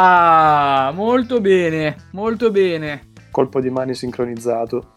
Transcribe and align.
Ah, 0.00 0.92
molto 0.94 1.40
bene, 1.40 1.96
molto 2.12 2.52
bene. 2.52 3.10
Colpo 3.32 3.60
di 3.60 3.68
mani 3.68 3.94
sincronizzato. 3.94 4.92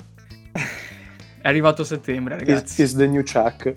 È 1.41 1.47
arrivato 1.47 1.83
settembre, 1.83 2.37
ragazzi. 2.37 2.83
Is, 2.83 2.91
is 2.91 2.95
the 2.97 3.07
new 3.07 3.23
Chuck. 3.23 3.75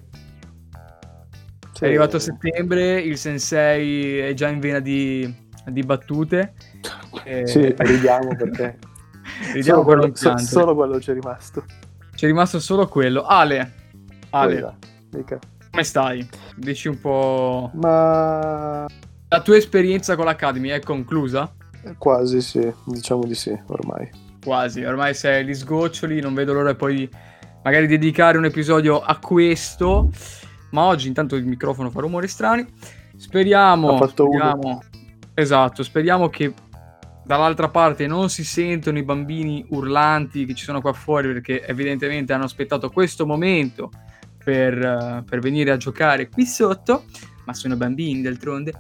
È 1.80 1.86
arrivato 1.86 2.18
settembre, 2.18 3.00
il 3.00 3.16
sensei 3.16 4.18
è 4.18 4.34
già 4.34 4.48
in 4.48 4.60
vena 4.60 4.80
di, 4.80 5.34
di 5.64 5.82
battute. 5.82 6.52
E... 7.24 7.46
Sì, 7.46 7.74
ridiamo 7.74 8.36
perché... 8.36 8.78
ridiamo 9.54 9.82
solo, 9.82 9.96
quello, 9.96 10.14
so, 10.14 10.36
solo 10.36 10.74
quello 10.74 10.98
c'è 10.98 11.14
rimasto. 11.14 11.64
C'è 12.14 12.26
rimasto 12.26 12.60
solo 12.60 12.86
quello. 12.86 13.22
Ale, 13.22 13.72
Ale, 14.28 14.76
come 15.70 15.84
stai? 15.84 16.28
Dici 16.54 16.88
un 16.88 17.00
po'... 17.00 17.70
Ma... 17.72 18.86
La 19.34 19.40
tua 19.40 19.56
esperienza 19.56 20.14
con 20.14 20.26
l'Academy 20.26 20.68
è 20.68 20.78
conclusa? 20.78 21.52
Quasi 21.98 22.40
sì, 22.40 22.72
diciamo 22.84 23.24
di 23.24 23.34
sì, 23.34 23.50
ormai. 23.66 24.08
Quasi, 24.40 24.84
ormai 24.84 25.12
sei 25.12 25.40
agli 25.40 25.52
sgoccioli, 25.52 26.20
non 26.20 26.34
vedo 26.34 26.52
l'ora 26.52 26.76
poi 26.76 26.94
di 26.94 27.10
magari 27.64 27.88
dedicare 27.88 28.38
un 28.38 28.44
episodio 28.44 29.00
a 29.00 29.18
questo. 29.18 30.08
Ma 30.70 30.84
oggi 30.84 31.08
intanto 31.08 31.34
il 31.34 31.46
microfono 31.46 31.90
fa 31.90 32.00
rumori 32.00 32.28
strani. 32.28 32.64
Speriamo, 33.16 34.06
speriamo 34.06 34.82
esatto, 35.34 35.82
speriamo 35.82 36.28
che 36.28 36.54
dall'altra 37.24 37.68
parte 37.70 38.06
non 38.06 38.30
si 38.30 38.44
sentono 38.44 38.98
i 38.98 39.02
bambini 39.02 39.66
urlanti 39.70 40.44
che 40.44 40.54
ci 40.54 40.62
sono 40.62 40.80
qua 40.80 40.92
fuori 40.92 41.26
perché 41.32 41.66
evidentemente 41.66 42.32
hanno 42.32 42.44
aspettato 42.44 42.88
questo 42.88 43.26
momento 43.26 43.90
per, 44.44 45.24
per 45.28 45.40
venire 45.40 45.72
a 45.72 45.76
giocare 45.76 46.28
qui 46.28 46.46
sotto, 46.46 47.06
ma 47.46 47.52
sono 47.52 47.74
bambini 47.74 48.22
d'altronde. 48.22 48.72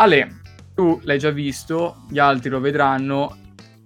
Ale, 0.00 0.40
tu 0.74 0.98
l'hai 1.02 1.18
già 1.18 1.28
visto, 1.28 2.04
gli 2.08 2.18
altri 2.18 2.48
lo 2.48 2.58
vedranno. 2.58 3.36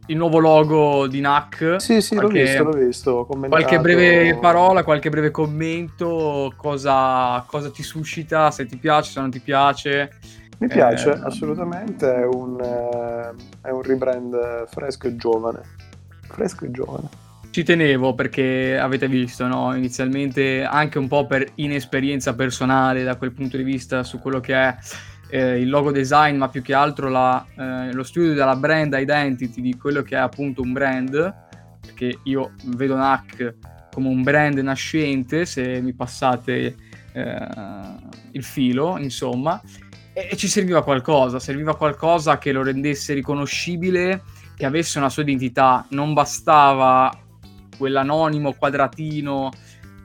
Il 0.06 0.16
nuovo 0.16 0.38
logo 0.38 1.08
di 1.08 1.18
NAC. 1.18 1.76
Sì, 1.78 2.00
sì, 2.00 2.14
qualche, 2.14 2.38
l'ho 2.38 2.44
visto, 2.44 2.62
l'ho 2.62 2.86
visto. 2.86 3.26
Qualche 3.48 3.80
breve 3.80 4.38
parola, 4.38 4.84
qualche 4.84 5.10
breve 5.10 5.32
commento, 5.32 6.52
cosa, 6.56 7.42
cosa, 7.48 7.68
ti 7.70 7.82
suscita, 7.82 8.52
se 8.52 8.64
ti 8.66 8.76
piace, 8.76 9.10
se 9.10 9.20
non 9.20 9.30
ti 9.32 9.40
piace. 9.40 10.12
Mi 10.58 10.68
piace, 10.68 11.10
eh, 11.10 11.20
assolutamente, 11.20 12.14
è 12.14 12.24
un, 12.24 12.60
eh, 12.60 13.66
è 13.66 13.70
un 13.70 13.82
rebrand 13.82 14.68
fresco 14.68 15.08
e 15.08 15.16
giovane. 15.16 15.62
Fresco 16.28 16.64
e 16.64 16.70
giovane. 16.70 17.08
Ci 17.50 17.64
tenevo 17.64 18.14
perché 18.14 18.78
avete 18.78 19.08
visto, 19.08 19.48
no? 19.48 19.74
Inizialmente 19.74 20.62
anche 20.62 20.98
un 20.98 21.08
po' 21.08 21.26
per 21.26 21.44
inesperienza 21.56 22.34
personale 22.34 23.02
da 23.02 23.16
quel 23.16 23.32
punto 23.32 23.56
di 23.56 23.64
vista 23.64 24.04
su 24.04 24.20
quello 24.20 24.38
che 24.38 24.54
è 24.54 24.76
eh, 25.28 25.60
il 25.60 25.68
logo 25.68 25.90
design, 25.90 26.36
ma 26.36 26.48
più 26.48 26.62
che 26.62 26.74
altro 26.74 27.08
la, 27.08 27.44
eh, 27.56 27.92
lo 27.92 28.02
studio 28.02 28.34
della 28.34 28.56
brand 28.56 28.94
identity 28.96 29.60
di 29.60 29.76
quello 29.76 30.02
che 30.02 30.16
è 30.16 30.20
appunto 30.20 30.62
un 30.62 30.72
brand, 30.72 31.34
perché 31.80 32.18
io 32.24 32.52
vedo 32.66 32.96
NAC 32.96 33.54
come 33.92 34.08
un 34.08 34.22
brand 34.22 34.58
nascente, 34.58 35.46
se 35.46 35.80
mi 35.80 35.92
passate 35.92 36.76
eh, 37.12 37.48
il 38.32 38.42
filo, 38.42 38.98
insomma, 38.98 39.60
e, 40.12 40.28
e 40.30 40.36
ci 40.36 40.48
serviva 40.48 40.82
qualcosa, 40.82 41.38
serviva 41.38 41.76
qualcosa 41.76 42.38
che 42.38 42.52
lo 42.52 42.62
rendesse 42.62 43.14
riconoscibile, 43.14 44.22
che 44.56 44.66
avesse 44.66 44.98
una 44.98 45.08
sua 45.08 45.22
identità, 45.22 45.86
non 45.90 46.12
bastava 46.12 47.12
quell'anonimo 47.76 48.54
quadratino 48.54 49.50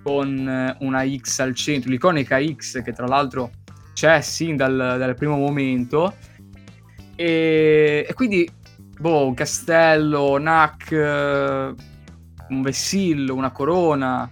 con 0.04 0.48
eh, 0.48 0.76
una 0.80 1.04
X 1.08 1.40
al 1.40 1.54
centro, 1.56 1.90
l'iconica 1.90 2.40
X 2.44 2.82
che 2.82 2.94
tra 2.94 3.06
l'altro 3.06 3.52
c'è 4.00 4.22
sin 4.22 4.56
dal, 4.56 4.76
dal 4.78 5.14
primo 5.14 5.36
momento. 5.36 6.16
E, 7.18 8.06
e, 8.08 8.14
quindi, 8.14 8.50
boh, 8.98 9.28
un 9.28 9.34
castello, 9.34 10.38
NAC, 10.38 10.92
eh, 10.94 11.74
un 12.48 12.62
vessillo, 12.62 13.36
una 13.36 13.52
corona, 13.52 14.30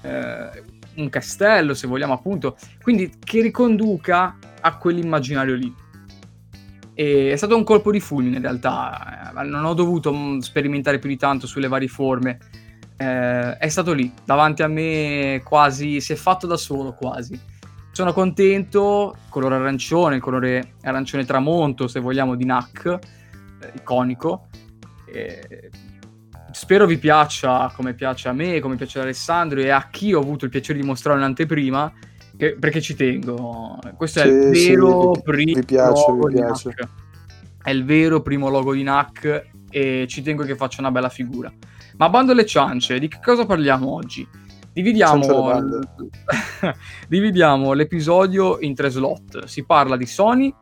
eh, 0.00 0.62
un 0.96 1.08
castello, 1.10 1.74
se 1.74 1.86
vogliamo 1.86 2.12
appunto. 2.12 2.56
Quindi 2.82 3.12
che 3.22 3.40
riconduca 3.40 4.36
a 4.60 4.76
quell'immaginario 4.78 5.54
lì. 5.54 5.72
E 6.92 7.30
è 7.30 7.36
stato 7.36 7.56
un 7.56 7.62
colpo 7.62 7.92
di 7.92 8.00
fulmine 8.00 8.36
in 8.36 8.42
realtà, 8.42 9.30
eh, 9.30 9.44
non 9.44 9.64
ho 9.64 9.74
dovuto 9.74 10.12
mm, 10.12 10.38
sperimentare 10.38 10.98
più 10.98 11.08
di 11.08 11.16
tanto 11.16 11.46
sulle 11.46 11.68
varie 11.68 11.88
forme. 11.88 12.38
Eh, 12.96 13.58
è 13.58 13.68
stato 13.68 13.92
lì, 13.92 14.12
davanti 14.24 14.64
a 14.64 14.68
me 14.68 15.40
quasi, 15.44 16.00
si 16.00 16.12
è 16.12 16.16
fatto 16.16 16.48
da 16.48 16.56
solo 16.56 16.94
quasi 16.94 17.52
sono 17.94 18.12
contento, 18.12 19.16
colore 19.28 19.54
arancione, 19.54 20.16
il 20.16 20.20
colore 20.20 20.74
arancione 20.82 21.24
tramonto, 21.24 21.86
se 21.86 22.00
vogliamo, 22.00 22.34
di 22.34 22.44
NAC, 22.44 22.86
eh, 22.86 23.72
iconico. 23.76 24.48
E 25.06 25.70
spero 26.50 26.86
vi 26.86 26.98
piaccia 26.98 27.72
come 27.74 27.94
piace 27.94 28.28
a 28.28 28.32
me, 28.32 28.58
come 28.58 28.74
piace 28.74 28.98
ad 28.98 29.04
Alessandro 29.04 29.60
e 29.60 29.70
a 29.70 29.88
chi 29.92 30.12
ho 30.12 30.18
avuto 30.18 30.44
il 30.44 30.50
piacere 30.50 30.80
di 30.80 30.84
mostrare 30.84 31.18
un'anteprima, 31.18 31.92
che, 32.36 32.56
perché 32.58 32.80
ci 32.80 32.96
tengo. 32.96 33.78
Questo 33.96 34.18
sì, 34.18 34.26
è 34.26 34.28
il 34.28 34.50
vero 34.50 35.14
sì, 35.14 35.22
primo 35.22 35.54
vi 35.54 35.64
piace, 35.64 36.04
logo 36.08 36.26
vi 36.26 36.34
piace. 36.34 36.68
NAC. 36.76 36.88
È 37.62 37.70
il 37.70 37.84
vero 37.84 38.22
primo 38.22 38.48
logo 38.48 38.74
di 38.74 38.82
NAC 38.82 39.50
e 39.70 40.06
ci 40.08 40.20
tengo 40.20 40.42
che 40.42 40.56
faccia 40.56 40.80
una 40.80 40.90
bella 40.90 41.08
figura. 41.08 41.52
Ma 41.96 42.08
bando 42.08 42.32
alle 42.32 42.44
ciance, 42.44 42.98
di 42.98 43.06
che 43.06 43.20
cosa 43.22 43.46
parliamo 43.46 43.88
oggi? 43.88 44.26
Dividiamo, 44.74 45.62
dividiamo 47.06 47.72
l'episodio 47.74 48.58
in 48.58 48.74
tre 48.74 48.90
slot. 48.90 49.44
Si 49.44 49.64
parla 49.64 49.96
di 49.96 50.04
Sony, 50.04 50.52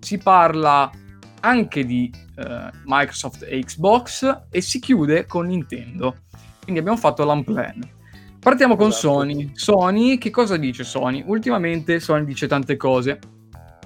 si 0.00 0.18
parla 0.18 0.90
anche 1.38 1.84
di 1.84 2.10
uh, 2.36 2.76
Microsoft 2.84 3.46
e 3.48 3.60
Xbox 3.60 4.46
e 4.50 4.60
si 4.60 4.80
chiude 4.80 5.26
con 5.26 5.46
Nintendo. 5.46 6.16
Quindi 6.64 6.80
abbiamo 6.80 6.98
fatto 6.98 7.24
l'unplan. 7.24 7.88
Partiamo 8.40 8.74
con 8.74 8.88
esatto. 8.88 9.12
Sony. 9.12 9.50
Sony, 9.54 10.18
che 10.18 10.30
cosa 10.30 10.56
dice 10.56 10.82
Sony? 10.82 11.22
Ultimamente 11.24 12.00
Sony 12.00 12.24
dice 12.24 12.48
tante 12.48 12.76
cose 12.76 13.20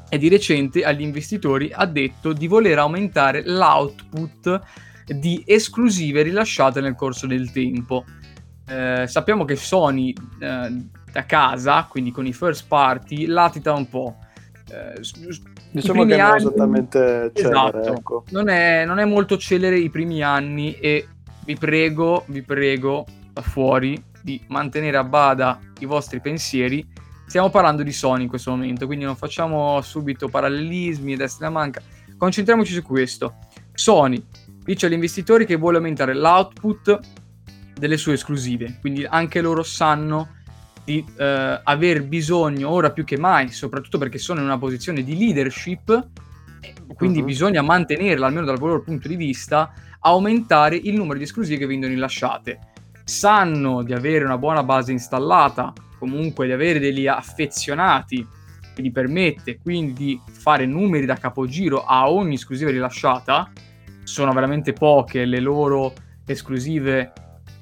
e 0.09 0.17
di 0.17 0.31
recente 0.31 0.83
agli 0.83 1.03
investitori 1.03 1.71
ha 1.71 1.85
detto 1.85 2.33
di 2.33 2.47
voler 2.47 2.79
aumentare 2.79 3.43
l'output 3.45 4.61
di 5.05 5.43
esclusive 5.45 6.23
rilasciate 6.23 6.81
nel 6.81 6.95
corso 6.95 7.27
del 7.27 7.53
tempo. 7.53 8.05
Eh, 8.69 9.07
sappiamo 9.07 9.45
che 9.45 9.57
Sony 9.57 10.13
eh, 10.41 10.87
da 11.11 11.25
casa, 11.25 11.87
quindi 11.89 12.11
con 12.11 12.27
i 12.27 12.33
first 12.33 12.67
party, 12.69 13.27
latita 13.27 13.73
un 13.73 13.89
po'. 13.89 14.17
Eh, 14.71 15.01
diciamo 15.71 16.05
che 16.05 16.17
non 16.17 16.33
è 16.33 16.35
esattamente 16.35 17.33
celere, 17.35 17.81
esatto, 17.81 17.95
ecco. 17.95 18.25
non, 18.31 18.49
è, 18.49 18.85
non 18.85 18.99
è 18.99 19.07
molto 19.07 19.39
celere 19.39 19.79
i 19.79 19.89
primi 19.89 20.23
anni 20.23 20.75
e 20.75 21.09
vi 21.45 21.57
prego, 21.57 22.25
vi 22.27 22.43
prego 22.43 23.07
da 23.33 23.41
fuori 23.41 24.03
di 24.21 24.39
mantenere 24.49 24.99
a 24.99 25.05
bada 25.05 25.59
i 25.81 25.87
vostri 25.87 26.21
pensieri. 26.21 26.87
Stiamo 27.27 27.49
parlando 27.49 27.83
di 27.83 27.93
Sony 27.93 28.23
in 28.23 28.29
questo 28.29 28.51
momento, 28.51 28.87
quindi 28.87 29.05
non 29.05 29.17
facciamo 29.17 29.81
subito 29.81 30.29
parallelismi 30.29 31.15
e 31.15 31.17
destra 31.17 31.47
e 31.47 31.51
manca. 31.51 31.81
Concentriamoci 32.19 32.73
su 32.73 32.83
questo. 32.83 33.37
Sony 33.73 34.23
dice 34.65 34.87
agli 34.87 34.93
investitori 34.93 35.47
che 35.47 35.57
vuole 35.57 35.79
aumentare 35.79 36.15
l'output 36.15 36.99
delle 37.79 37.97
sue 37.97 38.15
esclusive, 38.15 38.79
quindi 38.81 39.05
anche 39.05 39.41
loro 39.41 39.63
sanno 39.63 40.37
di 40.85 41.05
eh, 41.19 41.61
aver 41.63 42.05
bisogno 42.05 42.71
ora 42.71 42.91
più 42.91 43.05
che 43.05 43.19
mai, 43.19 43.51
soprattutto 43.51 43.99
perché 43.99 44.19
sono 44.19 44.41
in 44.41 44.47
una 44.47 44.59
posizione 44.59 45.03
di 45.03 45.17
leadership, 45.19 46.09
quindi 46.95 47.21
uh-huh. 47.21 47.27
bisogna 47.27 47.63
mantenerla, 47.63 48.27
almeno 48.27 48.47
dal 48.47 48.59
loro 48.59 48.81
punto 48.81 49.07
di 49.07 49.17
vista, 49.17 49.73
aumentare 50.01 50.77
il 50.77 50.95
numero 50.95 51.19
di 51.19 51.25
esclusive 51.25 51.59
che 51.59 51.67
vengono 51.67 51.93
rilasciate. 51.93 52.59
Sanno 53.05 53.83
di 53.83 53.93
avere 53.93 54.25
una 54.25 54.39
buona 54.39 54.63
base 54.63 54.93
installata, 54.93 55.73
comunque 55.99 56.47
di 56.47 56.53
avere 56.53 56.79
degli 56.79 57.07
affezionati 57.07 58.27
che 58.75 58.83
gli 58.83 58.93
permette 58.93 59.59
quindi 59.59 59.93
di 59.93 60.21
fare 60.31 60.65
numeri 60.67 61.05
da 61.05 61.17
capogiro 61.17 61.85
a 61.85 62.11
ogni 62.11 62.35
esclusiva 62.35 62.71
rilasciata. 62.71 63.51
Sono 64.05 64.33
veramente 64.33 64.73
poche 64.73 65.25
le 65.25 65.41
loro 65.41 65.93
esclusive 66.25 67.13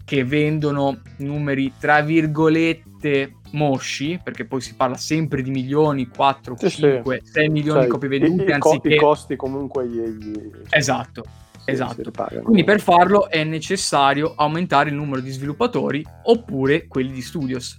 che 0.06 0.25
vendono 0.25 1.00
numeri 1.19 1.73
tra 1.81 2.00
virgolette 2.00 3.38
mosci, 3.50 4.20
perché 4.23 4.44
poi 4.44 4.61
si 4.61 4.76
parla 4.76 4.97
sempre 4.97 5.43
di 5.43 5.50
milioni, 5.50 6.06
4, 6.06 6.55
sì, 6.56 6.70
5, 6.70 7.23
sì. 7.25 7.32
6 7.32 7.49
milioni 7.49 7.79
cioè, 7.79 7.87
di 7.87 7.91
copie 7.91 8.08
vendute, 8.08 8.50
i, 8.50 8.53
anziché... 8.53 8.94
I 8.94 8.99
costi 8.99 9.35
comunque 9.35 9.88
gli... 9.88 9.99
gli... 9.99 10.50
Esatto, 10.70 11.25
sì, 11.64 11.73
esatto. 11.73 12.12
Quindi 12.44 12.62
per 12.62 12.81
farlo 12.81 13.29
è 13.29 13.43
necessario 13.43 14.35
aumentare 14.37 14.91
il 14.91 14.94
numero 14.94 15.20
di 15.20 15.31
sviluppatori 15.31 16.06
oppure 16.23 16.87
quelli 16.87 17.11
di 17.11 17.20
studios. 17.20 17.76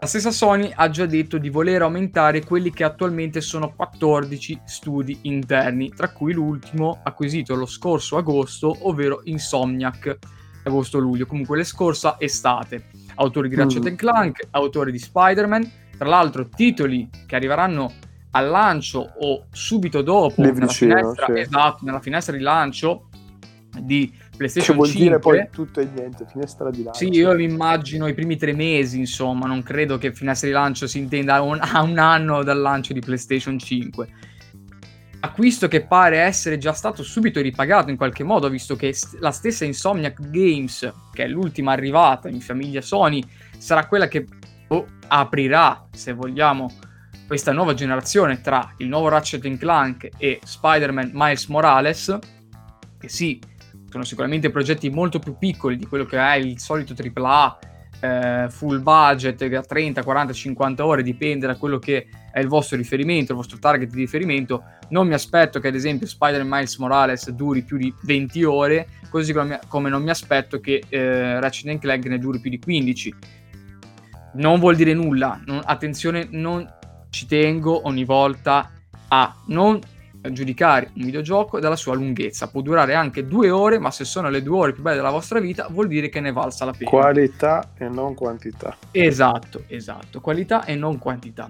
La 0.00 0.06
stessa 0.06 0.30
Sony 0.30 0.70
ha 0.72 0.88
già 0.88 1.06
detto 1.06 1.38
di 1.38 1.48
voler 1.48 1.82
aumentare 1.82 2.44
quelli 2.44 2.70
che 2.70 2.84
attualmente 2.84 3.40
sono 3.40 3.72
14 3.74 4.60
studi 4.66 5.18
interni, 5.22 5.88
tra 5.88 6.10
cui 6.10 6.32
l'ultimo 6.32 7.00
acquisito 7.02 7.56
lo 7.56 7.66
scorso 7.66 8.16
agosto, 8.16 8.72
ovvero 8.82 9.22
Insomniac 9.24 10.18
agosto-luglio, 10.64 11.26
comunque 11.26 11.56
le 11.56 11.64
scorsa 11.64 12.16
estate. 12.18 12.86
Autori 13.16 13.48
di 13.48 13.54
Ratchet 13.54 13.90
mm. 13.90 13.94
Clank, 13.94 14.48
autori 14.50 14.90
di 14.90 14.98
Spider-Man, 14.98 15.70
tra 15.96 16.08
l'altro 16.08 16.48
titoli 16.48 17.08
che 17.26 17.36
arriveranno 17.36 17.92
al 18.32 18.48
lancio 18.48 19.12
o 19.18 19.46
subito 19.52 20.02
dopo, 20.02 20.42
nella, 20.42 20.52
vicino, 20.52 20.96
finestra, 20.96 21.26
sì. 21.26 21.40
esatto, 21.40 21.84
nella 21.84 22.00
finestra 22.00 22.36
di 22.36 22.42
lancio 22.42 23.08
di 23.80 24.10
Che 24.10 24.36
PlayStation 24.36 24.76
vuol 24.76 24.88
5. 24.88 25.04
dire 25.04 25.18
poi 25.18 25.48
tutto 25.50 25.80
e 25.80 25.88
niente, 25.94 26.26
finestra 26.30 26.70
di 26.70 26.82
lancio. 26.82 26.98
Sì, 26.98 27.10
io 27.10 27.34
mi 27.34 27.44
immagino 27.44 28.06
i 28.08 28.14
primi 28.14 28.36
tre 28.36 28.52
mesi, 28.52 28.98
insomma, 28.98 29.46
non 29.46 29.62
credo 29.62 29.98
che 29.98 30.12
finestra 30.12 30.48
di 30.48 30.54
lancio 30.54 30.86
si 30.86 30.98
intenda 30.98 31.40
un, 31.42 31.58
a 31.60 31.82
un 31.82 31.98
anno 31.98 32.42
dal 32.42 32.60
lancio 32.60 32.92
di 32.92 33.00
PlayStation 33.00 33.58
5. 33.58 34.08
Acquisto 35.24 35.68
che 35.68 35.86
pare 35.86 36.18
essere 36.18 36.58
già 36.58 36.74
stato 36.74 37.02
subito 37.02 37.40
ripagato 37.40 37.88
in 37.88 37.96
qualche 37.96 38.22
modo, 38.22 38.50
visto 38.50 38.76
che 38.76 38.94
la 39.20 39.30
stessa 39.30 39.64
Insomniac 39.64 40.20
Games, 40.28 40.92
che 41.14 41.24
è 41.24 41.28
l'ultima 41.28 41.72
arrivata 41.72 42.28
in 42.28 42.42
famiglia 42.42 42.82
Sony, 42.82 43.24
sarà 43.56 43.86
quella 43.86 44.06
che 44.06 44.26
oh, 44.68 44.86
aprirà, 45.08 45.88
se 45.90 46.12
vogliamo, 46.12 46.70
questa 47.26 47.52
nuova 47.52 47.72
generazione 47.72 48.42
tra 48.42 48.74
il 48.76 48.88
nuovo 48.88 49.08
Ratchet 49.08 49.56
Clank 49.56 50.10
e 50.18 50.40
Spider-Man 50.44 51.12
Miles 51.14 51.46
Morales, 51.46 52.18
che 52.98 53.08
sì, 53.08 53.40
sono 53.88 54.04
sicuramente 54.04 54.50
progetti 54.50 54.90
molto 54.90 55.20
più 55.20 55.38
piccoli 55.38 55.78
di 55.78 55.86
quello 55.86 56.04
che 56.04 56.18
è 56.18 56.34
il 56.34 56.60
solito 56.60 56.92
AAA 56.94 57.58
eh, 58.04 58.50
full 58.50 58.82
budget 58.82 59.46
da 59.46 59.62
30, 59.62 60.02
40, 60.02 60.32
50 60.32 60.84
ore, 60.84 61.02
dipende 61.02 61.46
da 61.46 61.56
quello 61.56 61.78
che 61.78 62.06
è 62.30 62.40
il 62.40 62.48
vostro 62.48 62.76
riferimento, 62.76 63.32
il 63.32 63.38
vostro 63.38 63.58
target 63.58 63.90
di 63.90 64.00
riferimento. 64.00 64.62
Non 64.90 65.06
mi 65.06 65.14
aspetto 65.14 65.58
che 65.60 65.68
ad 65.68 65.74
esempio 65.74 66.06
Spider-Man 66.06 66.58
Miles 66.58 66.76
Morales 66.76 67.30
duri 67.30 67.62
più 67.62 67.78
di 67.78 67.92
20 68.02 68.44
ore, 68.44 68.88
così 69.08 69.32
come, 69.32 69.88
non 69.88 70.02
mi 70.02 70.10
aspetto 70.10 70.60
che 70.60 70.82
eh, 70.88 71.40
Ratchet 71.40 71.78
Clank 71.78 72.04
ne 72.06 72.18
duri 72.18 72.40
più 72.40 72.50
di 72.50 72.58
15. 72.58 73.14
Non 74.34 74.58
vuol 74.58 74.76
dire 74.76 74.92
nulla, 74.92 75.40
non- 75.46 75.62
attenzione, 75.64 76.26
non 76.30 76.68
ci 77.10 77.26
tengo 77.26 77.86
ogni 77.86 78.04
volta 78.04 78.70
a 79.08 79.34
non 79.46 79.78
giudicare 80.32 80.90
un 80.94 81.04
videogioco 81.04 81.60
dalla 81.60 81.76
sua 81.76 81.94
lunghezza. 81.94 82.48
Può 82.48 82.60
durare 82.60 82.94
anche 82.94 83.26
due 83.26 83.50
ore, 83.50 83.78
ma 83.78 83.90
se 83.90 84.04
sono 84.04 84.28
le 84.30 84.42
due 84.42 84.58
ore 84.58 84.72
più 84.72 84.82
belle 84.82 84.96
della 84.96 85.10
vostra 85.10 85.40
vita, 85.40 85.66
vuol 85.70 85.88
dire 85.88 86.08
che 86.08 86.20
ne 86.20 86.32
valsa 86.32 86.64
la 86.64 86.72
pena. 86.72 86.90
Qualità 86.90 87.72
e 87.76 87.88
non 87.88 88.14
quantità. 88.14 88.76
Esatto, 88.90 89.64
esatto, 89.66 90.20
qualità 90.20 90.64
e 90.64 90.74
non 90.74 90.98
quantità. 90.98 91.48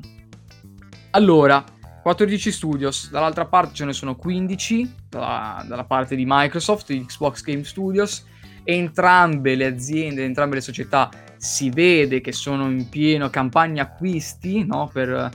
Allora, 1.10 1.64
14 2.02 2.52
studios, 2.52 3.10
dall'altra 3.10 3.46
parte 3.46 3.74
ce 3.74 3.84
ne 3.84 3.92
sono 3.92 4.16
15, 4.16 4.94
dalla, 5.08 5.64
dalla 5.66 5.84
parte 5.84 6.16
di 6.16 6.24
Microsoft, 6.26 6.88
di 6.88 7.04
Xbox 7.04 7.42
Game 7.42 7.64
Studios, 7.64 8.26
entrambe 8.64 9.54
le 9.54 9.66
aziende, 9.66 10.24
entrambe 10.24 10.56
le 10.56 10.60
società 10.60 11.08
si 11.44 11.68
vede 11.68 12.22
che 12.22 12.32
sono 12.32 12.70
in 12.70 12.88
pieno 12.88 13.28
campagna 13.28 13.82
acquisti, 13.82 14.64
no? 14.64 14.90
per 14.90 15.30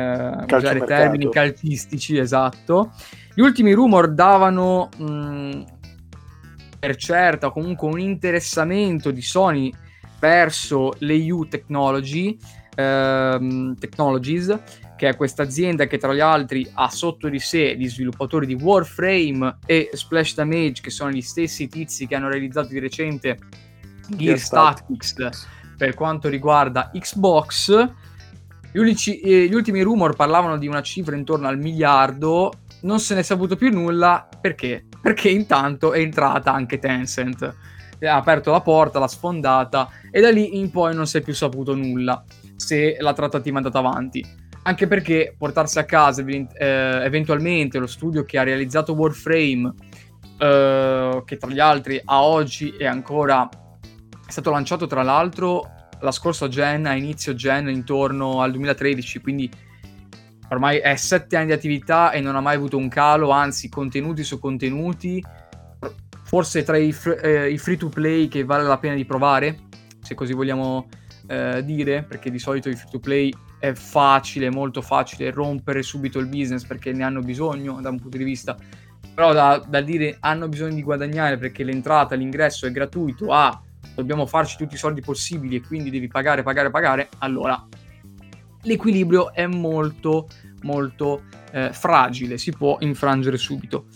usare 0.00 0.46
Calciomercato. 0.46 0.86
termini 0.86 1.30
calcistici, 1.30 2.18
esatto. 2.18 2.92
Gli 3.34 3.40
ultimi 3.40 3.72
rumor 3.72 4.12
davano 4.12 4.88
mh, 4.96 5.64
per 6.78 6.96
certo 6.96 7.50
comunque 7.50 7.88
un 7.88 8.00
interessamento 8.00 9.10
di 9.10 9.22
Sony 9.22 9.72
verso 10.18 10.92
l'EU 10.98 11.46
Technology, 11.48 12.36
ehm, 12.74 13.76
Technologies, 13.78 14.58
che 14.96 15.08
è 15.08 15.16
questa 15.16 15.42
azienda 15.42 15.86
che 15.86 15.98
tra 15.98 16.14
gli 16.14 16.20
altri 16.20 16.68
ha 16.74 16.88
sotto 16.88 17.28
di 17.28 17.38
sé 17.38 17.76
gli 17.76 17.88
sviluppatori 17.88 18.46
di 18.46 18.54
Warframe 18.54 19.58
e 19.66 19.90
Splash 19.92 20.34
Damage, 20.34 20.82
che 20.82 20.90
sono 20.90 21.10
gli 21.10 21.20
stessi 21.20 21.68
tizi 21.68 22.06
che 22.06 22.14
hanno 22.14 22.28
realizzato 22.28 22.68
di 22.68 22.78
recente 22.78 23.38
Gears 24.08 24.48
Tactics 24.48 25.14
per 25.76 25.94
quanto 25.94 26.28
riguarda 26.28 26.90
Xbox. 26.92 27.92
Gli, 28.74 28.80
unici- 28.80 29.20
eh, 29.20 29.46
gli 29.46 29.54
ultimi 29.54 29.82
rumor 29.82 30.16
parlavano 30.16 30.58
di 30.58 30.66
una 30.66 30.82
cifra 30.82 31.14
intorno 31.14 31.46
al 31.46 31.58
miliardo, 31.58 32.54
non 32.80 32.98
se 32.98 33.14
ne 33.14 33.20
è 33.20 33.22
saputo 33.22 33.54
più 33.54 33.70
nulla 33.70 34.28
perché? 34.40 34.86
Perché 35.00 35.28
intanto 35.28 35.92
è 35.92 36.00
entrata 36.00 36.52
anche 36.52 36.80
Tencent, 36.80 37.54
ha 38.00 38.16
aperto 38.16 38.50
la 38.50 38.62
porta, 38.62 38.98
l'ha 38.98 39.06
sfondata 39.06 39.88
e 40.10 40.20
da 40.20 40.32
lì 40.32 40.58
in 40.58 40.72
poi 40.72 40.92
non 40.92 41.06
si 41.06 41.18
è 41.18 41.20
più 41.20 41.32
saputo 41.32 41.76
nulla 41.76 42.24
se 42.56 42.96
la 42.98 43.12
trattativa 43.12 43.60
è 43.60 43.62
andata 43.62 43.78
avanti. 43.78 44.26
Anche 44.64 44.88
perché 44.88 45.36
portarsi 45.38 45.78
a 45.78 45.84
casa 45.84 46.24
eh, 46.26 46.44
eventualmente 46.56 47.78
lo 47.78 47.86
studio 47.86 48.24
che 48.24 48.38
ha 48.38 48.42
realizzato 48.42 48.94
Warframe, 48.94 49.72
eh, 50.36 51.22
che 51.24 51.36
tra 51.36 51.48
gli 51.48 51.60
altri 51.60 52.02
a 52.04 52.24
oggi 52.24 52.74
è 52.76 52.86
ancora 52.86 53.48
è 54.26 54.30
stato 54.32 54.50
lanciato 54.50 54.88
tra 54.88 55.04
l'altro 55.04 55.70
la 56.04 56.12
scorsa 56.12 56.48
gen, 56.48 56.86
a 56.86 56.94
inizio 56.94 57.34
gen, 57.34 57.68
intorno 57.68 58.40
al 58.42 58.52
2013, 58.52 59.20
quindi 59.20 59.50
ormai 60.50 60.78
è 60.78 60.94
sette 60.96 61.36
anni 61.36 61.46
di 61.46 61.52
attività 61.52 62.12
e 62.12 62.20
non 62.20 62.36
ha 62.36 62.40
mai 62.40 62.56
avuto 62.56 62.76
un 62.76 62.88
calo, 62.88 63.30
anzi 63.30 63.68
contenuti 63.68 64.22
su 64.22 64.38
contenuti, 64.38 65.24
forse 66.22 66.62
tra 66.62 66.76
i, 66.76 66.92
fr- 66.92 67.24
eh, 67.24 67.50
i 67.50 67.58
free 67.58 67.76
to 67.76 67.88
play 67.88 68.28
che 68.28 68.44
vale 68.44 68.64
la 68.64 68.78
pena 68.78 68.94
di 68.94 69.04
provare, 69.04 69.60
se 70.02 70.14
così 70.14 70.34
vogliamo 70.34 70.88
eh, 71.26 71.64
dire, 71.64 72.04
perché 72.04 72.30
di 72.30 72.38
solito 72.38 72.68
i 72.68 72.76
free 72.76 72.90
to 72.90 73.00
play 73.00 73.32
è 73.58 73.72
facile, 73.72 74.50
molto 74.50 74.82
facile 74.82 75.30
rompere 75.30 75.82
subito 75.82 76.18
il 76.18 76.26
business 76.26 76.66
perché 76.66 76.92
ne 76.92 77.02
hanno 77.02 77.20
bisogno 77.20 77.80
da 77.80 77.88
un 77.88 77.98
punto 77.98 78.18
di 78.18 78.24
vista 78.24 78.56
però 79.14 79.32
da, 79.32 79.64
da 79.66 79.80
dire 79.80 80.16
hanno 80.20 80.48
bisogno 80.48 80.74
di 80.74 80.82
guadagnare 80.82 81.38
perché 81.38 81.62
l'entrata, 81.62 82.16
l'ingresso 82.16 82.66
è 82.66 82.72
gratuito, 82.72 83.32
ah, 83.32 83.62
dobbiamo 83.94 84.26
farci 84.26 84.56
tutti 84.56 84.74
i 84.74 84.78
soldi 84.78 85.00
possibili 85.00 85.56
e 85.56 85.62
quindi 85.62 85.90
devi 85.90 86.08
pagare, 86.08 86.42
pagare, 86.42 86.70
pagare, 86.70 87.08
allora 87.18 87.62
l'equilibrio 88.62 89.32
è 89.32 89.46
molto, 89.46 90.28
molto 90.62 91.22
eh, 91.52 91.72
fragile, 91.72 92.38
si 92.38 92.52
può 92.52 92.76
infrangere 92.80 93.36
subito. 93.36 93.86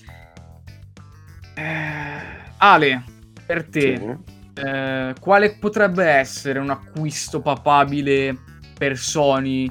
Eh, 1.55 2.37
Ale, 2.59 3.03
per 3.45 3.69
te, 3.69 3.97
Sì. 3.97 4.61
eh, 4.61 5.15
quale 5.21 5.57
potrebbe 5.57 6.05
essere 6.05 6.59
un 6.59 6.71
acquisto 6.71 7.41
papabile 7.41 8.37
per 8.77 8.97
Sony? 8.97 9.71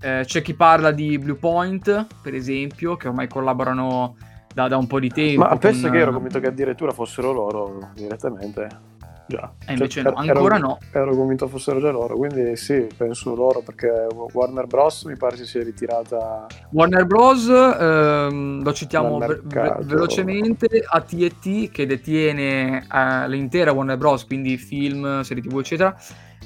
Eh, 0.00 0.22
c'è 0.24 0.42
chi 0.42 0.54
parla 0.54 0.90
di 0.90 1.16
Bluepoint, 1.18 2.06
per 2.20 2.34
esempio, 2.34 2.96
che 2.96 3.06
ormai 3.08 3.28
collaborano 3.28 4.16
da, 4.52 4.66
da 4.66 4.76
un 4.76 4.86
po' 4.88 4.98
di 4.98 5.08
tempo. 5.08 5.42
Ma 5.42 5.56
penso 5.56 5.82
con- 5.82 5.92
che 5.92 5.98
ero 5.98 6.12
convinto 6.12 6.40
che 6.40 6.48
addirittura 6.48 6.92
fossero 6.92 7.32
loro 7.32 7.90
direttamente. 7.94 8.90
Già. 9.32 9.50
E 9.66 9.72
invece 9.72 10.02
Cioè, 10.02 10.12
no, 10.12 10.22
ero- 10.22 10.30
ancora 10.32 10.58
no. 10.58 10.78
Ero 10.92 11.16
convinto 11.16 11.48
fossero 11.48 11.80
già 11.80 11.90
loro, 11.90 12.16
quindi 12.16 12.54
sì, 12.56 12.86
penso 12.94 13.34
loro 13.34 13.62
perché 13.62 13.88
Warner 14.32 14.66
Bros. 14.66 15.04
mi 15.04 15.16
pare 15.16 15.36
si 15.36 15.46
sia 15.46 15.62
ritirata. 15.62 16.46
Warner 16.70 17.06
Bros. 17.06 17.48
ehm, 17.48 18.62
lo 18.62 18.72
citiamo 18.74 19.16
ve- 19.18 19.40
velocemente, 19.80 20.84
AT&T 20.86 21.70
che 21.70 21.86
detiene 21.86 22.86
eh, 22.92 23.28
l'intera 23.28 23.72
Warner 23.72 23.96
Bros., 23.96 24.26
quindi 24.26 24.56
film, 24.58 25.22
serie 25.22 25.42
tv 25.42 25.58
eccetera, 25.60 25.96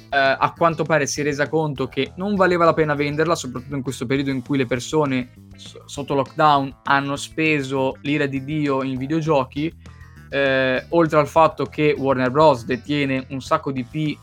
eh, 0.09 0.17
a 0.17 0.53
quanto 0.55 0.83
pare 0.85 1.05
si 1.07 1.19
è 1.19 1.23
resa 1.25 1.49
conto 1.49 1.87
che 1.87 2.13
non 2.15 2.35
valeva 2.35 2.63
la 2.63 2.73
pena 2.73 2.95
venderla, 2.95 3.35
soprattutto 3.35 3.75
in 3.75 3.81
questo 3.81 4.05
periodo 4.05 4.29
in 4.29 4.41
cui 4.41 4.57
le 4.57 4.65
persone 4.65 5.31
s- 5.57 5.81
sotto 5.85 6.13
lockdown 6.13 6.73
hanno 6.83 7.17
speso 7.17 7.97
l'ira 8.01 8.25
di 8.25 8.43
Dio 8.45 8.81
in 8.83 8.97
videogiochi, 8.97 9.73
eh, 10.29 10.85
oltre 10.89 11.19
al 11.19 11.27
fatto 11.27 11.65
che 11.65 11.95
Warner 11.97 12.31
Bros. 12.31 12.65
detiene 12.65 13.25
un 13.29 13.41
sacco 13.41 13.71
di 13.71 13.83
P 13.83 14.17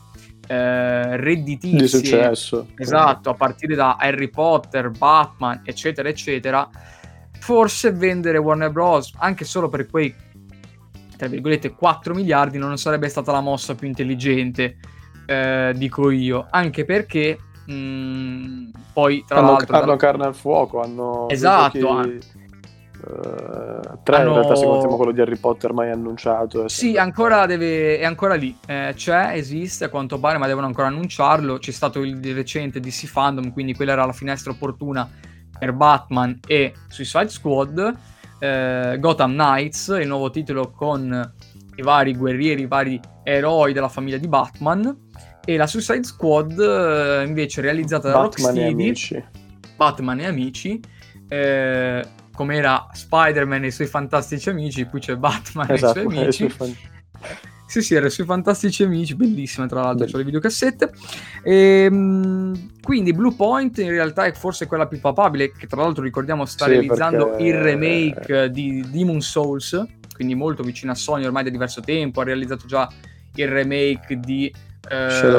eh, 0.47 1.17
redditizie 1.17 1.79
Di 1.79 1.87
successo. 1.87 2.67
Esatto, 2.77 3.29
a 3.29 3.33
partire 3.33 3.75
da 3.75 3.95
Harry 3.97 4.29
Potter, 4.29 4.91
Batman, 4.91 5.61
eccetera, 5.63 6.09
eccetera. 6.09 6.69
Forse 7.39 7.91
vendere 7.91 8.37
Warner 8.37 8.71
Bros. 8.71 9.13
anche 9.17 9.45
solo 9.45 9.69
per 9.69 9.87
quei, 9.87 10.13
tra 11.17 11.27
virgolette, 11.27 11.73
4 11.73 12.13
miliardi 12.13 12.57
non 12.57 12.77
sarebbe 12.77 13.09
stata 13.09 13.31
la 13.31 13.41
mossa 13.41 13.75
più 13.75 13.87
intelligente, 13.87 14.77
eh, 15.25 15.73
dico 15.75 16.09
io. 16.09 16.47
Anche 16.49 16.85
perché, 16.85 17.37
mh, 17.65 18.69
poi, 18.93 19.23
tra 19.27 19.39
Hanno, 19.39 19.51
l'altro... 19.51 19.77
hanno 19.77 19.95
carne 19.95 20.25
al 20.25 20.35
fuoco, 20.35 20.81
hanno... 20.81 21.27
Esatto, 21.29 21.77
dei 21.77 21.87
hanno- 21.87 22.19
giochi, 23.05 23.27
eh, 23.27 23.97
tre 24.03 24.15
Hanno- 24.17 24.27
in 24.29 24.33
realtà 24.35 24.55
se 24.55 24.65
contiamo 24.65 24.95
quello 24.95 25.11
di 25.11 25.21
Harry 25.21 25.37
Potter 25.37 25.73
mai 25.73 25.91
annunciato. 25.91 26.65
e 26.65 26.69
Sì, 26.69 26.97
ancora 26.97 27.45
deve, 27.45 27.97
è 27.99 28.05
ancora 28.05 28.35
lì, 28.35 28.55
Eh, 28.67 28.93
c'è, 28.95 29.31
esiste 29.33 29.85
a 29.85 29.89
quanto 29.89 30.19
pare, 30.19 30.37
ma 30.37 30.47
devono 30.47 30.65
ancora 30.67 30.87
annunciarlo. 30.87 31.57
C'è 31.57 31.71
stato 31.71 32.01
il 32.01 32.19
di 32.19 32.31
recente 32.33 32.79
DC 32.79 33.05
Fandom, 33.07 33.51
quindi 33.51 33.73
quella 33.73 33.91
era 33.93 34.05
la 34.05 34.13
finestra 34.13 34.51
opportuna 34.51 35.07
per 35.57 35.71
Batman 35.73 36.39
e 36.47 36.73
Suicide 36.87 37.29
Squad. 37.29 37.93
Eh, 38.39 38.97
Gotham 38.99 39.31
Knights, 39.31 39.95
il 39.99 40.07
nuovo 40.07 40.29
titolo 40.29 40.71
con 40.71 41.33
i 41.77 41.81
vari 41.81 42.15
guerrieri, 42.15 42.63
i 42.63 42.67
vari 42.67 42.99
eroi 43.23 43.71
della 43.73 43.87
famiglia 43.89 44.17
di 44.17 44.27
Batman. 44.27 45.03
E 45.45 45.57
la 45.57 45.67
Suicide 45.67 46.03
Squad, 46.03 46.59
eh, 46.59 47.23
invece, 47.25 47.61
realizzata 47.61 48.09
da 48.09 48.19
Batman 48.19 48.45
e 48.57 48.59
Rocksteady. 48.59 48.71
amici. 48.83 49.23
Batman 49.77 50.19
e 50.19 50.25
amici, 50.25 50.79
eh, 51.27 52.03
come 52.35 52.55
era 52.55 52.87
Spider-Man 52.91 53.63
e 53.63 53.67
i 53.67 53.71
suoi 53.71 53.87
fantastici 53.87 54.49
amici, 54.49 54.85
qui 54.85 54.99
c'è 54.99 55.15
Batman 55.15 55.69
e 55.69 55.73
i 55.73 55.75
Esatto, 55.75 56.01
suoi 56.01 56.15
e 56.17 56.19
i 56.19 56.21
amici. 56.23 56.37
suoi 56.37 56.49
fan- 56.49 56.75
Sì, 57.67 57.81
sì, 57.81 57.95
era 57.95 58.09
sui 58.09 58.25
Fantastici 58.25 58.83
Amici, 58.83 59.15
bellissima 59.15 59.65
tra 59.65 59.81
l'altro, 59.81 60.07
sulle 60.07 60.23
videocassette. 60.23 60.91
E, 61.43 61.85
ehm, 61.85 62.77
quindi 62.79 63.11
Blue 63.11 63.33
Point 63.35 63.79
in 63.79 63.89
realtà 63.89 64.25
è 64.25 64.33
forse 64.33 64.67
quella 64.67 64.87
più 64.87 64.99
papabile, 64.99 65.51
che 65.51 65.65
tra 65.65 65.81
l'altro 65.81 66.03
ricordiamo 66.03 66.45
sta 66.45 66.65
sì, 66.65 66.71
realizzando 66.71 67.29
perché... 67.29 67.43
il 67.43 67.55
remake 67.55 68.51
di 68.51 68.85
Demon 68.87 69.19
Souls, 69.19 69.83
quindi 70.13 70.35
molto 70.35 70.61
vicino 70.61 70.91
a 70.91 70.95
Sony 70.95 71.25
ormai 71.25 71.43
da 71.43 71.49
diverso 71.49 71.81
tempo, 71.81 72.21
ha 72.21 72.23
realizzato 72.23 72.67
già 72.67 72.87
il 73.33 73.47
remake 73.47 74.19
di 74.19 74.45
eh, 74.45 75.09
Shadow 75.09 75.37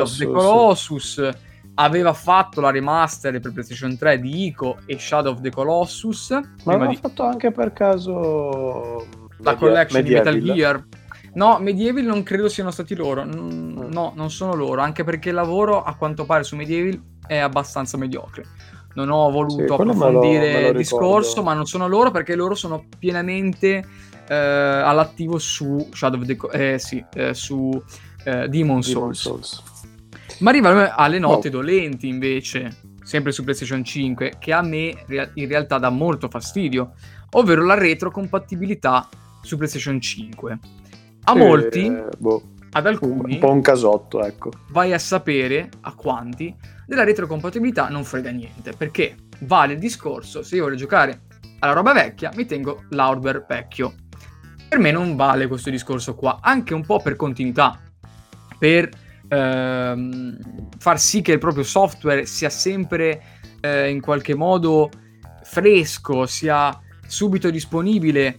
of 0.00 0.16
the 0.16 0.26
Colossus. 0.26 1.28
Colossus 1.74 1.82
aveva 1.84 2.12
fatto 2.12 2.60
la 2.60 2.70
remaster 2.70 3.40
per 3.40 3.52
PlayStation 3.52 3.96
3 3.96 4.20
di 4.20 4.46
Ico 4.46 4.78
e 4.86 4.98
Shadow 4.98 5.32
of 5.32 5.40
the 5.40 5.50
Colossus. 5.50 6.30
Ma 6.64 6.74
aveva 6.74 6.86
di... 6.86 6.96
fatto 6.96 7.24
anche 7.24 7.50
per 7.50 7.72
caso 7.72 9.06
la 9.38 9.52
Media- 9.52 9.56
collection 9.56 10.02
Medieval. 10.02 10.32
di 10.32 10.40
Metal 10.40 10.56
Gear. 10.56 10.84
No, 11.34 11.58
Medieval 11.58 12.04
non 12.04 12.22
credo 12.22 12.48
siano 12.48 12.70
stati 12.70 12.94
loro. 12.94 13.24
Mm. 13.24 13.90
No, 13.90 14.12
non 14.14 14.30
sono 14.30 14.54
loro, 14.54 14.80
anche 14.80 15.02
perché 15.02 15.30
il 15.30 15.34
lavoro 15.34 15.82
a 15.82 15.94
quanto 15.96 16.24
pare 16.24 16.44
su 16.44 16.54
Medieval 16.56 17.00
è 17.26 17.38
abbastanza 17.38 17.96
mediocre. 17.96 18.44
Non 18.94 19.10
ho 19.10 19.28
voluto 19.30 19.66
sì, 19.66 19.72
approfondire 19.72 20.68
il 20.68 20.76
discorso, 20.76 21.42
ma 21.42 21.52
non 21.54 21.66
sono 21.66 21.88
loro 21.88 22.12
perché 22.12 22.36
loro 22.36 22.54
sono 22.54 22.84
pienamente 22.96 23.84
eh, 24.28 24.34
all'attivo 24.34 25.38
su 25.38 25.88
Shadow 25.92 26.20
of 26.20 26.26
the 26.26 26.36
eh, 26.52 26.78
sì, 26.78 27.04
eh, 27.14 27.34
su 27.34 27.82
eh, 28.24 28.48
Demon, 28.48 28.80
Demon 28.80 29.14
Souls. 29.14 29.73
Ma 30.44 30.50
arrivano 30.50 30.92
alle 30.94 31.18
note 31.18 31.48
oh. 31.48 31.52
dolenti 31.52 32.06
invece, 32.06 32.76
sempre 33.02 33.32
su 33.32 33.44
PlayStation 33.44 33.82
5, 33.82 34.34
che 34.38 34.52
a 34.52 34.60
me 34.60 34.94
in 35.06 35.48
realtà 35.48 35.78
dà 35.78 35.88
molto 35.88 36.28
fastidio, 36.28 36.92
ovvero 37.30 37.64
la 37.64 37.72
retrocompatibilità 37.72 39.08
su 39.40 39.56
PlayStation 39.56 39.98
5. 39.98 40.58
A 41.22 41.32
sì, 41.32 41.38
molti, 41.38 41.90
boh, 42.18 42.42
ad 42.72 42.86
alcuni, 42.86 43.32
un 43.32 43.38
po' 43.38 43.52
un 43.52 43.62
casotto, 43.62 44.22
ecco. 44.22 44.50
Vai 44.68 44.92
a 44.92 44.98
sapere 44.98 45.70
a 45.80 45.94
quanti 45.94 46.54
della 46.86 47.04
retrocompatibilità 47.04 47.88
non 47.88 48.04
frega 48.04 48.28
niente, 48.28 48.74
perché 48.76 49.16
vale 49.46 49.72
il 49.72 49.78
discorso, 49.78 50.42
se 50.42 50.56
io 50.56 50.64
voglio 50.64 50.76
giocare 50.76 51.22
alla 51.60 51.72
roba 51.72 51.94
vecchia, 51.94 52.30
mi 52.34 52.44
tengo 52.44 52.84
l'hardware 52.90 53.46
vecchio. 53.48 53.94
Per 54.68 54.78
me 54.78 54.90
non 54.90 55.16
vale 55.16 55.46
questo 55.46 55.70
discorso 55.70 56.14
qua, 56.14 56.40
anche 56.42 56.74
un 56.74 56.84
po' 56.84 57.00
per 57.00 57.16
continuità, 57.16 57.80
per 58.58 59.03
ehm, 59.28 60.38
far 60.78 61.00
sì 61.00 61.22
che 61.22 61.32
il 61.32 61.38
proprio 61.38 61.64
software 61.64 62.26
sia 62.26 62.50
sempre 62.50 63.22
eh, 63.60 63.88
in 63.88 64.00
qualche 64.00 64.34
modo 64.34 64.90
fresco, 65.42 66.26
sia 66.26 66.78
subito 67.06 67.50
disponibile, 67.50 68.36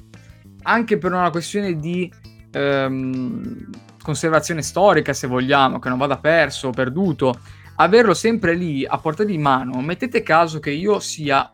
anche 0.63 0.97
per 0.97 1.13
una 1.13 1.29
questione 1.29 1.75
di 1.77 2.11
ehm, 2.51 3.69
conservazione 4.01 4.61
storica, 4.61 5.13
se 5.13 5.27
vogliamo, 5.27 5.79
che 5.79 5.89
non 5.89 5.97
vada 5.97 6.17
perso 6.17 6.69
o 6.69 6.71
perduto. 6.71 7.39
Averlo 7.77 8.13
sempre 8.13 8.55
lì 8.55 8.85
a 8.85 8.97
portata 8.97 9.29
di 9.29 9.37
mano, 9.37 9.81
mettete 9.81 10.23
caso 10.23 10.59
che 10.59 10.71
io 10.71 10.99
sia. 10.99 11.49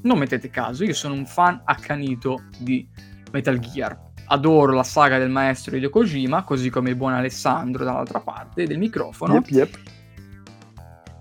Non 0.00 0.18
mettete 0.18 0.48
caso, 0.48 0.84
io 0.84 0.94
sono 0.94 1.14
un 1.14 1.26
fan 1.26 1.60
accanito 1.64 2.44
di 2.58 2.88
Metal 3.30 3.58
Gear 3.58 4.07
adoro 4.28 4.72
la 4.72 4.82
saga 4.82 5.18
del 5.18 5.30
maestro 5.30 5.76
Hideo 5.76 5.90
Kojima, 5.90 6.44
così 6.44 6.70
come 6.70 6.90
il 6.90 6.96
buon 6.96 7.12
Alessandro 7.12 7.84
dall'altra 7.84 8.20
parte 8.20 8.66
del 8.66 8.78
microfono. 8.78 9.34
Yep, 9.34 9.48
yep. 9.50 9.78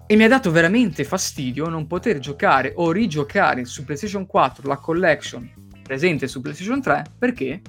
E 0.06 0.16
mi 0.16 0.24
ha 0.24 0.30
dato 0.30 0.52
veramente 0.52 1.04
fastidio 1.04 1.68
non 1.68 1.86
poter 1.86 2.20
giocare 2.20 2.74
o 2.76 2.92
rigiocare 2.92 3.66
su 3.66 3.84
PlayStation 3.84 4.26
4 4.26 4.68
la 4.68 4.78
collection 4.78 5.52
presente 5.84 6.28
su 6.28 6.42
PlayStation 6.42 6.82
3 6.82 7.04
perché 7.18 7.62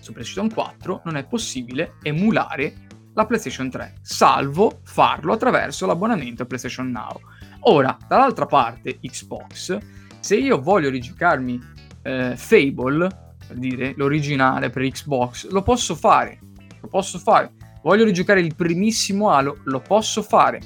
su 0.00 0.12
PlayStation 0.12 0.52
4 0.52 1.02
non 1.04 1.16
è 1.16 1.24
possibile 1.24 1.94
emulare 2.02 2.74
la 3.14 3.26
PlayStation 3.26 3.68
3, 3.68 3.96
salvo 4.00 4.80
farlo 4.84 5.34
attraverso 5.34 5.86
l'abbonamento 5.86 6.42
a 6.42 6.46
PlayStation 6.46 6.90
Now. 6.90 7.20
Ora, 7.60 7.96
dall'altra 8.08 8.46
parte, 8.46 8.98
Xbox, 9.00 9.78
se 10.18 10.36
io 10.36 10.60
voglio 10.60 10.88
rigiocarmi 10.88 11.60
eh, 12.02 12.34
Fable, 12.36 13.21
per 13.52 13.58
dire, 13.58 13.92
l'originale 13.96 14.70
per 14.70 14.88
Xbox, 14.88 15.48
lo 15.48 15.62
posso 15.62 15.94
fare, 15.94 16.38
lo 16.80 16.88
posso 16.88 17.18
fare. 17.18 17.52
Voglio 17.82 18.04
rigiocare 18.04 18.40
il 18.40 18.54
primissimo 18.54 19.30
Halo, 19.30 19.58
lo 19.64 19.80
posso 19.80 20.22
fare. 20.22 20.60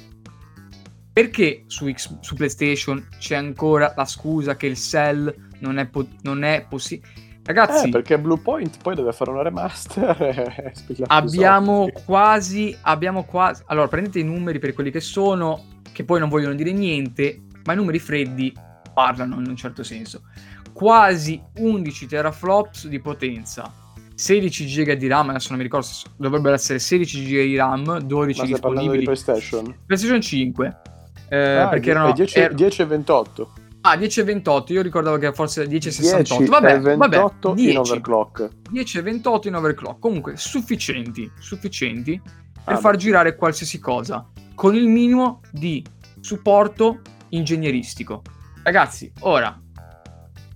Perché 1.11 1.63
su, 1.65 1.91
X, 1.91 2.19
su 2.21 2.35
PlayStation 2.35 3.05
c'è 3.17 3.35
ancora 3.35 3.93
la 3.95 4.05
scusa 4.05 4.55
che 4.55 4.67
il 4.67 4.77
Cell 4.77 5.33
non 5.59 5.79
è, 5.79 5.87
po- 5.87 6.07
è 6.23 6.65
possibile? 6.69 7.25
Ragazzi, 7.43 7.87
eh, 7.87 7.89
perché 7.89 8.19
Bluepoint 8.19 8.77
poi 8.81 8.95
deve 8.95 9.13
fare 9.13 9.31
una 9.31 9.41
remaster. 9.41 10.73
abbiamo 11.07 11.89
quasi, 12.05 12.77
abbiamo 12.81 13.23
quasi. 13.23 13.63
Allora, 13.67 13.87
prendete 13.87 14.19
i 14.19 14.23
numeri 14.23 14.59
per 14.59 14.73
quelli 14.73 14.91
che 14.91 14.99
sono, 14.99 15.63
che 15.91 16.03
poi 16.03 16.19
non 16.19 16.29
vogliono 16.29 16.53
dire 16.53 16.71
niente, 16.71 17.41
ma 17.63 17.73
i 17.73 17.77
numeri 17.77 17.99
freddi 17.99 18.53
parlano 18.93 19.39
in 19.39 19.47
un 19.47 19.55
certo 19.55 19.83
senso 19.83 20.23
quasi 20.77 21.41
11 21.55 22.05
teraflops 22.05 22.87
di 22.87 22.99
potenza. 22.99 23.73
16 24.13 24.65
GB 24.65 24.91
di 24.91 25.07
RAM, 25.07 25.29
adesso 25.29 25.47
non 25.49 25.57
mi 25.57 25.63
ricordo 25.63 25.87
dovrebbero 26.15 26.53
essere 26.53 26.77
16 26.77 27.23
GB 27.23 27.29
di 27.29 27.55
RAM, 27.55 27.99
12 27.99 28.39
Ma 28.39 28.45
disponibili. 28.45 28.99
di 28.99 29.03
PlayStation? 29.05 29.75
PlayStation 29.87 30.21
5. 30.21 30.81
Eh, 31.29 31.37
ah, 31.37 31.67
perché 31.69 31.89
erano 31.89 32.11
10, 32.11 32.39
er... 32.39 32.53
10 32.53 32.81
e 32.83 32.85
28. 32.85 33.53
Ah, 33.81 33.97
10 33.97 34.19
e 34.19 34.23
28, 34.23 34.73
io 34.73 34.81
ricordavo 34.83 35.17
che 35.17 35.33
fosse 35.33 35.65
10 35.65 35.87
e 35.87 35.91
68. 35.91 36.45
Vabbè, 36.45 36.79
28 36.79 37.49
vabbè, 37.49 37.59
10, 37.59 37.71
in 37.71 37.77
overclock. 37.79 38.49
10 38.69 38.97
e 38.99 39.01
28 39.01 39.47
in 39.47 39.55
overclock. 39.55 39.99
Comunque, 39.99 40.37
sufficienti, 40.37 41.31
sufficienti 41.39 42.21
per 42.63 42.75
ah, 42.75 42.77
far 42.77 42.91
beh. 42.91 42.97
girare 42.97 43.35
qualsiasi 43.35 43.79
cosa, 43.79 44.29
con 44.53 44.75
il 44.75 44.87
minimo 44.87 45.41
di 45.51 45.83
supporto 46.19 47.01
ingegneristico. 47.29 48.21
Ragazzi, 48.61 49.11
ora, 49.21 49.59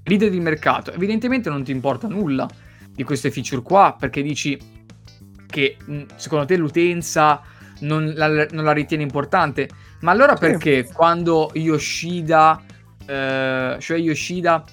leader 0.04 0.30
di 0.30 0.40
mercato, 0.40 0.92
evidentemente 0.92 1.50
non 1.50 1.64
ti 1.64 1.72
importa 1.72 2.08
nulla 2.08 2.48
di 2.94 3.04
queste 3.04 3.32
feature 3.32 3.62
qua, 3.62 3.96
perché 3.98 4.22
dici 4.22 4.60
che 5.46 5.78
secondo 6.16 6.46
te 6.46 6.58
l'utenza 6.58 7.42
non 7.82 8.14
la, 8.16 8.28
non 8.52 8.64
la 8.64 8.72
ritiene 8.72 9.04
importante, 9.04 9.70
ma 10.02 10.12
allora 10.12 10.36
perché 10.36 10.86
sì. 10.86 10.94
quando 10.94 11.52
Yoshida, 11.54 12.62
eh, 13.06 13.76
cioè 13.80 13.98
Yoshida, 13.98 14.64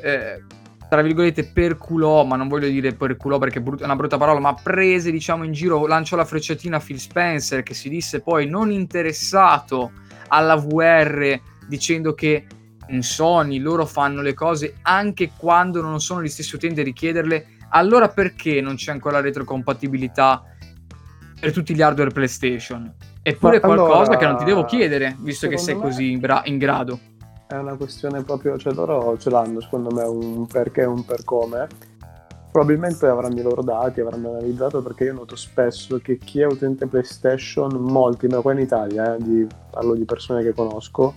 eh, 0.00 0.42
tra 0.88 1.00
virgolette, 1.00 1.44
perculò, 1.44 2.24
ma 2.24 2.36
non 2.36 2.48
voglio 2.48 2.68
dire 2.68 2.92
perculò 2.92 3.38
perché 3.38 3.62
è 3.62 3.84
una 3.84 3.96
brutta 3.96 4.18
parola, 4.18 4.40
ma 4.40 4.54
prese, 4.54 5.10
diciamo, 5.10 5.44
in 5.44 5.52
giro, 5.52 5.86
lanciò 5.86 6.16
la 6.16 6.24
frecciatina 6.24 6.76
a 6.76 6.80
Phil 6.80 6.98
Spencer, 6.98 7.62
che 7.62 7.72
si 7.72 7.88
disse 7.88 8.20
poi 8.20 8.46
non 8.46 8.70
interessato 8.70 9.92
alla 10.28 10.56
VR, 10.56 11.40
dicendo 11.66 12.12
che 12.14 12.44
in 12.92 13.02
Sony, 13.02 13.58
loro 13.58 13.84
fanno 13.84 14.22
le 14.22 14.34
cose 14.34 14.76
anche 14.82 15.32
quando 15.36 15.80
non 15.80 16.00
sono 16.00 16.22
gli 16.22 16.28
stessi 16.28 16.54
utenti 16.54 16.80
a 16.80 16.84
richiederle, 16.84 17.46
allora 17.70 18.08
perché 18.08 18.60
non 18.60 18.76
c'è 18.76 18.92
ancora 18.92 19.20
retrocompatibilità 19.20 20.44
per 21.40 21.52
tutti 21.52 21.74
gli 21.74 21.82
hardware 21.82 22.10
PlayStation? 22.10 22.94
Eppure 23.22 23.60
Ma 23.60 23.66
qualcosa 23.66 24.00
allora, 24.00 24.16
che 24.16 24.26
non 24.26 24.36
ti 24.36 24.44
devo 24.44 24.64
chiedere, 24.64 25.16
visto 25.20 25.48
che 25.48 25.58
sei 25.58 25.76
così 25.76 26.12
in, 26.12 26.20
bra- 26.20 26.42
in, 26.44 26.58
grado. 26.58 26.98
È 27.46 27.56
una 27.56 27.74
questione 27.74 28.22
proprio, 28.22 28.56
cioè 28.58 28.72
loro 28.72 29.16
ce 29.18 29.30
l'hanno 29.30 29.60
secondo 29.60 29.90
me 29.90 30.02
un 30.02 30.46
perché 30.46 30.82
e 30.82 30.86
un 30.86 31.04
per 31.04 31.24
come. 31.24 31.66
Probabilmente 32.50 33.06
avranno 33.06 33.38
i 33.38 33.42
loro 33.42 33.62
dati, 33.62 34.00
avranno 34.00 34.30
analizzato 34.30 34.82
perché 34.82 35.04
io 35.04 35.14
noto 35.14 35.36
spesso 35.36 35.98
che 35.98 36.18
chi 36.18 36.40
è 36.40 36.46
utente 36.46 36.86
PlayStation, 36.86 37.72
molti, 37.80 38.26
ma 38.26 38.40
qua 38.40 38.52
in 38.52 38.58
Italia, 38.58 39.14
eh, 39.14 39.22
di, 39.22 39.46
parlo 39.70 39.94
di 39.94 40.04
persone 40.04 40.42
che 40.42 40.52
conosco, 40.52 41.14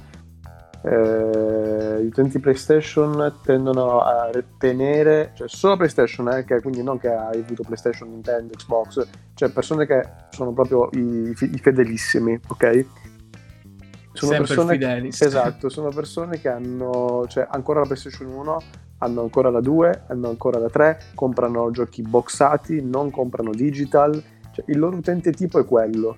eh, 0.86 2.04
gli 2.04 2.06
utenti 2.06 2.40
PlayStation 2.40 3.40
tendono 3.44 4.02
a 4.02 4.30
tenere, 4.60 5.32
cioè 5.34 5.48
solo 5.48 5.78
PlayStation, 5.78 6.30
eh, 6.30 6.46
che, 6.46 6.62
quindi 6.62 6.84
non 6.84 7.00
che 7.00 7.10
hai 7.10 7.40
avuto 7.40 7.64
PlayStation, 7.64 8.10
Nintendo, 8.10 8.54
Xbox, 8.56 9.08
cioè 9.34 9.50
persone 9.50 9.88
che 9.88 10.08
sono 10.30 10.54
proprio 10.54 10.90
i, 10.94 11.36
i 11.40 11.58
fedelissimi, 11.58 12.40
ok? 12.48 12.86
Sono 14.14 14.32
Sempre 14.32 14.38
persone 14.38 14.74
fideli. 14.74 15.08
Esatto, 15.08 15.70
sono 15.70 15.90
persone 15.90 16.40
che 16.40 16.50
hanno 16.50 17.26
cioè, 17.28 17.48
ancora 17.50 17.80
la 17.80 17.86
PlayStation 17.88 18.28
1, 18.28 18.62
hanno 19.00 19.22
ancora 19.22 19.50
la 19.50 19.62
2, 19.62 20.04
hanno 20.08 20.30
ancora 20.30 20.60
la 20.60 20.70
3, 20.70 21.00
comprano 21.16 21.72
giochi 21.72 22.04
boxati, 22.04 22.82
non 22.84 23.10
comprano 23.10 23.50
digital, 23.50 24.24
cioè, 24.52 24.66
il 24.68 24.78
loro 24.78 24.98
utente 24.98 25.32
tipo 25.32 25.60
è 25.60 25.66
quello 25.66 26.18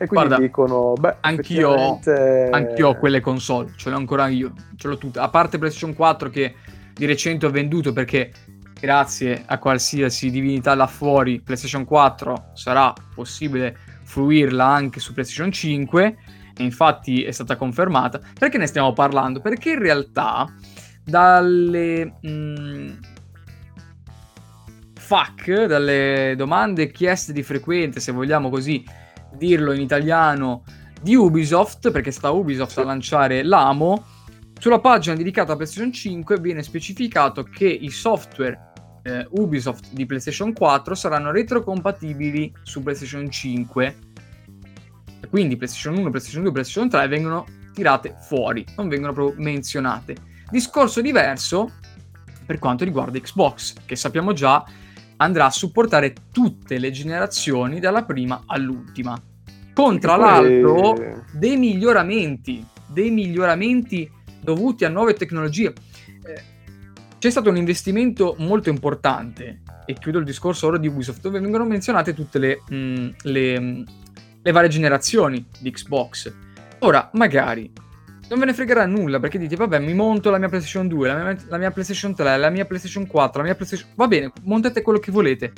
e 0.00 0.06
quindi 0.06 0.28
Guarda, 0.28 0.38
dicono, 0.38 0.92
beh, 0.92 1.16
anch'io, 1.20 1.74
effettivamente... 1.74 2.48
anch'io 2.52 2.88
ho 2.88 2.94
quelle 2.96 3.20
console, 3.20 3.72
ce 3.76 3.90
l'ho 3.90 3.96
ancora 3.96 4.28
io, 4.28 4.52
ce 4.76 4.88
l'ho 4.88 4.96
tutte. 4.96 5.18
A 5.18 5.28
parte 5.28 5.58
PlayStation 5.58 5.94
4 5.94 6.30
che 6.30 6.54
di 6.94 7.04
recente 7.04 7.46
ho 7.46 7.50
venduto 7.50 7.92
perché 7.92 8.32
grazie 8.80 9.42
a 9.44 9.58
qualsiasi 9.58 10.30
divinità 10.30 10.74
là 10.74 10.86
fuori, 10.86 11.40
PlayStation 11.40 11.84
4 11.84 12.50
sarà 12.54 12.92
possibile 13.14 13.76
fruirla 14.04 14.64
anche 14.64 15.00
su 15.00 15.12
PlayStation 15.12 15.50
5 15.50 16.16
e 16.56 16.62
infatti 16.62 17.24
è 17.24 17.32
stata 17.32 17.56
confermata. 17.56 18.20
Perché 18.38 18.56
ne 18.56 18.66
stiamo 18.66 18.92
parlando? 18.92 19.40
Perché 19.40 19.72
in 19.72 19.80
realtà 19.80 20.46
dalle 21.04 22.18
mh, 22.20 22.98
FAQ, 24.94 25.64
dalle 25.64 26.34
domande 26.36 26.90
chieste 26.90 27.32
di 27.32 27.42
frequente, 27.42 27.98
se 27.98 28.12
vogliamo 28.12 28.48
così 28.48 28.84
dirlo 29.36 29.72
in 29.72 29.80
italiano, 29.80 30.64
di 31.00 31.14
Ubisoft, 31.14 31.90
perché 31.90 32.08
è 32.08 32.12
stata 32.12 32.30
Ubisoft 32.30 32.72
sì. 32.72 32.80
a 32.80 32.84
lanciare 32.84 33.42
l'AMO. 33.42 34.04
Sulla 34.58 34.80
pagina 34.80 35.14
dedicata 35.14 35.52
a 35.52 35.56
PlayStation 35.56 35.92
5 35.92 36.40
viene 36.40 36.62
specificato 36.62 37.44
che 37.44 37.68
i 37.68 37.90
software 37.90 38.72
eh, 39.02 39.26
Ubisoft 39.30 39.92
di 39.92 40.04
PlayStation 40.04 40.52
4 40.52 40.94
saranno 40.94 41.30
retrocompatibili 41.30 42.52
su 42.62 42.82
PlayStation 42.82 43.30
5. 43.30 43.96
Quindi 45.30 45.56
PlayStation 45.56 45.96
1, 45.96 46.10
PlayStation 46.10 46.42
2, 46.42 46.52
PlayStation 46.52 46.88
3 46.88 47.08
vengono 47.08 47.46
tirate 47.72 48.16
fuori, 48.20 48.64
non 48.76 48.88
vengono 48.88 49.12
proprio 49.12 49.40
menzionate. 49.40 50.16
Discorso 50.50 51.00
diverso 51.00 51.70
per 52.44 52.58
quanto 52.58 52.84
riguarda 52.84 53.18
Xbox, 53.18 53.74
che 53.84 53.94
sappiamo 53.94 54.32
già 54.32 54.64
andrà 55.18 55.46
a 55.46 55.50
supportare 55.50 56.14
tutte 56.32 56.78
le 56.78 56.90
generazioni 56.90 57.80
dalla 57.80 58.04
prima 58.04 58.42
all'ultima. 58.46 59.20
Con 59.72 60.00
tra 60.00 60.16
l'altro 60.16 61.24
dei 61.32 61.56
miglioramenti, 61.56 62.64
dei 62.86 63.10
miglioramenti 63.10 64.10
dovuti 64.40 64.84
a 64.84 64.88
nuove 64.88 65.14
tecnologie. 65.14 65.72
Eh, 66.24 66.56
c'è 67.18 67.30
stato 67.30 67.50
un 67.50 67.56
investimento 67.56 68.34
molto 68.38 68.70
importante, 68.70 69.60
e 69.86 69.94
chiudo 69.94 70.18
il 70.18 70.24
discorso 70.24 70.66
ora 70.66 70.78
di 70.78 70.88
Ubisoft, 70.88 71.20
dove 71.20 71.40
vengono 71.40 71.64
menzionate 71.64 72.14
tutte 72.14 72.38
le, 72.38 72.62
mh, 72.68 72.74
mm, 72.74 73.08
le, 73.22 73.60
mm, 73.60 73.82
le 74.42 74.52
varie 74.52 74.68
generazioni 74.68 75.44
di 75.58 75.70
Xbox. 75.70 76.32
Ora, 76.80 77.10
magari 77.14 77.70
non 78.28 78.38
ve 78.38 78.44
ne 78.44 78.52
fregherà 78.52 78.86
nulla 78.86 79.18
perché 79.18 79.38
dite 79.38 79.56
vabbè 79.56 79.78
mi 79.78 79.94
monto 79.94 80.30
la 80.30 80.38
mia 80.38 80.48
PlayStation 80.48 80.86
2, 80.86 81.08
la 81.08 81.14
mia, 81.14 81.36
la 81.48 81.58
mia, 81.58 81.70
PlayStation 81.70 82.14
3, 82.14 82.36
la 82.36 82.50
mia 82.50 82.64
PlayStation 82.64 83.06
4, 83.06 83.38
la 83.38 83.46
mia 83.46 83.54
PlayStation... 83.54 83.88
Va 83.94 84.06
bene, 84.06 84.32
montate 84.42 84.82
quello 84.82 84.98
che 84.98 85.10
volete. 85.10 85.52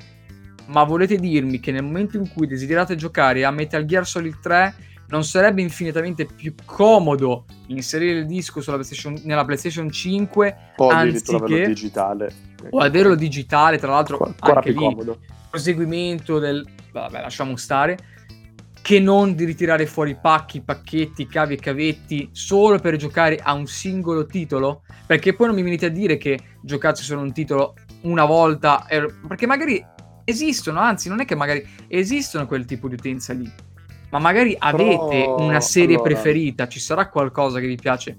Ma 0.67 0.85
volete 0.85 1.17
dirmi 1.17 1.59
che 1.59 1.73
nel 1.73 1.83
momento 1.83 2.17
in 2.17 2.31
cui 2.33 2.47
desiderate 2.47 2.95
giocare 2.95 3.45
a 3.45 3.50
Metal 3.50 3.85
Gear 3.85 4.07
Solid 4.07 4.39
3 4.41 4.75
non 5.09 5.25
sarebbe 5.25 5.61
infinitamente 5.61 6.25
più 6.25 6.55
comodo 6.65 7.45
inserire 7.67 8.21
il 8.21 8.27
disco 8.27 8.61
PlayStation, 8.61 9.21
nella 9.25 9.45
PlayStation 9.45 9.91
5 9.91 10.57
o 10.77 10.89
anziché 10.89 11.67
digitale. 11.67 12.33
o 12.71 12.79
averlo 12.79 13.17
digitale 13.17 13.79
tra 13.79 13.91
l'altro 13.91 14.19
ancora 14.21 14.59
anche 14.59 14.73
più 14.73 14.81
lì, 14.81 14.87
comodo. 14.87 15.19
proseguimento 15.50 16.39
del 16.39 16.65
vabbè 16.93 17.21
lasciamo 17.21 17.57
stare 17.57 17.99
che 18.83 18.99
non 18.99 19.35
di 19.35 19.45
ritirare 19.45 19.87
fuori 19.87 20.17
pacchi, 20.21 20.63
pacchetti, 20.63 21.27
cavi 21.27 21.55
e 21.55 21.59
cavetti 21.59 22.29
solo 22.33 22.79
per 22.79 22.97
giocare 22.97 23.37
a 23.37 23.53
un 23.53 23.67
singolo 23.67 24.27
titolo? 24.27 24.83
Perché 25.07 25.35
poi 25.35 25.49
non 25.49 25.57
mi 25.57 25.63
venite 25.63 25.87
a 25.87 25.91
dire 25.91 26.17
che 26.17 26.39
giocarci 26.63 27.03
solo 27.03 27.21
un 27.21 27.33
titolo 27.33 27.75
una 28.03 28.25
volta, 28.25 28.87
perché 29.29 29.47
magari 29.47 29.85
esistono, 30.25 30.81
anzi 30.81 31.09
non 31.09 31.21
è 31.21 31.25
che 31.25 31.35
magari 31.35 31.67
esistono 31.89 32.47
quel 32.47 32.65
tipo 32.65 32.89
di 32.89 32.95
utenza 32.95 33.33
lì, 33.33 33.51
ma 34.11 34.19
magari 34.19 34.57
avete 34.59 35.19
Però, 35.21 35.41
una 35.41 35.61
serie 35.61 35.97
allora... 35.97 36.11
preferita, 36.11 36.69
ci 36.69 36.81
sarà 36.81 37.09
qualcosa 37.09 37.61
che 37.61 37.67
vi 37.67 37.77
piace. 37.77 38.19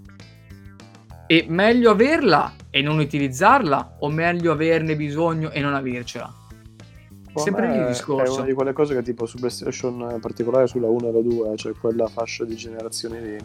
E 1.27 1.45
meglio 1.47 1.91
averla 1.91 2.53
e 2.69 2.81
non 2.81 2.99
utilizzarla 2.99 3.97
o 3.99 4.09
meglio 4.09 4.51
averne 4.51 4.95
bisogno 4.95 5.49
e 5.49 5.61
non 5.61 5.73
avercela? 5.73 6.33
Sempre 7.35 7.71
lì 7.71 7.77
il 7.77 7.87
discorso. 7.87 8.33
È 8.33 8.35
una 8.37 8.45
di 8.45 8.53
quelle 8.53 8.73
cose 8.73 8.93
che 8.93 9.01
tipo 9.01 9.25
su 9.25 9.37
PlayStation, 9.37 10.09
in 10.11 10.19
particolare 10.19 10.67
sulla 10.67 10.87
1 10.87 11.07
e 11.07 11.11
la 11.11 11.21
2, 11.21 11.55
cioè 11.55 11.73
quella 11.73 12.07
fascia 12.07 12.43
di 12.45 12.55
generazioni 12.55 13.21
lì. 13.21 13.37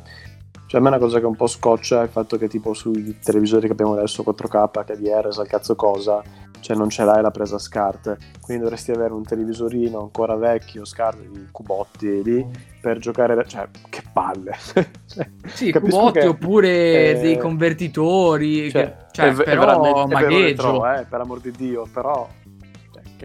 Cioè 0.66 0.80
a 0.80 0.82
me 0.82 0.90
è 0.90 0.92
una 0.96 1.00
cosa 1.00 1.20
che 1.20 1.26
un 1.26 1.36
po' 1.36 1.46
scoccia 1.46 2.00
è 2.00 2.04
il 2.04 2.08
fatto 2.08 2.36
che 2.36 2.48
tipo 2.48 2.74
sui 2.74 3.18
televisori 3.20 3.66
che 3.66 3.72
abbiamo 3.72 3.92
adesso 3.92 4.24
4K, 4.26 4.84
HDR, 4.84 5.32
sa 5.32 5.44
cazzo 5.44 5.76
cosa, 5.76 6.20
cioè 6.58 6.76
non 6.76 6.90
ce 6.90 7.04
l'hai 7.04 7.22
la 7.22 7.30
presa 7.30 7.56
SCART, 7.56 8.16
quindi 8.40 8.64
dovresti 8.64 8.90
avere 8.90 9.12
un 9.12 9.22
televisorino 9.22 10.00
ancora 10.00 10.34
vecchio, 10.34 10.84
SCART 10.84 11.20
di 11.20 11.46
cubotti 11.52 12.22
lì, 12.24 12.44
per 12.80 12.98
giocare, 12.98 13.46
cioè 13.46 13.68
che 13.88 14.02
palle. 14.12 14.56
cioè, 15.06 15.30
sì, 15.44 15.70
cubotti 15.70 16.18
che, 16.18 16.26
oppure 16.26 17.10
eh, 17.10 17.20
dei 17.20 17.38
convertitori, 17.38 18.68
cioè, 18.68 18.82
che, 18.82 19.04
cioè, 19.12 19.32
è, 19.32 19.44
però 19.44 20.04
è 20.04 20.06
magheggio. 20.12 20.72
Retro, 20.72 20.92
eh, 20.92 21.06
per 21.08 21.20
amor 21.20 21.38
di 21.38 21.52
Dio, 21.52 21.86
però 21.92 22.28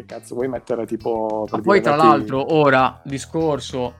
che 0.02 0.06
cazzo 0.06 0.36
vuoi 0.36 0.48
mettere 0.48 0.86
tipo... 0.86 1.48
Ma 1.50 1.60
poi 1.60 1.82
tra 1.82 1.96
l'altro 1.96 2.54
ora, 2.54 3.00
discorso, 3.04 3.96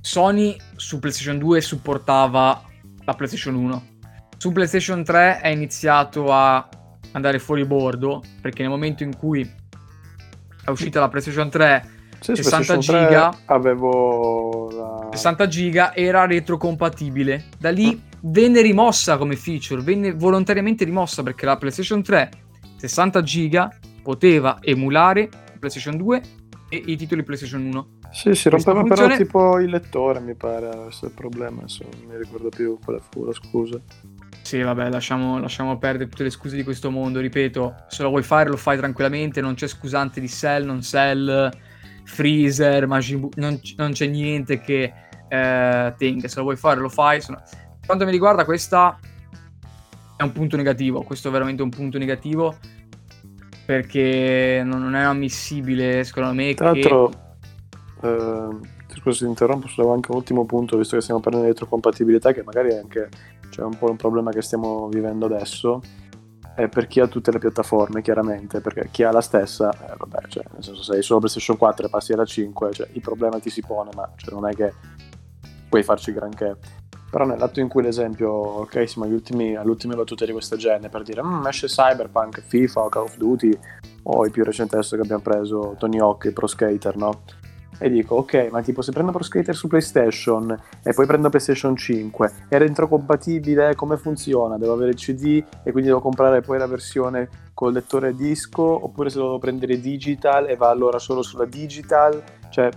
Sony 0.00 0.56
su 0.76 0.98
PlayStation 0.98 1.38
2 1.38 1.60
supportava 1.60 2.62
la 3.04 3.14
PlayStation 3.14 3.54
1. 3.54 3.86
Su 4.36 4.52
PlayStation 4.52 5.02
3 5.02 5.40
è 5.40 5.48
iniziato 5.48 6.30
a 6.30 6.68
andare 7.12 7.38
fuori 7.38 7.64
bordo 7.64 8.22
perché 8.40 8.62
nel 8.62 8.70
momento 8.70 9.02
in 9.02 9.16
cui 9.16 9.48
è 10.64 10.70
uscita 10.70 11.00
la 11.00 11.08
PlayStation 11.08 11.48
3 11.48 11.90
sì, 12.20 12.36
60 12.36 12.78
giga 12.78 13.38
avevo 13.46 14.70
la... 14.70 15.08
60 15.12 15.46
giga 15.46 15.94
era 15.94 16.26
retrocompatibile 16.26 17.44
da 17.58 17.70
lì 17.70 18.02
venne 18.22 18.62
rimossa 18.62 19.16
come 19.16 19.36
feature 19.36 19.82
venne 19.82 20.12
volontariamente 20.12 20.84
rimossa 20.84 21.22
perché 21.22 21.46
la 21.46 21.56
PlayStation 21.56 22.02
3 22.02 22.30
60 22.78 23.22
giga 23.22 23.78
poteva 24.04 24.58
emulare 24.60 25.30
PlayStation 25.58 25.96
2 25.96 26.22
e 26.68 26.82
i 26.86 26.96
titoli 26.96 27.22
PlayStation 27.22 27.64
1. 27.64 27.88
Sì, 28.12 28.34
si 28.34 28.50
rompeva 28.50 28.80
funzione... 28.80 29.16
però 29.16 29.16
tipo 29.16 29.58
il 29.58 29.70
lettore, 29.70 30.20
mi 30.20 30.34
pare, 30.34 30.68
avesse 30.68 31.06
il 31.06 31.12
problema, 31.12 31.62
adesso 31.62 31.84
non 31.90 32.08
mi 32.08 32.16
ricordo 32.16 32.50
più 32.50 32.78
quale 32.84 33.00
fu 33.10 33.24
la 33.24 33.32
scusa. 33.32 33.80
Sì, 34.42 34.60
vabbè, 34.60 34.90
lasciamo, 34.90 35.40
lasciamo, 35.40 35.78
perdere 35.78 36.10
tutte 36.10 36.22
le 36.22 36.30
scuse 36.30 36.54
di 36.54 36.62
questo 36.62 36.90
mondo, 36.90 37.18
ripeto, 37.18 37.86
se 37.88 38.02
lo 38.02 38.10
vuoi 38.10 38.22
fare 38.22 38.50
lo 38.50 38.58
fai 38.58 38.76
tranquillamente, 38.76 39.40
non 39.40 39.54
c'è 39.54 39.66
scusante 39.66 40.20
di 40.20 40.28
Cell, 40.28 40.66
non 40.66 40.82
Cell, 40.82 41.50
Freezer, 42.04 42.86
Majin 42.86 43.20
Buu, 43.20 43.30
non, 43.36 43.58
non, 43.76 43.92
c'è 43.92 44.06
niente 44.06 44.60
che 44.60 44.92
eh, 45.28 45.94
tenga, 45.96 46.28
se 46.28 46.36
lo 46.36 46.42
vuoi 46.42 46.56
fare 46.56 46.78
lo 46.78 46.90
fai. 46.90 47.22
Sono... 47.22 47.42
Per 47.42 47.86
quanto 47.86 48.04
mi 48.04 48.10
riguarda 48.10 48.44
questa 48.44 48.98
è 50.16 50.22
un 50.22 50.32
punto 50.32 50.56
negativo, 50.56 51.02
questo 51.02 51.28
è 51.28 51.30
veramente 51.32 51.62
un 51.62 51.70
punto 51.70 51.98
negativo 51.98 52.56
perché 53.64 54.62
non, 54.64 54.94
è 54.94 55.02
ammissibile 55.02 56.04
secondo 56.04 56.32
me 56.32 56.54
tra 56.54 56.72
l'altro 56.72 57.10
eh, 58.02 58.48
scusa 58.88 59.16
se 59.16 59.24
ti 59.24 59.30
interrompo 59.30 59.68
solo 59.68 59.92
anche 59.92 60.10
un 60.10 60.18
ultimo 60.18 60.44
punto 60.44 60.76
visto 60.76 60.96
che 60.96 61.02
stiamo 61.02 61.20
parlando 61.20 61.46
di 61.46 61.52
retrocompatibilità 61.52 62.32
che 62.32 62.42
magari 62.42 62.70
è 62.70 62.76
anche 62.76 63.08
cioè, 63.50 63.64
un 63.64 63.76
po' 63.76 63.90
un 63.90 63.96
problema 63.96 64.30
che 64.30 64.42
stiamo 64.42 64.88
vivendo 64.88 65.26
adesso 65.26 65.80
è 66.54 66.68
per 66.68 66.86
chi 66.86 67.00
ha 67.00 67.08
tutte 67.08 67.32
le 67.32 67.38
piattaforme 67.38 68.02
chiaramente 68.02 68.60
perché 68.60 68.88
chi 68.90 69.02
ha 69.02 69.10
la 69.10 69.20
stessa 69.20 69.70
eh, 69.72 69.94
vabbè 69.96 70.28
cioè, 70.28 70.44
nel 70.52 70.62
senso 70.62 70.82
se 70.82 70.94
hai 70.94 71.02
solo 71.02 71.20
PlayStation 71.20 71.56
4 71.56 71.86
e 71.86 71.88
passi 71.90 72.12
alla 72.12 72.24
5 72.24 72.72
cioè, 72.72 72.88
il 72.92 73.00
problema 73.00 73.38
ti 73.38 73.50
si 73.50 73.62
pone 73.62 73.90
ma 73.94 74.10
cioè, 74.16 74.34
non 74.34 74.48
è 74.48 74.54
che 74.54 74.72
puoi 75.68 75.82
farci 75.82 76.12
granché 76.12 76.56
però 77.14 77.26
nell'atto 77.26 77.60
in 77.60 77.68
cui 77.68 77.80
l'esempio, 77.80 78.28
ok, 78.28 78.88
siamo 78.88 79.06
agli 79.06 79.12
ultimi, 79.12 79.54
alle 79.54 79.70
ultime 79.70 79.94
battute 79.94 80.26
di 80.26 80.32
questa 80.32 80.56
genere 80.56 80.88
per 80.88 81.04
dire 81.04 81.22
mm, 81.22 81.46
esce 81.46 81.68
Cyberpunk, 81.68 82.42
FIFA 82.44 82.80
o 82.80 82.88
Call 82.88 83.02
of 83.04 83.16
Duty 83.16 83.56
o 84.02 84.24
il 84.24 84.32
più 84.32 84.42
recente 84.42 84.74
adesso 84.74 84.96
che 84.96 85.02
abbiamo 85.02 85.22
preso 85.22 85.76
Tony 85.78 86.00
Hawk, 86.00 86.32
Pro 86.32 86.48
Skater, 86.48 86.96
no? 86.96 87.22
E 87.78 87.88
dico, 87.88 88.16
ok, 88.16 88.48
ma 88.50 88.62
tipo 88.62 88.82
se 88.82 88.90
prendo 88.90 89.12
Pro 89.12 89.22
Skater 89.22 89.54
su 89.54 89.68
PlayStation 89.68 90.60
e 90.82 90.92
poi 90.92 91.06
prendo 91.06 91.28
PlayStation 91.28 91.76
5, 91.76 92.32
è 92.48 92.58
retrocompatibile? 92.58 93.76
Come 93.76 93.96
funziona? 93.96 94.58
Devo 94.58 94.72
avere 94.72 94.90
il 94.90 94.96
CD 94.96 95.40
e 95.62 95.70
quindi 95.70 95.90
devo 95.90 96.00
comprare 96.00 96.40
poi 96.40 96.58
la 96.58 96.66
versione 96.66 97.28
col 97.54 97.74
lettore 97.74 98.16
disco 98.16 98.62
oppure 98.62 99.08
se 99.08 99.18
devo 99.18 99.38
prendere 99.38 99.78
digital 99.78 100.48
e 100.48 100.56
va 100.56 100.68
allora 100.68 100.98
solo 100.98 101.22
sulla 101.22 101.44
digital? 101.44 102.20
Cioè, 102.50 102.70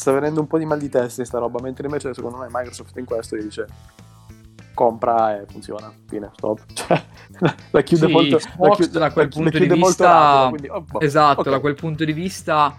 sta 0.00 0.12
venendo 0.12 0.40
un 0.40 0.46
po' 0.46 0.56
di 0.56 0.64
mal 0.64 0.78
di 0.78 0.88
testa 0.88 1.22
sta 1.26 1.38
roba, 1.38 1.60
mentre 1.60 1.86
invece 1.86 2.14
secondo 2.14 2.38
me 2.38 2.46
Microsoft 2.50 2.96
in 2.96 3.04
questo 3.04 3.36
gli 3.36 3.42
dice 3.42 3.66
compra 4.72 5.38
e 5.38 5.44
funziona, 5.46 5.92
fine, 6.08 6.30
stop. 6.34 6.64
Cioè, 6.72 7.04
la 7.70 7.82
chiude 7.82 8.06
sì, 8.06 8.12
molto 8.12 8.38
la 8.58 8.70
chiude, 8.70 8.98
da 8.98 9.12
quel 9.12 9.28
punto 9.28 9.58
di 9.58 9.68
vista 9.68 10.06
rapido, 10.06 10.48
quindi, 10.48 10.68
oh, 10.68 10.80
boh, 10.80 11.00
esatto, 11.00 11.40
okay. 11.40 11.52
da 11.52 11.60
quel 11.60 11.74
punto 11.74 12.04
di 12.04 12.12
vista 12.14 12.76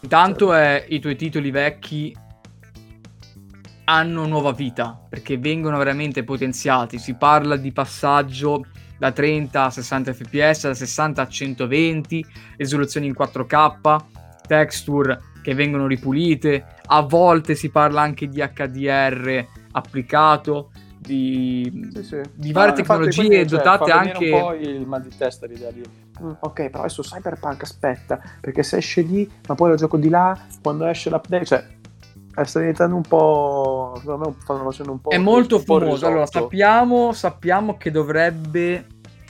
intanto 0.00 0.54
è 0.54 0.86
i 0.88 1.00
tuoi 1.00 1.16
titoli 1.16 1.50
vecchi 1.50 2.16
hanno 3.84 4.26
nuova 4.26 4.52
vita 4.52 5.00
perché 5.08 5.38
vengono 5.38 5.78
veramente 5.78 6.22
potenziati, 6.22 6.98
si 6.98 7.14
parla 7.14 7.56
di 7.56 7.72
passaggio 7.72 8.66
da 8.96 9.10
30 9.10 9.64
a 9.64 9.70
60 9.70 10.12
fps, 10.12 10.62
da 10.68 10.74
60 10.74 11.22
a 11.22 11.26
120, 11.26 12.24
risoluzioni 12.56 13.06
in 13.08 13.14
4K, 13.18 14.04
texture 14.46 15.20
che 15.46 15.54
vengono 15.54 15.86
ripulite, 15.86 16.64
a 16.86 17.02
volte 17.02 17.54
si 17.54 17.70
parla 17.70 18.00
anche 18.00 18.26
di 18.28 18.40
HDR 18.40 19.46
applicato, 19.70 20.72
di, 20.98 21.88
sì, 21.94 22.02
sì. 22.02 22.20
di 22.34 22.50
varie 22.50 22.70
no, 22.70 22.76
tecnologie 22.78 23.42
infatti, 23.42 23.46
dotate 23.46 23.92
anche... 23.92 24.28
un 24.28 24.40
po' 24.40 24.52
il 24.54 24.84
mal 24.88 25.02
di 25.02 25.16
testa 25.16 25.46
l'idea 25.46 25.70
di... 25.70 25.82
Mm, 26.20 26.32
ok, 26.40 26.68
però 26.68 26.80
adesso 26.80 27.02
Cyberpunk 27.02 27.62
aspetta, 27.62 28.20
perché 28.40 28.64
se 28.64 28.78
esce 28.78 29.02
lì, 29.02 29.30
ma 29.46 29.54
poi 29.54 29.68
lo 29.70 29.76
gioco 29.76 29.98
di 29.98 30.08
là, 30.08 30.36
quando 30.60 30.84
esce 30.86 31.10
l'update, 31.10 31.44
cioè... 31.44 31.64
Eh, 32.38 32.44
sta 32.44 32.58
diventando 32.58 32.96
un 32.96 33.00
po'. 33.00 33.94
Secondo 33.98 34.28
me 34.28 34.34
stanno 34.42 34.64
facendo 34.64 34.92
un 34.92 35.00
po'. 35.00 35.08
È 35.08 35.16
molto 35.16 35.58
fumoso. 35.58 36.06
Allora, 36.06 36.26
sappiamo, 36.26 37.14
sappiamo 37.14 37.78
che 37.78 37.90
dovrebbe 37.90 38.84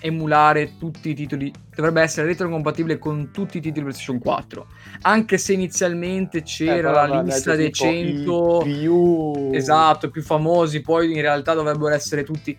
emulare 0.07 0.77
tutti 0.79 1.11
i 1.11 1.15
titoli, 1.15 1.53
dovrebbe 1.75 2.01
essere 2.01 2.27
retrocompatibile 2.29 2.99
con 2.99 3.31
tutti 3.33 3.59
i 3.59 3.61
titoli 3.61 3.87
PlayStation 3.87 4.19
4. 4.19 4.67
Anche 5.03 5.39
se 5.39 5.53
inizialmente 5.53 6.43
c'era 6.43 6.91
eh, 6.91 7.09
la 7.09 7.23
lista 7.23 7.55
dei 7.55 7.73
100 7.73 8.61
più... 8.65 9.51
esatto, 9.53 10.11
più 10.11 10.23
famosi, 10.23 10.81
poi 10.81 11.13
in 11.13 11.21
realtà 11.21 11.55
dovrebbero 11.55 11.95
essere 11.95 12.25
tutti 12.25 12.57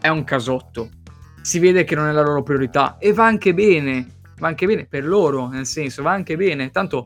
è 0.00 0.08
un 0.08 0.24
casotto. 0.24 0.90
Si 1.40 1.58
vede 1.58 1.84
che 1.84 1.94
non 1.94 2.08
è 2.08 2.12
la 2.12 2.22
loro 2.22 2.42
priorità 2.42 2.98
e 2.98 3.12
va 3.12 3.26
anche 3.26 3.54
bene, 3.54 4.06
va 4.38 4.48
anche 4.48 4.66
bene 4.66 4.86
per 4.86 5.06
loro, 5.06 5.48
nel 5.48 5.66
senso, 5.66 6.02
va 6.02 6.12
anche 6.12 6.36
bene, 6.36 6.70
tanto 6.70 7.04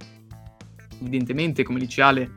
evidentemente 1.01 1.63
come 1.63 1.79
dice 1.79 2.03
Ale 2.03 2.31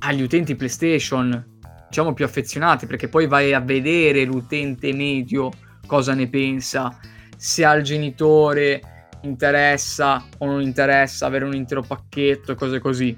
agli 0.00 0.22
utenti 0.22 0.54
PlayStation 0.54 1.52
diciamo 1.88 2.12
più 2.12 2.24
affezionati 2.24 2.86
perché 2.86 3.08
poi 3.08 3.28
vai 3.28 3.54
a 3.54 3.60
vedere 3.60 4.24
l'utente 4.24 4.92
medio 4.92 5.50
cosa 5.86 6.14
ne 6.14 6.28
pensa, 6.28 6.98
se 7.36 7.64
al 7.64 7.82
genitore 7.82 8.80
interessa 9.24 10.24
o 10.38 10.46
non 10.46 10.60
interessa 10.60 11.26
avere 11.26 11.44
un 11.44 11.54
intero 11.54 11.82
pacchetto 11.82 12.54
cose 12.54 12.78
così. 12.78 13.16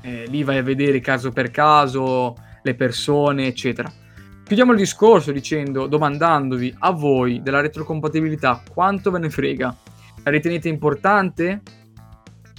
Eh, 0.00 0.26
lì 0.28 0.44
vai 0.44 0.58
a 0.58 0.62
vedere 0.62 1.00
caso 1.00 1.30
per 1.30 1.50
caso 1.50 2.36
le 2.62 2.74
persone, 2.74 3.46
eccetera. 3.46 3.92
Chiudiamo 4.44 4.72
il 4.72 4.78
discorso 4.78 5.30
dicendo, 5.30 5.86
domandandovi 5.86 6.76
a 6.78 6.90
voi 6.90 7.42
della 7.42 7.60
retrocompatibilità 7.60 8.62
quanto 8.72 9.10
ve 9.10 9.18
ne 9.18 9.30
frega. 9.30 9.76
La 10.24 10.30
ritenete 10.30 10.68
importante? 10.68 11.62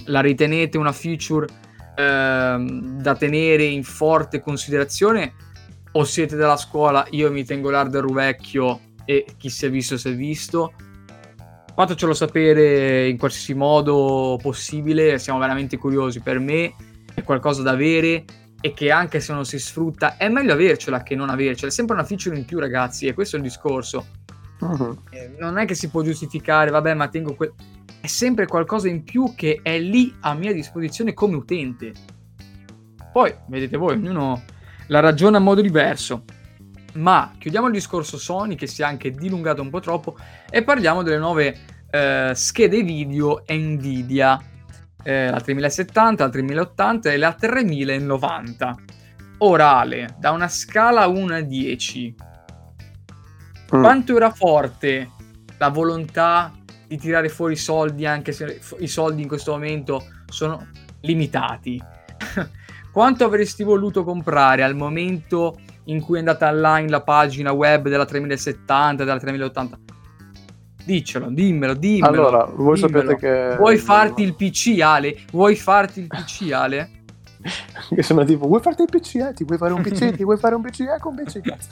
La 0.04 0.20
ritenete 0.20 0.78
una 0.78 0.92
feature 0.92 1.46
eh, 1.96 2.56
da 3.00 3.16
tenere 3.16 3.64
in 3.64 3.82
forte 3.82 4.40
considerazione? 4.40 5.32
O 5.92 6.04
siete 6.04 6.36
della 6.36 6.56
scuola, 6.56 7.04
io 7.10 7.32
mi 7.32 7.44
tengo 7.44 7.70
l'hardware 7.70 8.12
vecchio 8.12 8.80
e 9.10 9.24
chi 9.36 9.48
si 9.48 9.66
è 9.66 9.70
visto 9.70 9.98
si 9.98 10.08
è 10.08 10.14
visto. 10.14 10.72
Fatecelo 11.74 12.14
sapere 12.14 13.08
in 13.08 13.18
qualsiasi 13.18 13.54
modo 13.54 14.38
possibile, 14.40 15.18
siamo 15.18 15.40
veramente 15.40 15.76
curiosi. 15.78 16.20
Per 16.20 16.38
me 16.38 16.74
è 17.12 17.22
qualcosa 17.24 17.62
da 17.62 17.72
avere 17.72 18.24
e 18.60 18.72
che 18.72 18.92
anche 18.92 19.18
se 19.18 19.32
non 19.32 19.44
si 19.44 19.58
sfrutta 19.58 20.16
è 20.16 20.28
meglio 20.28 20.52
avercela 20.52 21.02
che 21.02 21.16
non 21.16 21.28
avercela. 21.28 21.72
È 21.72 21.74
sempre 21.74 21.96
una 21.96 22.04
feature 22.04 22.36
in 22.36 22.44
più, 22.44 22.60
ragazzi, 22.60 23.06
e 23.06 23.14
questo 23.14 23.34
è 23.34 23.38
il 23.40 23.46
discorso. 23.46 24.06
Uh-huh. 24.60 24.94
non 25.38 25.56
è 25.56 25.64
che 25.64 25.74
si 25.74 25.88
può 25.88 26.02
giustificare, 26.02 26.70
vabbè, 26.70 26.94
ma 26.94 27.08
tengo 27.08 27.34
quel. 27.34 27.52
È 28.00 28.06
sempre 28.06 28.46
qualcosa 28.46 28.88
in 28.88 29.02
più 29.02 29.32
che 29.34 29.60
è 29.62 29.78
lì 29.80 30.14
a 30.20 30.34
mia 30.34 30.52
disposizione 30.52 31.14
come 31.14 31.34
utente. 31.34 31.92
Poi, 33.12 33.34
vedete 33.48 33.76
voi, 33.76 33.94
ognuno 33.94 34.42
la 34.88 35.00
ragiona 35.00 35.38
a 35.38 35.40
modo 35.40 35.62
diverso. 35.62 36.24
Ma 36.92 37.32
chiudiamo 37.38 37.66
il 37.66 37.72
discorso 37.72 38.18
Sony 38.18 38.54
che 38.56 38.66
si 38.66 38.82
è 38.82 38.84
anche 38.84 39.10
dilungato 39.10 39.62
un 39.62 39.70
po' 39.70 39.80
troppo 39.80 40.16
e 40.50 40.62
parliamo 40.62 41.02
delle 41.02 41.18
nuove 41.18 41.56
eh, 41.90 42.32
schede 42.34 42.82
video 42.82 43.44
Nvidia, 43.46 44.40
eh, 45.02 45.30
la 45.30 45.40
3070, 45.40 46.24
la 46.24 46.30
3080 46.30 47.12
e 47.12 47.16
la 47.16 47.32
3090. 47.32 48.76
Orale, 49.38 50.16
da 50.18 50.32
una 50.32 50.48
scala 50.48 51.06
1 51.06 51.34
a 51.34 51.40
10, 51.40 52.14
mm. 53.74 53.80
quanto 53.80 54.16
era 54.16 54.30
forte 54.30 55.10
la 55.56 55.68
volontà 55.68 56.52
di 56.86 56.98
tirare 56.98 57.28
fuori 57.28 57.54
i 57.54 57.56
soldi 57.56 58.04
anche 58.04 58.32
se 58.32 58.60
i 58.78 58.88
soldi 58.88 59.22
in 59.22 59.28
questo 59.28 59.52
momento 59.52 60.04
sono 60.26 60.66
limitati? 61.00 61.80
quanto 62.92 63.24
avresti 63.24 63.62
voluto 63.62 64.04
comprare 64.04 64.62
al 64.62 64.74
momento 64.74 65.58
in 65.90 66.00
cui 66.00 66.16
è 66.16 66.18
andata 66.20 66.48
online 66.48 66.88
la 66.88 67.02
pagina 67.02 67.52
web 67.52 67.88
della 67.88 68.04
3070, 68.04 69.04
della 69.04 69.18
3080. 69.18 69.78
Diccelo, 70.84 71.28
dimmelo, 71.28 71.74
dimmelo. 71.74 72.06
Allora, 72.06 72.44
voi 72.44 72.80
dimmelo. 72.80 73.10
sapete 73.10 73.16
che... 73.16 73.56
Vuoi 73.56 73.76
farti 73.76 74.22
il 74.22 74.34
PC, 74.34 74.80
Ale? 74.80 75.16
Vuoi 75.30 75.54
farti 75.56 76.00
il 76.00 76.06
PC, 76.06 76.50
Ale? 76.52 76.90
che 77.94 78.02
sembra 78.02 78.24
tipo, 78.24 78.46
vuoi 78.46 78.60
farti 78.60 78.82
il 78.82 78.88
PC, 78.90 79.14
eh? 79.16 79.32
Ti 79.34 79.44
vuoi 79.44 79.58
fare 79.58 79.72
un 79.72 79.82
PC? 79.82 80.12
Ti 80.16 80.24
vuoi 80.24 80.36
fare 80.36 80.54
un 80.54 80.62
PC? 80.62 80.80
Ecco 80.80 81.08
un 81.08 81.16
PC, 81.16 81.40
cazzo. 81.40 81.68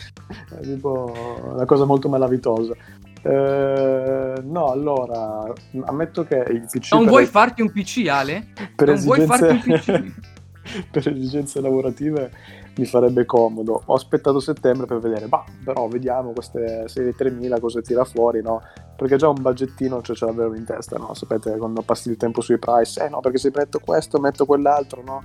È 0.57 0.61
tipo 0.61 1.43
una 1.53 1.65
cosa 1.65 1.85
molto 1.85 2.09
malavitosa. 2.09 2.75
Eh, 3.23 4.35
no, 4.43 4.71
allora, 4.71 5.53
ammetto 5.85 6.25
che 6.25 6.45
il 6.51 6.67
PC... 6.71 6.93
Non 6.93 7.07
vuoi 7.07 7.25
le... 7.25 7.29
farti 7.29 7.63
un 7.63 7.71
PC, 7.71 8.07
Ale? 8.09 8.47
Per 8.75 8.87
non 8.87 8.97
esigenze... 8.97 9.27
vuoi 9.27 9.39
farti 9.39 9.69
un 9.69 9.79
PC? 9.79 10.37
per 10.91 11.09
esigenze 11.09 11.61
lavorative 11.61 12.31
mi 12.77 12.85
farebbe 12.85 13.25
comodo. 13.25 13.83
Ho 13.87 13.95
aspettato 13.95 14.41
settembre 14.41 14.87
per 14.87 14.99
vedere, 14.99 15.27
ma 15.29 15.45
però 15.65 15.89
vediamo 15.89 16.33
queste 16.33 16.89
serie 16.89 17.13
3000 17.13 17.61
cosa 17.61 17.81
tira 17.81 18.05
fuori, 18.05 18.43
no? 18.43 18.63
Perché 18.97 19.17
già 19.17 19.29
un 19.29 19.41
budgettino 19.41 20.01
cioè, 20.03 20.17
ce 20.17 20.27
l'avevo 20.27 20.55
in 20.55 20.65
testa, 20.65 20.97
no? 20.97 21.15
Sapete, 21.15 21.57
quando 21.57 21.83
passi 21.83 22.11
il 22.11 22.17
tempo 22.17 22.41
sui 22.41 22.59
price, 22.59 23.05
eh 23.05 23.09
no, 23.09 23.21
perché 23.21 23.39
se 23.39 23.51
metto 23.55 23.81
questo, 23.81 24.19
metto 24.19 24.45
quell'altro, 24.45 25.03
no? 25.05 25.23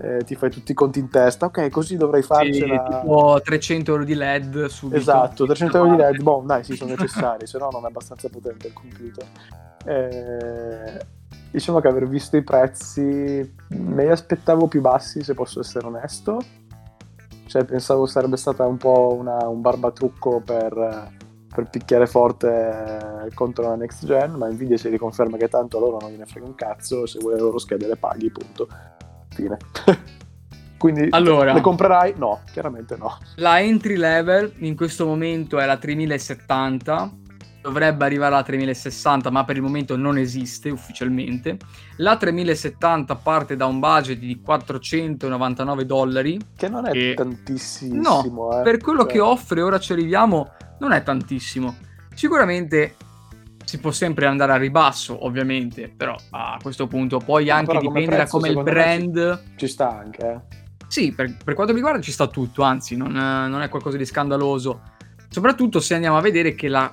Eh, 0.00 0.24
ti 0.24 0.34
fai 0.34 0.50
tutti 0.50 0.72
i 0.72 0.74
conti 0.74 0.98
in 0.98 1.10
testa, 1.10 1.46
ok, 1.46 1.68
così 1.68 1.96
dovrei 1.96 2.22
farcela. 2.22 2.84
Sì, 2.88 2.96
tipo 2.96 3.40
300 3.42 3.90
euro 3.92 4.04
di 4.04 4.14
LED 4.14 4.66
subito. 4.66 4.98
Esatto, 4.98 5.44
300 5.44 5.76
euro 5.76 5.90
di 5.90 5.96
LED, 5.96 6.22
boh, 6.22 6.42
dai, 6.44 6.64
sì, 6.64 6.74
sono 6.74 6.90
necessari, 6.96 7.46
se 7.46 7.58
no 7.58 7.68
non 7.70 7.84
è 7.84 7.88
abbastanza 7.88 8.28
potente 8.28 8.68
il 8.68 8.72
computer. 8.72 9.26
Eh, 9.84 11.20
diciamo 11.52 11.78
che 11.78 11.86
aver 11.86 12.08
visto 12.08 12.36
i 12.36 12.42
prezzi 12.42 13.54
me 13.68 14.04
li 14.04 14.10
aspettavo 14.10 14.66
più 14.66 14.80
bassi, 14.80 15.22
se 15.22 15.34
posso 15.34 15.60
essere 15.60 15.86
onesto 15.86 16.40
cioè, 17.52 17.66
pensavo 17.66 18.06
sarebbe 18.06 18.38
stata 18.38 18.66
un 18.66 18.78
po' 18.78 19.14
una, 19.14 19.46
un 19.46 19.60
barbatrucco 19.60 20.40
per, 20.40 21.12
per, 21.54 21.68
picchiare 21.68 22.06
forte 22.06 23.28
contro 23.34 23.68
la 23.68 23.76
next 23.76 24.06
gen, 24.06 24.32
ma 24.32 24.48
Nvidia 24.48 24.78
si 24.78 24.88
riconferma 24.88 25.36
che 25.36 25.48
tanto 25.48 25.76
a 25.76 25.80
loro 25.80 25.98
non 26.00 26.12
gliene 26.12 26.24
frega 26.24 26.46
un 26.46 26.54
cazzo, 26.54 27.04
se 27.04 27.18
vuoi 27.18 27.34
le 27.34 27.40
loro 27.40 27.58
schede 27.58 27.86
le 27.86 27.96
paghi, 27.96 28.30
punto. 28.30 28.66
Fine. 29.28 29.58
Quindi 30.78 31.08
allora, 31.10 31.52
le 31.52 31.60
comprerai? 31.60 32.14
No, 32.16 32.40
chiaramente 32.50 32.96
no. 32.96 33.18
La 33.34 33.60
entry 33.60 33.96
level 33.96 34.54
in 34.60 34.74
questo 34.74 35.04
momento 35.04 35.58
è 35.58 35.66
la 35.66 35.76
3070 35.76 37.10
dovrebbe 37.62 38.04
arrivare 38.04 38.34
alla 38.34 38.42
3060, 38.42 39.30
ma 39.30 39.44
per 39.44 39.56
il 39.56 39.62
momento 39.62 39.96
non 39.96 40.18
esiste 40.18 40.68
ufficialmente. 40.68 41.56
La 41.96 42.16
3070 42.16 43.14
parte 43.16 43.56
da 43.56 43.66
un 43.66 43.78
budget 43.78 44.18
di 44.18 44.40
499 44.42 45.86
dollari. 45.86 46.38
Che 46.54 46.68
non 46.68 46.86
è 46.86 46.90
e... 46.94 47.14
tantissimo. 47.14 48.00
No, 48.00 48.58
eh. 48.58 48.62
per 48.62 48.78
quello 48.78 49.02
cioè... 49.02 49.12
che 49.12 49.20
offre, 49.20 49.62
ora 49.62 49.78
ci 49.78 49.92
arriviamo, 49.92 50.50
non 50.80 50.92
è 50.92 51.02
tantissimo. 51.02 51.76
Sicuramente 52.12 52.96
si 53.64 53.78
può 53.78 53.92
sempre 53.92 54.26
andare 54.26 54.52
a 54.52 54.56
ribasso, 54.56 55.24
ovviamente, 55.24 55.88
però 55.88 56.16
a 56.30 56.58
questo 56.60 56.88
punto 56.88 57.18
poi 57.18 57.46
no, 57.46 57.54
anche 57.54 57.78
dipende 57.78 58.16
da 58.16 58.26
come 58.26 58.48
il 58.48 58.60
brand... 58.62 59.42
Ci, 59.52 59.58
ci, 59.58 59.68
sta 59.68 59.88
anche, 59.88 60.26
eh. 60.26 60.60
Sì, 60.88 61.12
per, 61.12 61.36
per, 61.42 61.54
quanto 61.54 61.72
mi 61.72 61.78
riguarda 61.78 62.02
ci 62.02 62.12
sta 62.12 62.26
tutto, 62.26 62.62
anzi 62.62 62.96
non, 62.96 63.12
non 63.12 63.62
è 63.62 63.68
qualcosa 63.70 63.96
di 63.96 64.04
scandaloso. 64.04 64.82
Soprattutto 65.30 65.80
se 65.80 65.94
andiamo 65.94 66.18
a 66.18 66.20
vedere 66.20 66.54
che 66.54 66.68
la 66.68 66.92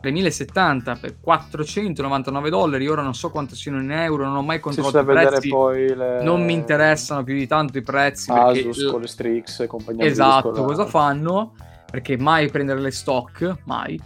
3070 0.00 0.96
per 0.96 1.20
499 1.20 2.50
dollari. 2.50 2.88
Ora 2.88 3.02
non 3.02 3.14
so 3.14 3.30
quanto 3.30 3.54
siano 3.54 3.80
in 3.80 3.90
euro, 3.90 4.24
non 4.24 4.36
ho 4.36 4.42
mai 4.42 4.60
controllato 4.60 4.98
i 5.00 5.04
prezzi. 5.04 5.50
Le... 5.94 6.22
Non 6.22 6.44
mi 6.44 6.54
interessano 6.54 7.22
più 7.22 7.34
di 7.34 7.46
tanto 7.46 7.78
i 7.78 7.82
prezzi. 7.82 8.30
Asus 8.30 8.76
perché... 8.76 8.90
con 8.90 9.00
le 9.00 9.06
Strix 9.06 9.60
e 9.60 9.66
compagnia 9.66 10.04
Esatto, 10.04 10.64
cosa 10.64 10.86
fanno? 10.86 11.54
Perché 11.90 12.16
mai 12.16 12.50
prendere 12.50 12.80
le 12.80 12.90
stock, 12.90 13.58
mai. 13.64 14.00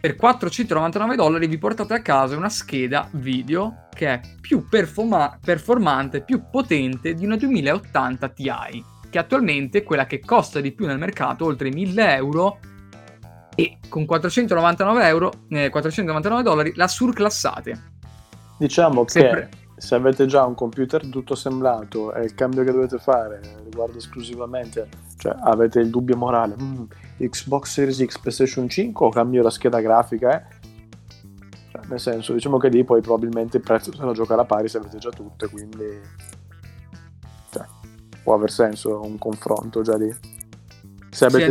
Per 0.00 0.16
499 0.16 1.16
dollari 1.16 1.46
vi 1.46 1.56
portate 1.56 1.94
a 1.94 2.02
casa 2.02 2.36
una 2.36 2.50
scheda 2.50 3.08
video 3.12 3.86
che 3.94 4.08
è 4.08 4.20
più 4.38 4.68
performa- 4.68 5.38
performante, 5.42 6.20
più 6.20 6.42
potente 6.50 7.14
di 7.14 7.24
una 7.24 7.36
2080 7.36 8.28
Ti, 8.28 8.84
che 9.08 9.18
attualmente 9.18 9.78
è 9.78 9.82
quella 9.82 10.04
che 10.04 10.20
costa 10.20 10.60
di 10.60 10.72
più 10.72 10.84
nel 10.84 10.98
mercato, 10.98 11.46
oltre 11.46 11.70
1000 11.70 12.16
euro 12.16 12.58
e 13.54 13.78
con 13.88 14.04
499 14.06 15.06
euro, 15.06 15.32
eh, 15.48 15.70
499 15.70 16.42
dollari 16.42 16.72
la 16.74 16.88
surclassate. 16.88 17.92
Diciamo 18.58 19.04
Sempre... 19.06 19.48
che 19.50 19.62
se 19.76 19.94
avete 19.94 20.26
già 20.26 20.44
un 20.44 20.54
computer 20.54 21.06
tutto 21.08 21.32
assemblato 21.34 22.14
e 22.14 22.24
il 22.24 22.34
cambio 22.34 22.64
che 22.64 22.72
dovete 22.72 22.98
fare 22.98 23.40
riguarda 23.64 23.98
esclusivamente, 23.98 24.88
cioè 25.18 25.34
avete 25.40 25.80
il 25.80 25.90
dubbio 25.90 26.16
morale, 26.16 26.56
mm, 26.60 26.84
Xbox 27.18 27.70
Series 27.70 28.04
X, 28.04 28.18
PlayStation 28.18 28.68
5 28.68 29.06
o 29.06 29.10
cambio 29.10 29.42
la 29.42 29.50
scheda 29.50 29.80
grafica, 29.80 30.40
eh? 30.40 30.44
cioè, 31.70 31.82
nel 31.88 32.00
senso, 32.00 32.32
diciamo 32.32 32.58
che 32.58 32.68
lì 32.68 32.84
poi 32.84 33.00
probabilmente 33.00 33.56
il 33.56 33.62
prezzo 33.62 33.92
se 33.92 34.02
lo 34.02 34.12
gioca 34.12 34.34
alla 34.34 34.44
pari 34.44 34.68
se 34.68 34.78
avete 34.78 34.98
già 34.98 35.10
tutte, 35.10 35.48
quindi 35.48 36.00
cioè, 37.50 37.64
può 38.22 38.34
aver 38.34 38.50
senso 38.50 39.00
un 39.02 39.18
confronto 39.18 39.82
già 39.82 39.96
lì 39.96 40.33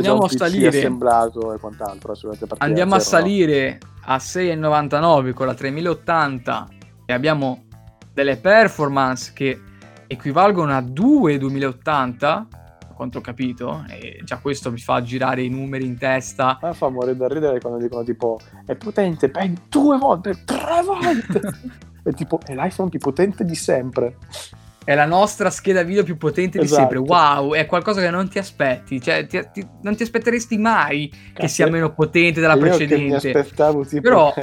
già 0.02 0.13
un 0.13 0.23
a 0.23 0.28
salire, 0.28 0.67
assemblato 0.67 1.54
e 1.54 1.58
quant'altro 1.60 2.13
andiamo 2.58 2.95
a, 2.95 2.99
zero, 2.99 3.17
salire 3.17 3.80
no? 3.82 3.89
a 4.06 4.17
6,99 4.17 5.34
con 5.34 5.47
la 5.47 5.54
3080 5.54 6.67
e 7.06 7.13
abbiamo 7.13 7.65
delle 8.13 8.38
performance 8.38 9.32
che 9.34 9.60
equivalgono 10.08 10.76
a 10.76 10.82
2 10.82 11.38
2080 11.38 12.47
quanto 12.93 13.17
ho 13.17 13.21
capito, 13.21 13.84
e 13.89 14.21
già 14.23 14.38
questo 14.38 14.71
mi 14.71 14.78
fa 14.78 15.02
girare 15.02 15.43
i 15.43 15.49
numeri 15.49 15.86
in 15.86 15.97
testa. 15.97 16.60
A 16.62 16.73
fa 16.73 16.89
morire 16.89 17.17
da 17.17 17.28
ridere 17.28 17.60
quando 17.60 17.80
dicono 17.80 18.04
tipo 18.04 18.39
è 18.65 18.76
potente 18.76 19.30
ben 19.30 19.56
due 19.67 19.97
volte, 19.97 20.43
tre 20.45 20.82
volte. 20.84 21.41
è 22.04 22.13
tipo 22.15 22.39
è 22.45 22.54
l'iPhone 22.54 22.89
più 22.89 22.99
potente 22.99 23.43
di 23.43 23.56
sempre. 23.56 24.17
È 24.86 24.96
la 24.96 25.06
nostra 25.06 25.50
scheda 25.50 25.84
video 25.84 26.04
più 26.04 26.17
potente 26.17 26.60
esatto. 26.60 26.88
di 26.88 26.96
sempre. 26.96 27.15
Wow, 27.15 27.54
è 27.54 27.65
qualcosa 27.65 28.02
che 28.02 28.10
non 28.10 28.28
ti 28.28 28.38
aspetti. 28.38 29.02
Cioè, 29.02 29.26
ti, 29.28 29.41
ti, 29.54 29.67
non 29.82 29.96
ti 29.96 30.04
aspetteresti 30.04 30.58
mai 30.58 31.10
Cazzo, 31.10 31.34
che 31.34 31.48
sia 31.48 31.67
meno 31.67 31.93
potente 31.93 32.41
della 32.41 32.58
precedente. 32.58 33.06
mi 33.06 33.13
aspettavo 33.13 33.86
tipo... 33.86 34.02
Però, 34.02 34.34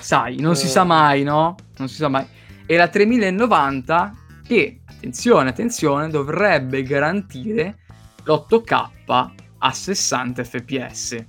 sai, 0.00 0.36
non 0.40 0.54
si 0.54 0.68
sa 0.68 0.84
mai, 0.84 1.22
no? 1.22 1.54
Non 1.78 1.88
si 1.88 1.94
sa 1.94 2.08
mai. 2.08 2.26
E 2.66 2.76
la 2.76 2.88
3090 2.88 4.14
che, 4.46 4.80
attenzione, 4.84 5.48
attenzione, 5.48 6.08
dovrebbe 6.08 6.82
garantire 6.82 7.78
l'8K 8.24 9.30
a 9.58 9.72
60 9.72 10.44
fps. 10.44 11.24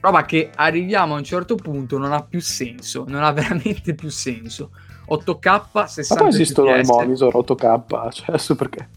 Roba 0.00 0.24
che 0.24 0.50
arriviamo 0.54 1.14
a 1.14 1.18
un 1.18 1.24
certo 1.24 1.54
punto 1.54 1.96
non 1.96 2.12
ha 2.12 2.22
più 2.22 2.40
senso, 2.40 3.04
non 3.08 3.22
ha 3.22 3.32
veramente 3.32 3.94
più 3.94 4.10
senso 4.10 4.70
8K 5.10 5.86
60 5.86 6.14
Ma 6.14 6.20
poi 6.20 6.28
esistono 6.28 6.76
i 6.76 6.84
monitor 6.84 7.34
8K, 7.34 8.12
cioè 8.12 8.26
adesso 8.28 8.54
perché? 8.54 8.88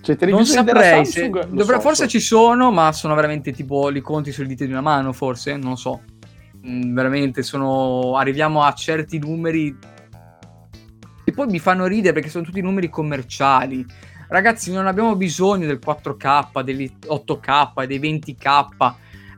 Cioè, 0.00 0.16
non 0.26 0.44
saprei, 0.44 1.06
se, 1.06 1.30
dovre- 1.30 1.76
so, 1.76 1.80
forse 1.80 2.02
so. 2.04 2.08
ci 2.08 2.20
sono, 2.20 2.70
ma 2.70 2.92
sono 2.92 3.14
veramente 3.14 3.52
tipo 3.52 3.88
li 3.88 4.02
conti 4.02 4.32
sul 4.32 4.46
dito 4.46 4.64
di 4.64 4.70
una 4.70 4.82
mano, 4.82 5.12
forse, 5.14 5.56
non 5.56 5.70
lo 5.70 5.76
so. 5.76 6.02
Mm, 6.66 6.94
veramente 6.94 7.42
sono 7.42 8.16
arriviamo 8.16 8.62
a 8.62 8.72
certi 8.74 9.18
numeri 9.18 9.76
e 11.24 11.32
poi 11.32 11.46
mi 11.46 11.58
fanno 11.58 11.86
ridere 11.86 12.12
perché 12.12 12.28
sono 12.28 12.44
tutti 12.44 12.60
numeri 12.60 12.90
commerciali. 12.90 13.84
Ragazzi, 14.28 14.72
non 14.72 14.86
abbiamo 14.86 15.16
bisogno 15.16 15.66
del 15.66 15.80
4K, 15.84 16.62
degli 16.62 16.90
8K, 17.06 17.86
dei 17.86 17.98
20K 17.98 18.94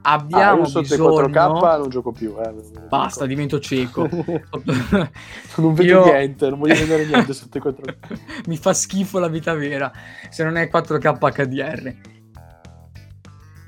abbiamo 0.06 0.62
ah, 0.62 0.68
io 0.68 0.80
bisogno... 0.80 1.28
4K 1.28 1.78
non 1.78 1.88
gioco 1.88 2.12
più. 2.12 2.34
Eh, 2.40 2.54
Basta, 2.88 3.26
divento 3.26 3.58
cieco. 3.58 4.08
non 5.56 5.74
vedo 5.74 5.82
io... 5.82 6.04
niente, 6.04 6.48
non 6.48 6.58
voglio 6.58 6.74
vedere 6.74 7.06
niente 7.06 7.34
sotto 7.34 7.58
i 7.58 7.60
4K. 7.60 7.96
Mi 8.46 8.56
fa 8.56 8.72
schifo 8.72 9.18
la 9.18 9.28
vita 9.28 9.54
vera 9.54 9.92
se 10.30 10.44
non 10.44 10.56
è 10.56 10.70
4K 10.72 11.18
HDR. 11.18 11.94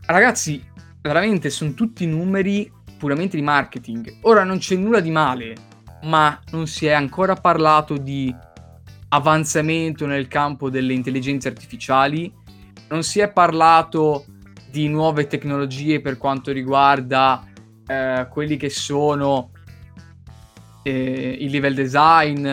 Ragazzi, 0.06 0.64
veramente 1.02 1.50
sono 1.50 1.72
tutti 1.72 2.06
numeri 2.06 2.72
puramente 2.98 3.36
di 3.36 3.42
marketing. 3.42 4.18
Ora 4.22 4.44
non 4.44 4.58
c'è 4.58 4.76
nulla 4.76 5.00
di 5.00 5.10
male, 5.10 5.54
ma 6.04 6.40
non 6.52 6.66
si 6.66 6.86
è 6.86 6.92
ancora 6.92 7.34
parlato 7.34 7.96
di 7.96 8.34
avanzamento 9.10 10.06
nel 10.06 10.28
campo 10.28 10.70
delle 10.70 10.92
intelligenze 10.92 11.48
artificiali, 11.48 12.32
non 12.88 13.02
si 13.02 13.20
è 13.20 13.30
parlato 13.32 14.24
di 14.70 14.88
nuove 14.88 15.26
tecnologie 15.26 16.00
per 16.00 16.18
quanto 16.18 16.52
riguarda 16.52 17.44
eh, 17.86 18.26
quelli 18.30 18.56
che 18.56 18.70
sono 18.70 19.50
eh, 20.82 21.36
il 21.40 21.50
level 21.50 21.74
design 21.74 22.46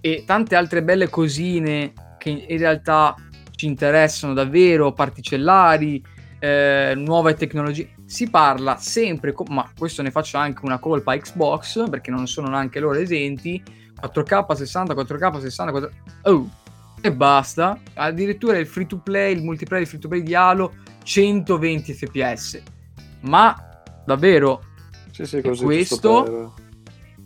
e 0.00 0.24
tante 0.26 0.56
altre 0.56 0.82
belle 0.82 1.08
cosine 1.08 1.92
che 2.18 2.30
in 2.30 2.58
realtà 2.58 3.14
ci 3.50 3.66
interessano 3.66 4.34
davvero, 4.34 4.92
particellari, 4.92 6.02
eh, 6.38 6.92
nuove 6.96 7.34
tecnologie. 7.34 7.90
Si 8.04 8.30
parla 8.30 8.76
sempre, 8.76 9.32
co- 9.32 9.44
ma 9.48 9.68
questo 9.76 10.02
ne 10.02 10.10
faccio 10.10 10.36
anche 10.38 10.64
una 10.64 10.78
colpa 10.78 11.12
a 11.12 11.18
Xbox 11.18 11.88
perché 11.90 12.10
non 12.10 12.26
sono 12.28 12.48
neanche 12.48 12.78
loro 12.78 12.98
esenti. 12.98 13.62
4K 14.00 14.54
60, 14.54 14.94
4K 14.94 15.40
60, 15.40 15.70
4... 15.72 15.90
Oh, 16.22 16.48
e 17.00 17.12
basta. 17.12 17.80
Addirittura 17.94 18.58
il 18.58 18.66
free 18.66 18.86
to 18.86 18.98
play, 18.98 19.34
il 19.34 19.42
multiplayer, 19.42 19.82
il 19.82 19.88
free 19.88 20.00
to 20.00 20.08
play 20.08 20.22
di 20.22 20.34
Halo 20.34 20.72
120 21.08 21.94
fps. 21.94 22.62
Ma 23.20 23.56
davvero 24.04 24.62
sì, 25.10 25.24
sì, 25.24 25.38
è 25.38 25.40
questo 25.40 26.54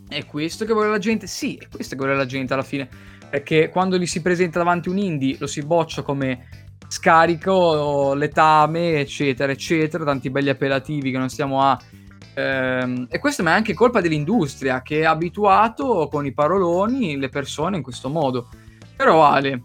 è 0.07 0.25
questo 0.25 0.63
che 0.63 0.73
vuole 0.73 0.89
la 0.89 0.99
gente? 0.99 1.27
Sì, 1.27 1.55
è 1.55 1.67
questo 1.67 1.95
che 1.95 2.01
vuole 2.01 2.15
la 2.15 2.25
gente 2.25 2.53
alla 2.53 2.63
fine. 2.63 2.87
Perché 3.29 3.69
quando 3.69 3.97
gli 3.97 4.05
si 4.05 4.21
presenta 4.21 4.59
davanti 4.59 4.87
un 4.87 4.97
indie 4.97 5.35
lo 5.37 5.47
si 5.47 5.61
boccia 5.63 6.01
come 6.01 6.47
scarico, 6.87 8.13
letame, 8.13 8.99
eccetera, 8.99 9.51
eccetera, 9.51 10.05
tanti 10.05 10.29
belli 10.29 10.49
appellativi 10.49 11.11
che 11.11 11.17
non 11.17 11.29
stiamo 11.29 11.61
a... 11.61 11.77
Ehm, 12.35 13.07
e 13.09 13.19
questo 13.19 13.43
è 13.43 13.49
anche 13.49 13.73
colpa 13.73 13.99
dell'industria 13.99 14.81
che 14.81 15.03
ha 15.03 15.11
abituato 15.11 16.07
con 16.09 16.25
i 16.25 16.31
paroloni 16.31 17.17
le 17.17 17.29
persone 17.29 17.77
in 17.77 17.83
questo 17.83 18.07
modo. 18.07 18.49
Però 18.95 19.25
Ale, 19.25 19.63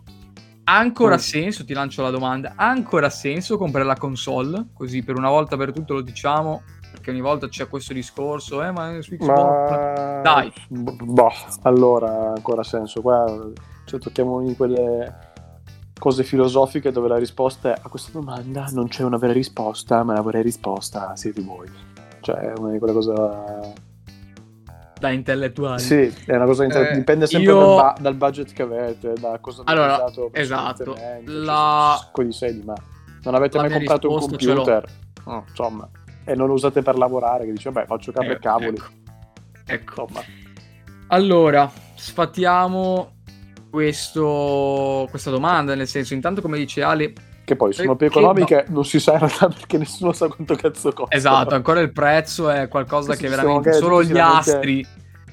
ha 0.68 0.76
ancora 0.76 1.14
mm. 1.14 1.18
senso, 1.18 1.64
ti 1.64 1.72
lancio 1.72 2.02
la 2.02 2.10
domanda, 2.10 2.52
ha 2.54 2.68
ancora 2.68 3.08
senso 3.08 3.56
comprare 3.56 3.86
la 3.86 3.96
console? 3.96 4.66
Così 4.74 5.02
per 5.02 5.16
una 5.16 5.30
volta 5.30 5.56
per 5.56 5.72
tutto 5.72 5.94
lo 5.94 6.02
diciamo, 6.02 6.62
perché 6.90 7.10
ogni 7.10 7.22
volta 7.22 7.48
c'è 7.48 7.68
questo 7.68 7.94
discorso, 7.94 8.62
eh 8.62 8.70
ma 8.70 9.00
su 9.00 9.16
Xbox... 9.16 9.26
Ma... 9.30 10.20
Dai! 10.22 10.52
Boh, 10.68 11.32
allora 11.62 12.10
ha 12.10 12.32
ancora 12.34 12.62
senso, 12.62 13.00
qua 13.00 13.50
cioè, 13.86 13.98
tocchiamo 13.98 14.42
di 14.42 14.54
quelle 14.54 15.26
cose 15.98 16.22
filosofiche 16.22 16.92
dove 16.92 17.08
la 17.08 17.16
risposta 17.16 17.74
è 17.74 17.80
a 17.82 17.88
questa 17.88 18.12
domanda 18.12 18.68
non 18.70 18.88
c'è 18.88 19.02
una 19.02 19.16
vera 19.16 19.32
risposta, 19.32 20.04
ma 20.04 20.12
la 20.12 20.22
vera 20.22 20.42
risposta 20.42 21.16
siete 21.16 21.40
voi. 21.40 21.68
Cioè 22.20 22.36
è 22.36 22.52
una 22.58 22.72
di 22.72 22.78
quelle 22.78 22.92
cose 22.92 23.12
da 24.98 25.10
intellettuali. 25.10 25.80
Sì, 25.80 26.12
è 26.26 26.34
una 26.34 26.44
cosa 26.44 26.64
inter- 26.64 26.92
eh, 26.92 26.94
dipende 26.94 27.26
sempre 27.26 27.52
io... 27.52 27.58
dal, 27.58 27.74
ba- 27.76 27.96
dal, 28.00 28.14
budget 28.14 28.52
che 28.52 28.62
avete, 28.62 29.12
da 29.14 29.38
cosa 29.40 29.62
avete 29.62 29.80
allora, 29.80 30.04
usato 30.04 30.30
esatto. 30.32 30.96
La... 31.24 32.10
Cioè, 32.14 32.24
di 32.24 32.32
sedi, 32.32 32.62
ma 32.64 32.74
non 33.22 33.34
avete 33.34 33.58
mai 33.58 33.70
comprato 33.70 34.10
un 34.10 34.18
computer, 34.18 34.84
oh, 35.24 35.44
insomma, 35.48 35.88
e 36.24 36.34
non 36.34 36.46
lo 36.46 36.54
usate 36.54 36.82
per 36.82 36.96
lavorare, 36.96 37.44
che 37.44 37.52
dice, 37.52 37.70
vabbè, 37.70 37.86
faccio 37.86 38.12
capo 38.12 38.26
eh, 38.26 38.32
e 38.32 38.38
cavoli. 38.38 38.82
Ecco. 39.66 40.08
ecco. 40.08 40.08
Allora, 41.08 41.70
sfatiamo 41.94 43.16
questo, 43.70 45.06
questa 45.10 45.30
domanda, 45.30 45.74
nel 45.74 45.88
senso, 45.88 46.14
intanto 46.14 46.40
come 46.40 46.58
dice 46.58 46.82
Ale, 46.82 47.12
che 47.48 47.56
poi 47.56 47.72
sono 47.72 47.96
più 47.96 48.06
economiche, 48.06 48.66
no. 48.68 48.74
non 48.74 48.84
si 48.84 49.00
sa 49.00 49.14
in 49.14 49.20
realtà 49.20 49.48
perché 49.48 49.78
nessuno 49.78 50.12
sa 50.12 50.28
quanto 50.28 50.54
cazzo 50.54 50.92
costa. 50.92 51.16
Esatto, 51.16 51.54
ancora 51.54 51.80
il 51.80 51.90
prezzo 51.92 52.50
è 52.50 52.68
qualcosa 52.68 53.14
sì, 53.14 53.22
che 53.22 53.28
veramente 53.28 53.72
solo 53.72 54.02
gli 54.02 54.18
astri 54.18 54.86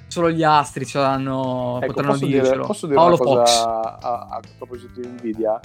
solo 0.07 0.31
gli 0.31 0.43
astri 0.43 0.85
ce 0.85 0.99
l'hanno 0.99 1.79
ecco, 1.81 1.87
potranno 1.87 2.11
posso 2.13 2.25
dircelo. 2.25 2.51
Dire, 2.51 2.65
posso 2.65 2.85
dire 2.85 2.97
Paolo 2.97 3.15
una 3.15 3.23
cosa 3.23 3.73
a, 3.73 3.97
a, 3.99 4.27
a 4.29 4.39
proposito 4.57 5.01
di 5.01 5.07
Nvidia? 5.07 5.59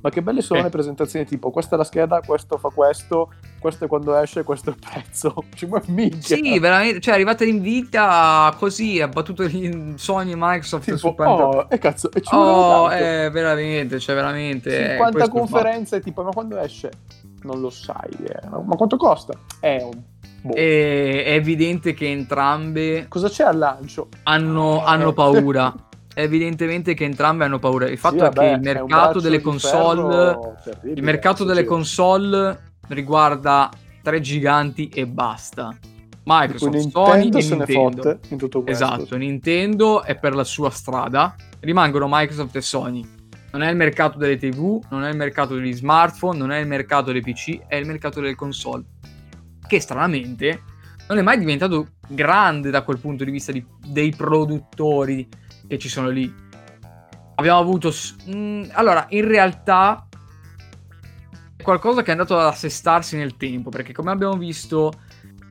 Ma 0.00 0.10
che 0.10 0.22
belle 0.22 0.42
sono 0.42 0.60
eh. 0.60 0.64
le 0.64 0.68
presentazioni 0.68 1.24
tipo 1.24 1.50
questa 1.50 1.74
è 1.74 1.78
la 1.78 1.84
scheda, 1.84 2.20
questo 2.20 2.58
fa 2.58 2.68
questo, 2.68 3.32
questo 3.58 3.84
è 3.84 3.88
quando 3.88 4.14
esce, 4.16 4.42
questo 4.42 4.70
è 4.70 4.72
il 4.74 4.78
prezzo. 4.78 5.34
Cioè, 5.54 5.68
ma 5.68 5.82
minchia. 5.86 6.36
Sì, 6.36 6.58
veramente, 6.58 7.00
cioè 7.00 7.14
arrivate 7.14 7.44
in 7.44 7.60
vita 7.60 8.54
così, 8.58 9.00
ha 9.00 9.08
battuto 9.08 9.48
Sony 9.48 10.32
e 10.32 10.36
Microsoft 10.36 10.84
tipo, 10.84 10.96
su 10.96 11.14
Oh, 11.16 11.66
e 11.68 11.78
cazzo, 11.78 12.10
e 12.10 12.20
ci 12.20 12.34
Oh, 12.34 12.92
eh, 12.92 13.30
veramente, 13.30 13.98
cioè 14.00 14.14
veramente 14.14 14.96
50 14.98 15.28
conferenze 15.28 16.00
tipo, 16.00 16.22
ma 16.22 16.30
quando 16.30 16.58
esce? 16.58 16.90
Non 17.42 17.60
lo 17.60 17.70
sai, 17.70 18.10
eh. 18.24 18.48
ma 18.48 18.74
quanto 18.76 18.96
costa? 18.96 19.34
È 19.60 19.80
un 19.82 20.12
Boh. 20.44 20.52
è 20.52 21.24
evidente 21.26 21.94
che 21.94 22.10
entrambe 22.10 23.06
cosa 23.08 23.30
c'è 23.30 23.44
al 23.44 23.56
lancio 23.56 24.08
hanno, 24.24 24.84
hanno 24.84 25.14
paura 25.14 25.72
evidentemente 26.14 26.94
che 26.94 27.04
entrambe 27.04 27.44
hanno 27.44 27.58
paura. 27.58 27.88
Il 27.88 27.98
fatto 27.98 28.16
sì, 28.16 28.20
vabbè, 28.22 28.40
è 28.40 28.48
che 28.48 28.54
il 28.54 28.60
mercato 28.60 29.20
delle 29.20 29.40
console, 29.40 30.38
il 30.84 31.02
mercato 31.02 31.44
delle 31.44 31.64
console 31.64 32.72
riguarda 32.88 33.70
tre 34.02 34.20
giganti 34.20 34.88
e 34.88 35.06
basta. 35.06 35.76
Microsoft, 36.26 36.88
Sony 36.88 37.28
e 37.28 37.42
Nintendo. 37.42 38.18
Esatto, 38.64 39.16
Nintendo 39.16 40.02
è 40.02 40.16
per 40.16 40.34
la 40.34 40.44
sua 40.44 40.70
strada, 40.70 41.34
rimangono 41.60 42.06
Microsoft 42.08 42.56
e 42.56 42.60
Sony. 42.62 43.06
Non 43.52 43.62
è 43.62 43.70
il 43.70 43.76
mercato 43.76 44.18
delle 44.18 44.36
TV, 44.36 44.82
non 44.90 45.04
è 45.04 45.10
il 45.10 45.16
mercato 45.16 45.54
degli 45.54 45.72
smartphone, 45.72 46.38
non 46.38 46.50
è 46.50 46.58
il 46.58 46.66
mercato 46.66 47.12
dei 47.12 47.20
PC, 47.20 47.66
è 47.66 47.76
il 47.76 47.86
mercato 47.86 48.20
delle 48.20 48.34
console. 48.34 48.84
Che 49.66 49.80
stranamente 49.80 50.62
non 51.08 51.18
è 51.18 51.22
mai 51.22 51.38
diventato 51.38 51.88
grande 52.08 52.70
da 52.70 52.82
quel 52.82 52.98
punto 52.98 53.24
di 53.24 53.30
vista 53.30 53.52
di, 53.52 53.64
dei 53.86 54.14
produttori 54.14 55.28
che 55.66 55.78
ci 55.78 55.88
sono 55.88 56.08
lì. 56.08 56.32
Abbiamo 57.36 57.58
avuto... 57.58 57.92
Mh, 58.26 58.36
mm, 58.36 58.62
allora, 58.72 59.06
in 59.10 59.26
realtà 59.26 60.06
è 61.56 61.62
qualcosa 61.62 62.02
che 62.02 62.08
è 62.08 62.12
andato 62.12 62.38
ad 62.38 62.46
assestarsi 62.46 63.16
nel 63.16 63.36
tempo, 63.36 63.70
perché 63.70 63.92
come 63.92 64.10
abbiamo 64.10 64.36
visto 64.36 64.92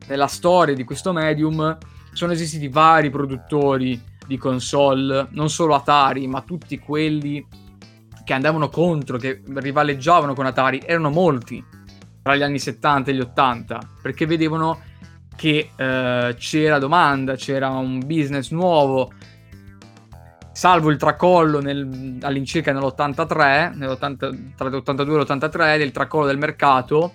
nella 0.08 0.28
storia 0.28 0.76
di 0.76 0.84
questo 0.84 1.14
medium, 1.14 1.78
sono 2.12 2.32
esistiti 2.32 2.68
vari 2.68 3.10
produttori 3.10 4.02
di 4.26 4.38
console, 4.38 5.28
non 5.32 5.50
solo 5.50 5.76
Atari, 5.76 6.28
ma 6.28 6.42
tutti 6.42 6.80
quelli 6.80 7.46
che 8.24 8.34
andavano 8.34 8.70
contro, 8.70 9.18
che 9.18 9.42
rivaleggiavano 9.46 10.34
con 10.34 10.46
Atari, 10.46 10.82
erano 10.86 11.10
molti 11.10 11.64
tra 12.22 12.36
gli 12.36 12.42
anni 12.42 12.60
70 12.60 13.12
e 13.12 13.14
gli 13.14 13.20
80, 13.20 13.80
perché 14.02 14.26
vedevano 14.26 14.80
che 15.36 15.72
eh, 15.76 16.36
c'era 16.38 16.80
domanda, 16.80 17.36
c'era 17.36 17.70
un 17.70 18.00
business 18.00 18.52
nuovo, 18.52 19.12
salvo 20.54 20.92
il 20.92 20.98
tracollo 20.98 21.60
nel, 21.60 22.20
all'incirca 22.22 22.72
nell'83, 22.72 23.76
nell'80, 23.76 24.56
tra 24.56 24.70
l'82 24.70 25.00
e 25.00 25.18
l'83, 25.18 25.78
del 25.78 25.92
tracollo 25.92 26.28
del 26.28 26.38
mercato 26.38 27.14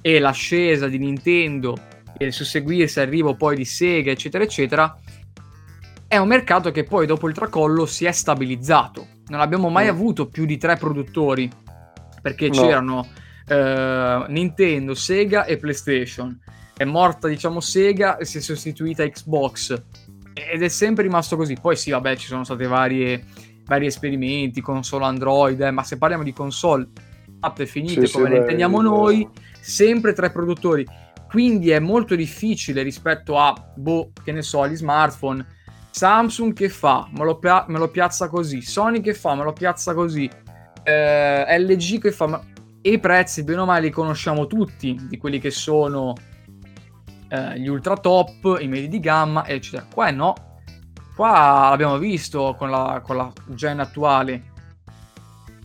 e 0.00 0.18
l'ascesa 0.18 0.88
di 0.88 0.98
Nintendo 0.98 1.76
e 2.16 2.24
il 2.26 2.32
susseguirsi 2.32 2.98
arrivo 2.98 3.34
poi 3.34 3.56
di 3.56 3.64
Sega, 3.64 4.10
eccetera, 4.10 4.42
eccetera, 4.42 4.98
è 6.08 6.16
un 6.16 6.26
mercato 6.26 6.70
che 6.70 6.84
poi 6.84 7.06
dopo 7.06 7.28
il 7.28 7.34
tracollo 7.34 7.86
si 7.86 8.06
è 8.06 8.12
stabilizzato. 8.12 9.06
Non 9.26 9.40
abbiamo 9.40 9.68
mai 9.68 9.86
mm. 9.86 9.90
avuto 9.90 10.26
più 10.26 10.46
di 10.46 10.56
tre 10.56 10.76
produttori, 10.76 11.50
perché 12.22 12.48
no. 12.48 12.54
c'erano 12.54 13.08
eh, 13.46 14.24
Nintendo, 14.28 14.94
Sega 14.94 15.44
e 15.44 15.58
PlayStation. 15.58 16.36
È 16.74 16.84
morta, 16.84 17.28
diciamo, 17.28 17.60
Sega 17.60 18.16
e 18.16 18.24
si 18.24 18.38
è 18.38 18.40
sostituita 18.40 19.06
Xbox. 19.06 19.82
Ed 20.52 20.62
è 20.62 20.68
sempre 20.68 21.02
rimasto 21.02 21.36
così. 21.36 21.56
Poi 21.60 21.76
sì, 21.76 21.90
vabbè, 21.90 22.16
ci 22.16 22.26
sono 22.26 22.44
stati 22.44 22.64
vari 22.64 23.22
esperimenti, 23.86 24.60
console 24.60 25.04
Android, 25.04 25.60
eh, 25.60 25.70
ma 25.70 25.82
se 25.82 25.98
parliamo 25.98 26.22
di 26.22 26.32
console 26.32 26.88
e 27.56 27.66
finite 27.66 28.06
sì, 28.06 28.12
come 28.12 28.26
sì, 28.26 28.32
le 28.32 28.38
intendiamo 28.38 28.80
noi, 28.80 29.28
sempre 29.60 30.12
tre 30.12 30.30
produttori. 30.30 30.86
Quindi 31.28 31.70
è 31.70 31.78
molto 31.78 32.14
difficile 32.14 32.82
rispetto 32.82 33.38
a, 33.38 33.54
boh, 33.76 34.12
che 34.24 34.32
ne 34.32 34.42
so, 34.42 34.66
gli 34.66 34.74
smartphone. 34.74 35.44
Samsung 35.90 36.52
che 36.54 36.68
fa? 36.68 37.08
Me 37.12 37.24
lo, 37.24 37.38
pia- 37.38 37.64
me 37.68 37.78
lo 37.78 37.88
piazza 37.88 38.28
così. 38.28 38.62
Sony 38.62 39.00
che 39.00 39.14
fa? 39.14 39.34
Me 39.34 39.44
lo 39.44 39.52
piazza 39.52 39.94
così. 39.94 40.28
Eh, 40.82 41.58
LG 41.58 42.00
che 42.00 42.12
fa? 42.12 42.40
E 42.80 42.90
i 42.92 42.98
prezzi, 42.98 43.44
bene 43.44 43.60
o 43.60 43.66
male, 43.66 43.82
li 43.82 43.90
conosciamo 43.90 44.46
tutti, 44.46 44.98
di 45.08 45.18
quelli 45.18 45.38
che 45.38 45.50
sono 45.50 46.14
eh, 47.28 47.58
gli 47.58 47.68
ultra 47.68 47.96
top, 47.96 48.58
i 48.60 48.68
medi 48.68 48.88
di 48.88 49.00
gamma, 49.00 49.46
eccetera. 49.46 49.86
Qua 49.92 50.10
no. 50.10 50.34
Qua 51.14 51.68
l'abbiamo 51.70 51.98
visto 51.98 52.54
con 52.56 52.70
la, 52.70 53.02
con 53.04 53.16
la 53.16 53.32
gen 53.46 53.80
attuale 53.80 54.56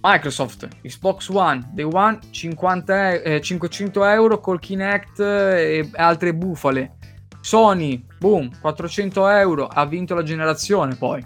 Microsoft, 0.06 0.68
Xbox 0.82 1.30
One, 1.30 1.70
Day 1.72 1.86
One 1.90 2.20
50, 2.30 3.12
eh, 3.22 3.42
500 3.42 4.04
euro 4.04 4.40
col 4.40 4.60
Kinect 4.60 5.22
e 5.22 5.90
altre 5.94 6.34
bufale. 6.34 6.98
Sony, 7.40 8.06
boom, 8.20 8.50
400 8.60 9.30
euro, 9.30 9.68
ha 9.68 9.86
vinto 9.86 10.14
la 10.14 10.24
generazione 10.24 10.96
poi. 10.96 11.26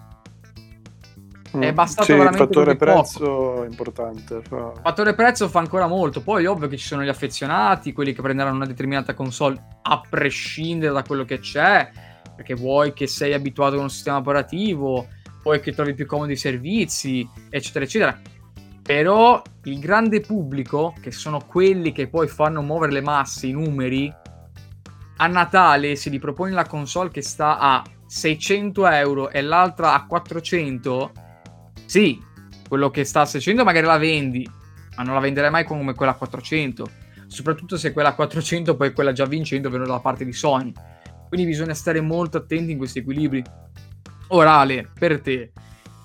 Mm, 1.56 1.62
è 1.62 1.74
bastato 1.74 2.04
sì, 2.04 2.12
veramente 2.12 2.42
il 2.42 2.48
fattore 2.48 2.76
prezzo 2.76 3.20
poco. 3.20 3.64
importante. 3.64 4.42
Fa... 4.42 4.72
Il 4.76 4.82
fattore 4.82 5.14
prezzo 5.14 5.48
fa 5.48 5.60
ancora 5.60 5.88
molto. 5.88 6.22
Poi 6.22 6.46
ovvio 6.46 6.68
che 6.68 6.78
ci 6.78 6.86
sono 6.86 7.04
gli 7.04 7.08
affezionati, 7.08 7.94
quelli 7.94 8.14
che 8.14 8.22
prenderanno 8.22 8.56
una 8.56 8.66
determinata 8.66 9.14
console 9.14 9.62
a 9.82 10.02
prescindere 10.10 10.94
da 10.94 11.04
quello 11.04 11.24
che 11.24 11.40
c'è, 11.40 11.90
perché 12.36 12.56
vuoi 12.56 12.94
che 12.94 13.08
sei 13.08 13.34
abituato 13.34 13.76
con 13.76 13.84
un 13.84 13.90
sistema 13.90 14.18
operativo, 14.18 15.08
vuoi 15.44 15.60
che 15.62 15.74
trovi 15.74 15.94
più 15.94 16.06
comodi 16.06 16.34
i 16.34 16.38
servizi, 16.38 17.28
eccetera, 17.50 17.86
eccetera 17.86 18.20
però 18.88 19.42
il 19.64 19.80
grande 19.80 20.22
pubblico, 20.22 20.94
che 21.02 21.12
sono 21.12 21.42
quelli 21.46 21.92
che 21.92 22.08
poi 22.08 22.30
fanno 22.30 22.62
muovere 22.62 22.94
le 22.94 23.02
masse, 23.02 23.48
i 23.48 23.52
numeri, 23.52 24.10
a 25.18 25.28
Natale 25.28 25.98
se 25.98 26.10
gli 26.10 26.20
proponi 26.20 26.54
la 26.54 26.66
console 26.66 27.10
che 27.10 27.22
sta 27.22 27.58
a 27.58 27.84
600 28.06 28.88
euro 28.88 29.30
e 29.30 29.42
l'altra 29.42 29.94
a 29.94 30.06
400, 30.06 31.12
sì, 31.88 32.21
quello 32.67 32.89
che 32.89 33.06
sta 33.06 33.21
a 33.21 33.26
600 33.26 33.63
magari 33.63 33.86
la 33.86 33.97
vendi, 33.97 34.47
ma 34.97 35.04
non 35.04 35.13
la 35.13 35.21
venderai 35.21 35.50
mai 35.50 35.63
come 35.63 35.93
quella 35.93 36.12
a 36.12 36.15
400. 36.15 36.89
Soprattutto 37.28 37.78
se 37.78 37.93
quella 37.93 38.10
a 38.10 38.13
400 38.13 38.76
poi 38.76 38.93
quella 38.93 39.13
già 39.13 39.26
vincendo 39.26 39.69
viene 39.69 39.86
dalla 39.86 40.00
parte 40.00 40.26
di 40.26 40.34
Sony. 40.34 40.73
Quindi 41.28 41.47
bisogna 41.47 41.73
stare 41.73 42.02
molto 42.02 42.38
attenti 42.38 42.71
in 42.71 42.78
questi 42.78 43.00
equilibri. 43.00 43.41
Orale, 44.28 44.89
per 44.97 45.21
te, 45.21 45.52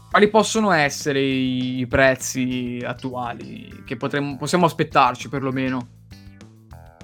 quali 0.08 0.28
possono 0.28 0.70
essere 0.70 1.20
i 1.20 1.84
prezzi 1.88 2.80
attuali 2.84 3.82
che 3.84 3.96
potremmo, 3.96 4.36
possiamo 4.36 4.66
aspettarci 4.66 5.28
perlomeno? 5.28 5.88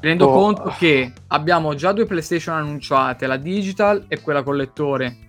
Rendo 0.00 0.26
oh. 0.26 0.32
conto 0.32 0.74
che 0.78 1.12
abbiamo 1.28 1.74
già 1.74 1.92
due 1.92 2.06
PlayStation 2.06 2.56
annunciate, 2.56 3.26
la 3.26 3.36
digital 3.36 4.04
e 4.06 4.20
quella 4.20 4.44
con 4.44 4.56
lettore, 4.56 5.27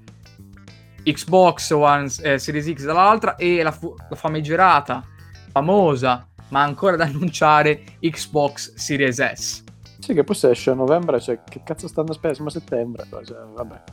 Xbox 1.11 1.71
One 1.71 2.07
eh, 2.23 2.37
Series 2.37 2.71
X 2.73 2.85
dall'altra 2.85 3.35
e 3.35 3.61
la, 3.63 3.71
fu- 3.71 3.93
la 4.09 4.15
famigerata, 4.15 5.03
famosa, 5.51 6.27
ma 6.49 6.61
ancora 6.63 6.95
da 6.95 7.05
annunciare 7.05 7.83
Xbox 7.99 8.73
Series 8.75 9.21
S. 9.33 9.63
Sì, 9.99 10.13
che 10.13 10.23
poi 10.23 10.35
se 10.35 10.49
esce 10.51 10.71
a 10.71 10.73
novembre, 10.73 11.19
cioè, 11.19 11.39
che 11.43 11.61
cazzo 11.63 11.87
stanno 11.87 12.11
aspettando? 12.11 12.43
Ma 12.43 12.49
settembre, 12.49 13.05
cioè, 13.25 13.37
vabbè. 13.53 13.83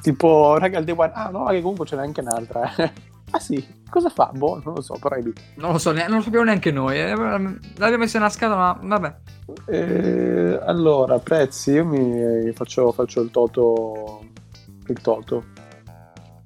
Tipo, 0.00 0.58
raga, 0.58 0.78
il 0.78 0.84
Day 0.84 0.94
One, 0.96 1.12
ah 1.14 1.28
no, 1.30 1.46
che 1.46 1.60
comunque 1.60 1.86
ce 1.86 1.96
n'è 1.96 2.02
anche 2.02 2.20
un'altra, 2.20 2.74
eh. 2.76 2.92
Ah 3.30 3.38
sì, 3.40 3.62
cosa 3.90 4.08
fa? 4.08 4.30
Boh, 4.32 4.60
non 4.64 4.74
lo 4.74 4.80
so, 4.80 4.96
però 4.98 5.16
Non 5.56 5.72
lo 5.72 5.78
so, 5.78 5.92
ne- 5.92 6.06
non 6.08 6.16
lo 6.18 6.22
sappiamo 6.22 6.46
neanche 6.46 6.70
noi. 6.70 6.98
Eh. 6.98 7.14
L'abbiamo 7.14 7.98
messa 7.98 8.18
in 8.18 8.30
scatola, 8.30 8.78
ma 8.80 8.96
vabbè. 8.98 9.16
Eh, 9.66 10.58
allora, 10.64 11.18
prezzi, 11.18 11.72
io 11.72 11.84
mi 11.84 12.50
faccio, 12.52 12.90
faccio 12.92 13.20
il 13.20 13.30
toto. 13.30 14.24
Il 14.86 15.00
toto. 15.02 15.44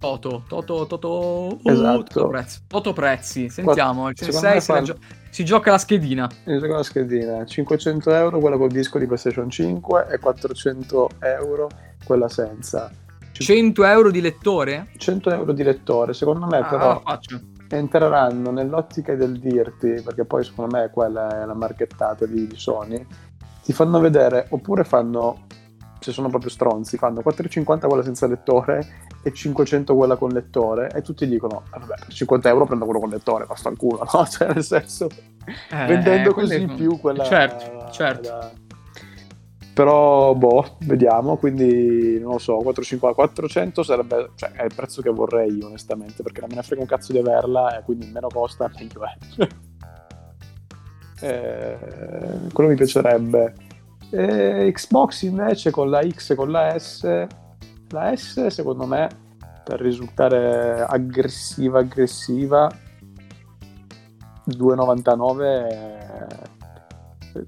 Toto, 0.02 0.42
Toto, 0.48 0.84
Toto. 0.88 1.60
Esatto. 1.62 2.02
Toto 2.02 2.28
prezzi. 2.28 2.60
Toto 2.66 2.92
prezzi. 2.92 3.48
Sentiamo, 3.48 4.08
il 4.08 4.16
6 4.18 4.60
si, 4.60 4.82
gio- 4.82 4.96
si, 5.30 5.44
gioca 5.44 5.70
la 5.70 5.78
schedina. 5.78 6.28
Si 6.28 6.58
gioca 6.58 6.74
la 6.74 6.82
schedina. 6.82 7.46
500 7.46 8.12
euro 8.12 8.40
quella 8.40 8.56
col 8.56 8.70
disco 8.70 8.98
di 8.98 9.06
PlayStation 9.06 9.48
5 9.48 10.08
e 10.10 10.18
400 10.18 11.08
euro 11.20 11.68
quella 12.04 12.28
senza. 12.28 12.90
100 13.30 13.84
euro 13.84 14.10
di 14.10 14.20
lettore? 14.20 14.88
100 14.96 15.30
euro 15.30 15.52
di 15.52 15.62
lettore, 15.62 16.14
secondo 16.14 16.46
me 16.46 16.58
ah, 16.58 16.64
però 16.64 17.02
entreranno 17.68 18.50
nell'ottica 18.50 19.14
del 19.14 19.38
dirti, 19.38 20.02
perché 20.04 20.24
poi 20.24 20.42
secondo 20.42 20.76
me 20.76 20.90
quella 20.90 21.42
è 21.42 21.46
la 21.46 21.54
marchettata 21.54 22.26
di, 22.26 22.48
di 22.48 22.56
Sony, 22.56 23.06
ti 23.62 23.72
fanno 23.72 24.00
vedere, 24.00 24.46
oppure 24.50 24.82
fanno, 24.82 25.46
se 26.00 26.10
sono 26.10 26.28
proprio 26.28 26.50
stronzi, 26.50 26.96
fanno 26.98 27.22
4,50 27.24 27.86
quella 27.86 28.02
senza 28.02 28.26
lettore 28.26 29.10
e 29.22 29.32
500 29.32 29.94
quella 29.94 30.16
con 30.16 30.30
lettore 30.30 30.90
e 30.92 31.02
tutti 31.02 31.26
dicono, 31.26 31.62
ah, 31.70 31.78
vabbè, 31.78 31.94
per 32.04 32.12
50 32.12 32.48
euro 32.48 32.66
prendo 32.66 32.85
quello 32.85 33.00
con 33.00 33.11
lettore, 33.11 33.46
basta 33.46 33.68
il 33.68 33.76
culo, 33.76 34.06
no? 34.12 34.26
Cioè 34.26 34.52
nel 34.52 34.64
senso, 34.64 35.08
eh, 35.70 35.87
vendendo 35.87 36.32
così 36.32 36.66
più 36.66 36.98
quella... 36.98 37.24
Certo, 37.24 37.90
certo. 37.90 38.28
La, 38.28 38.50
però 39.74 40.35
boh, 40.35 40.76
vediamo, 40.80 41.37
quindi 41.37 42.18
non 42.20 42.32
lo 42.32 42.38
so, 42.38 42.56
450, 42.56 43.14
400 43.14 43.82
sarebbe, 43.82 44.30
cioè 44.35 44.50
è 44.50 44.64
il 44.64 44.74
prezzo 44.74 45.00
che 45.00 45.08
vorrei 45.08 45.50
io 45.56 45.66
onestamente, 45.66 46.22
perché 46.22 46.40
non 46.40 46.50
me 46.50 46.56
ne 46.56 46.62
frega 46.62 46.82
un 46.82 46.87
cazzo 46.87 47.12
di 47.12 47.18
averla 47.18 47.78
e 47.78 47.82
quindi 47.82 48.06
meno 48.06 48.28
costa 48.28 48.70
meglio 48.74 49.00
è. 49.04 49.16
eh, 51.26 51.78
quello 52.52 52.68
mi 52.68 52.76
piacerebbe. 52.76 53.54
Eh, 54.11 54.70
Xbox 54.74 55.22
invece 55.22 55.70
con 55.70 55.88
la 55.88 56.06
X 56.06 56.30
e 56.30 56.35
con 56.35 56.50
la 56.50 56.78
S, 56.78 57.26
la 57.92 58.16
S 58.16 58.46
secondo 58.46 58.87
me 58.87 59.09
per 59.64 59.81
risultare 59.81 60.83
aggressiva 60.83 61.78
aggressiva 61.78 62.68
2,99 64.48 66.50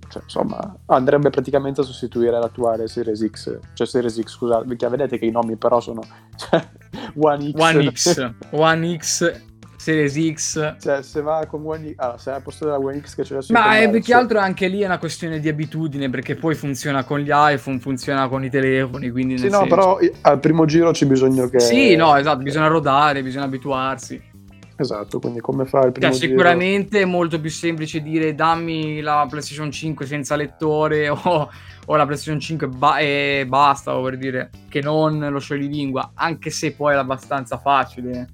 cioè, 0.09 0.23
insomma, 0.23 0.77
andrebbe 0.87 1.29
praticamente 1.31 1.83
a 1.83 1.85
sostituire 1.85 2.39
l'attuale 2.39 2.89
Series 2.89 3.29
X, 3.29 3.59
cioè 3.75 3.87
Series 3.87 4.19
X, 4.21 4.31
scusate, 4.31 4.67
perché 4.67 4.89
vedete 4.89 5.19
che 5.19 5.27
i 5.27 5.31
nomi 5.31 5.57
però 5.57 5.79
sono 5.81 6.01
cioè, 6.37 6.67
One 7.17 7.51
X. 7.51 7.59
One 7.59 7.91
X, 7.91 8.33
One 8.51 8.97
X, 8.97 9.43
Series 9.85 10.33
X. 10.33 10.77
Cioè, 10.81 11.03
se 11.03 11.21
va 11.21 11.45
con 11.47 11.61
One 11.63 11.93
X, 11.93 11.95
allora, 11.97 12.17
se 12.17 12.31
è 12.31 12.35
al 12.35 12.43
posto 12.43 12.65
della 12.65 12.79
One 12.79 13.01
X 13.01 13.15
che 13.15 13.23
c'è 13.23 13.35
adesso. 13.35 13.53
Ma 13.53 13.79
è 13.79 13.91
più 13.91 14.01
che 14.01 14.15
altro 14.15 14.39
anche 14.39 14.67
lì 14.69 14.81
è 14.81 14.87
una 14.87 14.99
questione 14.99 15.41
di 15.41 15.49
abitudine, 15.51 16.09
perché 16.09 16.37
poi 16.37 16.55
funziona 16.55 17.05
con 17.05 17.19
gli 17.19 17.31
iPhone, 17.31 17.79
funziona 17.79 18.27
con 18.29 18.43
i 18.43 18.49
telefoni, 18.49 19.11
quindi... 19.11 19.37
Sì, 19.37 19.51
no, 19.51 19.59
senso... 19.59 19.69
però 19.69 19.99
al 20.23 20.41
primo 20.41 20.65
giro 20.65 20.91
c'è 20.91 21.05
bisogno 21.05 21.51
che... 21.51 21.61
Sì, 21.61 21.97
no, 21.97 22.17
esatto, 22.17 22.43
bisogna 22.43 22.69
rodare, 22.69 23.23
bisogna 23.23 23.45
abituarsi. 23.45 24.33
Esatto, 24.77 25.21
quindi 25.21 25.41
come 25.41 25.67
fa 25.67 25.85
il 25.85 25.93
primo 25.93 26.11
cioè, 26.11 26.29
Sicuramente 26.29 27.03
è 27.03 27.05
molto 27.05 27.39
più 27.39 27.51
semplice 27.51 28.01
dire 28.01 28.35
dammi 28.35 29.03
la 29.03 29.25
PlayStation 29.29 29.71
5 29.71 30.05
senza 30.05 30.35
lettore 30.35 31.09
o, 31.13 31.51
o 31.87 31.97
la 31.97 32.05
PlayStation 32.05 32.41
5 32.41 32.69
ba- 32.69 32.99
e 32.99 33.45
basta, 33.47 33.95
o 33.95 34.03
per 34.03 34.17
dire, 34.17 34.51
che 34.71 34.81
non 34.81 35.29
lo 35.31 35.39
scioglilingua, 35.39 36.13
anche 36.15 36.49
se 36.49 36.73
poi 36.73 36.95
è 36.95 36.97
abbastanza 36.97 37.59
facile. 37.59 38.29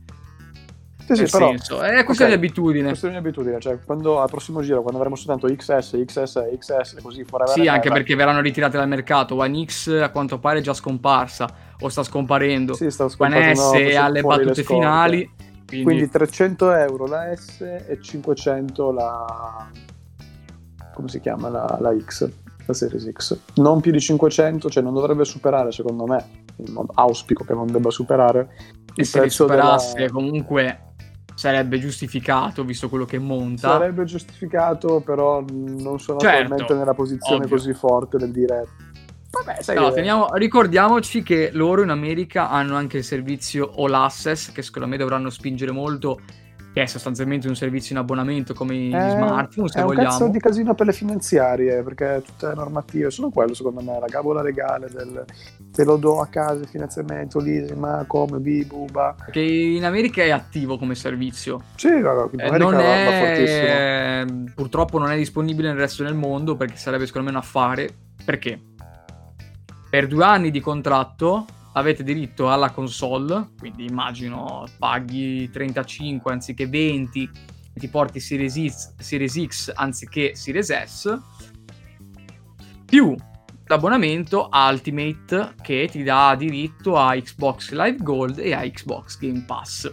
Sì, 1.15 1.27
sì, 1.27 1.31
però, 1.31 1.49
senso. 1.49 1.81
è 1.81 2.05
questione 2.05 2.33
okay, 2.33 2.41
di 2.41 2.47
abitudine. 2.47 2.85
È 2.85 2.89
questione 2.89 3.15
di 3.15 3.21
abitudine, 3.21 3.61
cioè 3.61 3.79
quando 3.85 4.21
al 4.21 4.29
prossimo 4.29 4.63
giro, 4.63 4.81
quando 4.81 4.99
avremo 4.99 5.17
soltanto 5.17 5.47
XS, 5.47 6.03
XS, 6.05 6.49
XS, 6.59 6.97
così 7.03 7.25
forever 7.25 7.55
Sì, 7.55 7.67
anche 7.67 7.91
perché 7.91 8.15
verranno 8.15 8.41
ritirate 8.41 8.77
dal 8.77 8.89
mercato. 8.89 9.37
One 9.37 9.65
X 9.65 9.89
a 10.01 10.11
quanto 10.11 10.39
pare 10.39 10.59
è 10.59 10.63
già 10.63 10.75
scomparsa, 10.75 11.49
o 11.81 11.89
sta 11.89 12.03
scomparendo. 12.03 12.75
Sì, 12.75 12.91
sta 12.91 13.09
scomparendo. 13.09 13.69
One 13.69 13.91
S 13.91 13.95
no, 13.95 14.03
alle 14.05 14.23
battute 14.23 14.63
finali 14.63 15.49
quindi... 15.71 15.85
Quindi 15.85 16.09
300 16.09 16.73
euro 16.73 17.07
la 17.07 17.35
S 17.35 17.61
e 17.61 17.99
500 18.01 18.91
la... 18.91 19.71
come 20.93 21.09
si 21.09 21.21
chiama? 21.21 21.49
La, 21.49 21.79
la 21.81 21.97
X, 21.97 22.29
la 22.67 22.75
Series 22.75 23.09
X. 23.13 23.39
Non 23.55 23.81
più 23.81 23.93
di 23.93 24.01
500, 24.01 24.69
cioè 24.69 24.83
non 24.83 24.95
dovrebbe 24.95 25.25
superare 25.25 25.71
secondo 25.71 26.07
me, 26.07 26.45
auspico 26.95 27.45
che 27.45 27.55
non 27.55 27.71
debba 27.71 27.91
superare 27.91 28.49
e 28.97 29.05
se 29.05 29.31
superasse 29.31 29.95
della... 29.95 30.11
comunque 30.11 30.90
sarebbe 31.41 31.79
giustificato 31.79 32.65
visto 32.65 32.91
quello 32.91 33.07
che 33.07 33.19
monta. 33.19 33.71
Sarebbe 33.71 34.05
giustificato, 34.05 35.01
però 35.01 35.43
non 35.49 35.99
sono 35.99 36.19
certo, 36.19 36.43
attualmente 36.43 36.75
nella 36.75 36.93
posizione 36.93 37.45
ovvio. 37.45 37.57
così 37.57 37.73
forte 37.73 38.19
del 38.19 38.31
dire 38.31 38.69
Vabbè, 39.31 39.63
sai 39.63 39.77
no, 39.77 39.91
teniamo, 39.91 40.35
ricordiamoci 40.35 41.23
che 41.23 41.49
loro 41.55 41.83
in 41.83 41.89
America 41.89 42.51
hanno 42.51 42.77
anche 42.77 42.99
il 42.99 43.05
servizio 43.05 43.73
All 43.75 43.95
Access, 43.95 44.53
che 44.53 44.61
secondo 44.61 44.87
me 44.87 44.99
dovranno 44.99 45.31
spingere 45.31 45.71
molto 45.71 46.21
che 46.75 46.83
è 46.83 46.87
sostanzialmente 46.87 47.49
un 47.49 47.57
servizio 47.57 47.95
in 47.95 48.03
abbonamento 48.03 48.53
come 48.53 48.75
i 48.75 48.93
eh, 48.93 49.11
smartphone, 49.11 49.69
se 49.69 49.81
è 49.81 49.83
vogliamo. 49.83 50.03
È 50.03 50.05
un 50.05 50.11
cazzo 50.11 50.29
di 50.29 50.39
casino 50.41 50.75
per 50.75 50.87
le 50.87 50.93
finanziarie, 50.93 51.83
perché 51.83 52.23
tutte 52.25 52.49
le 52.49 52.55
normative 52.55 53.11
sono 53.11 53.31
quello, 53.31 53.55
secondo 53.55 53.81
me, 53.81 53.99
la 53.99 54.07
gabola 54.07 54.43
legale 54.43 54.89
del 54.91 55.25
te 55.71 55.85
lo 55.85 55.97
do 55.97 56.21
a 56.21 56.27
casa 56.27 56.61
il 56.61 56.69
finanziamento, 56.69 57.39
lì, 57.39 57.73
ma 57.75 58.05
come, 58.07 58.39
bi, 58.39 58.65
buba. 58.65 59.15
Che 59.31 59.41
in 59.41 59.85
America 59.85 60.23
è 60.23 60.31
attivo 60.31 60.77
come 60.77 60.95
servizio. 60.95 61.63
Sì, 61.77 62.01
no, 62.01 62.31
eh, 62.33 62.59
non 62.59 62.75
è... 62.79 64.25
Purtroppo 64.55 64.99
non 64.99 65.11
è 65.11 65.17
disponibile 65.17 65.69
nel 65.69 65.79
resto 65.79 66.03
del 66.03 66.15
mondo, 66.15 66.57
perché 66.57 66.77
sarebbe 66.77 67.07
secondo 67.07 67.31
me 67.31 67.37
un 67.37 67.43
affare. 67.43 67.89
Perché? 68.25 68.61
Per 69.89 70.07
due 70.07 70.25
anni 70.25 70.51
di 70.51 70.61
contratto 70.61 71.47
avete 71.73 72.03
diritto 72.03 72.51
alla 72.51 72.71
console, 72.71 73.51
quindi 73.59 73.87
immagino 73.87 74.67
paghi 74.79 75.49
35 75.51 76.33
anziché 76.33 76.67
20 76.67 77.31
e 77.73 77.79
ti 77.79 77.89
porti 77.89 78.19
Series 78.19 78.55
X, 78.55 78.95
Series 78.99 79.45
X 79.47 79.73
anziché 79.75 80.35
Series 80.35 80.73
S, 80.85 81.19
più 82.85 83.15
l'abbonamento 83.71 84.49
Ultimate 84.53 85.55
che 85.63 85.89
ti 85.91 86.03
dà 86.03 86.35
diritto 86.37 86.99
a 86.99 87.15
Xbox 87.15 87.71
Live 87.73 87.99
Gold 88.03 88.39
e 88.39 88.53
a 88.53 88.61
Xbox 88.63 89.19
Game 89.19 89.45
Pass. 89.47 89.91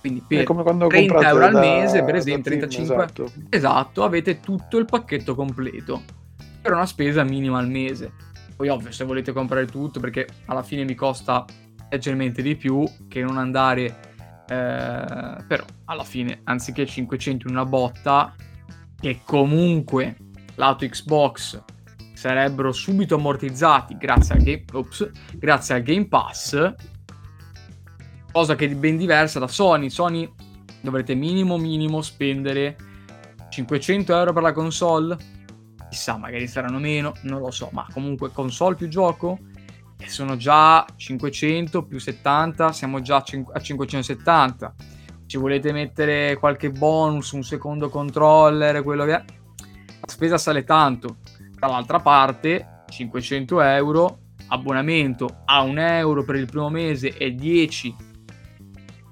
Quindi 0.00 0.24
per 0.26 0.44
30 0.44 1.28
euro 1.28 1.44
al 1.44 1.54
mese, 1.54 2.02
per 2.02 2.14
esempio, 2.14 2.52
35 2.52 2.94
esatto. 2.94 3.32
esatto, 3.50 4.02
avete 4.02 4.40
tutto 4.40 4.78
il 4.78 4.86
pacchetto 4.86 5.34
completo 5.34 6.02
per 6.62 6.72
una 6.72 6.86
spesa 6.86 7.22
minima 7.22 7.58
al 7.58 7.68
mese 7.68 8.28
poi 8.60 8.68
ovvio, 8.68 8.92
se 8.92 9.04
volete 9.04 9.32
comprare 9.32 9.64
tutto, 9.64 10.00
perché 10.00 10.28
alla 10.44 10.62
fine 10.62 10.84
mi 10.84 10.94
costa 10.94 11.46
leggermente 11.88 12.42
di 12.42 12.56
più 12.56 12.84
che 13.08 13.22
non 13.22 13.38
andare... 13.38 13.86
Eh, 14.46 15.44
però 15.46 15.64
alla 15.86 16.04
fine, 16.04 16.40
anziché 16.44 16.84
500 16.84 17.48
in 17.48 17.54
una 17.54 17.64
botta, 17.64 18.34
che 19.00 19.22
comunque 19.24 20.14
lato 20.56 20.86
Xbox 20.86 21.58
sarebbero 22.20 22.70
subito 22.70 23.14
ammortizzati 23.14 23.96
grazie 23.96 24.34
al 24.34 24.42
Game, 24.42 24.64
ops, 24.74 25.10
grazie 25.36 25.76
al 25.76 25.82
Game 25.82 26.06
Pass, 26.06 26.74
cosa 28.30 28.54
che 28.56 28.66
è 28.66 28.74
ben 28.74 28.98
diversa 28.98 29.38
da 29.38 29.48
Sony. 29.48 29.88
Sony 29.88 30.30
dovrete 30.82 31.14
minimo 31.14 31.56
minimo 31.56 32.02
spendere 32.02 32.76
500 33.48 34.14
euro 34.14 34.34
per 34.34 34.42
la 34.42 34.52
console, 34.52 35.16
chissà, 35.88 36.18
magari 36.18 36.46
saranno 36.46 36.78
meno, 36.78 37.14
non 37.22 37.40
lo 37.40 37.50
so, 37.50 37.70
ma 37.72 37.86
comunque 37.90 38.30
console 38.32 38.74
più 38.74 38.88
gioco 38.88 39.38
e 39.96 40.06
sono 40.10 40.36
già 40.36 40.84
500 40.94 41.86
più 41.86 41.98
70, 41.98 42.72
siamo 42.72 43.00
già 43.00 43.16
a 43.16 43.60
570. 43.60 44.74
Ci 45.24 45.38
volete 45.38 45.72
mettere 45.72 46.36
qualche 46.36 46.68
bonus, 46.68 47.30
un 47.30 47.44
secondo 47.44 47.88
controller, 47.88 48.82
quello 48.82 49.06
che 49.06 49.14
è, 49.14 49.24
la 50.00 50.06
spesa 50.06 50.36
sale 50.36 50.64
tanto. 50.64 51.16
Dall'altra 51.60 52.00
parte, 52.00 52.84
500 52.88 53.60
euro, 53.60 54.18
abbonamento 54.48 55.42
a 55.44 55.60
1 55.60 55.80
euro 55.80 56.24
per 56.24 56.36
il 56.36 56.46
primo 56.46 56.70
mese 56.70 57.14
e 57.16 57.34
10, 57.34 57.94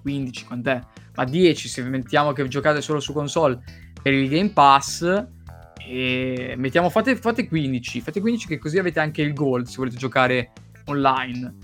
15, 0.01 0.45
quant'è? 0.47 0.81
Ma 1.15 1.25
10 1.25 1.69
se 1.69 1.83
mettiamo 1.83 2.33
che 2.33 2.49
giocate 2.49 2.81
solo 2.81 3.01
su 3.01 3.13
console 3.13 3.61
per 4.03 4.15
il 4.15 4.31
Game 4.31 4.49
Pass 4.49 5.27
e 5.87 6.55
mettiamo, 6.57 6.89
fate, 6.89 7.17
fate 7.17 7.47
15, 7.47 8.01
fate 8.01 8.21
15 8.21 8.47
che 8.47 8.59
così 8.59 8.79
avete 8.79 8.99
anche 8.99 9.21
il 9.21 9.35
gold 9.35 9.67
se 9.67 9.77
volete 9.77 9.97
giocare 9.97 10.53
online. 10.87 11.55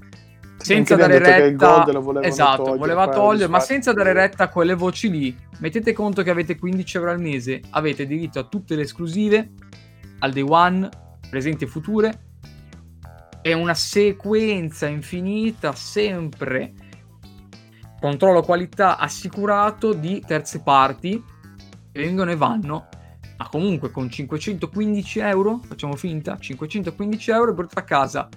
Senza 0.57 0.97
dare 0.97 1.19
retta, 1.19 1.87
esatto, 2.23 2.63
togliere, 2.63 2.79
voleva 2.79 3.09
togliere, 3.09 3.49
ma 3.49 3.61
senza 3.61 3.93
dare 3.93 4.13
retta 4.13 4.45
a 4.45 4.49
quelle 4.49 4.75
voci 4.75 5.11
lì. 5.11 5.37
Mettete 5.59 5.93
conto 5.93 6.23
che 6.23 6.31
avete 6.31 6.59
15 6.59 6.97
euro 6.99 7.11
al 7.11 7.21
mese, 7.21 7.61
avete 7.71 8.07
diritto 8.07 8.39
a 8.39 8.45
tutte 8.45 8.75
le 8.77 8.83
esclusive, 8.83 9.51
al 10.25 10.33
day 10.33 10.43
one, 10.43 10.89
presenti 11.29 11.65
e 11.65 11.67
future, 11.67 12.21
è 13.43 13.53
una 13.53 13.75
sequenza 13.75 14.87
infinita, 14.87 15.75
sempre 15.75 16.73
controllo 18.01 18.43
qualità 18.43 18.97
assicurato 18.99 19.93
di 19.93 20.23
terze 20.27 20.63
parti 20.63 21.23
che 21.93 22.01
vengono 22.01 22.31
e 22.31 22.37
vanno 22.37 22.89
ma 23.37 23.49
comunque 23.49 23.91
con 23.91 24.09
515 24.09 25.19
euro, 25.21 25.61
facciamo 25.67 25.97
finta, 25.97 26.39
515 26.39 27.31
euro 27.31 27.51
e 27.51 27.55
portate 27.55 27.81
a 27.81 27.85
casa 27.85 28.29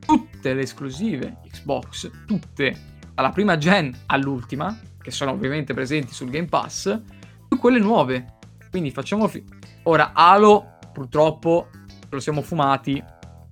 tutte 0.00 0.52
le 0.52 0.62
esclusive 0.62 1.38
Xbox, 1.48 2.10
tutte, 2.26 2.76
dalla 3.14 3.30
prima 3.30 3.56
gen 3.56 3.96
all'ultima, 4.06 4.78
che 5.00 5.10
sono 5.10 5.30
ovviamente 5.30 5.72
presenti 5.72 6.12
sul 6.12 6.28
Game 6.28 6.48
Pass, 6.48 7.00
più 7.48 7.58
quelle 7.58 7.78
nuove. 7.78 8.36
Quindi 8.70 8.90
facciamo... 8.90 9.28
Fi- 9.28 9.44
Ora, 9.86 10.12
Halo, 10.14 10.73
purtroppo, 10.94 11.68
lo 12.08 12.20
siamo 12.20 12.40
fumati, 12.40 13.02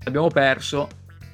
l'abbiamo 0.04 0.28
perso, 0.28 0.88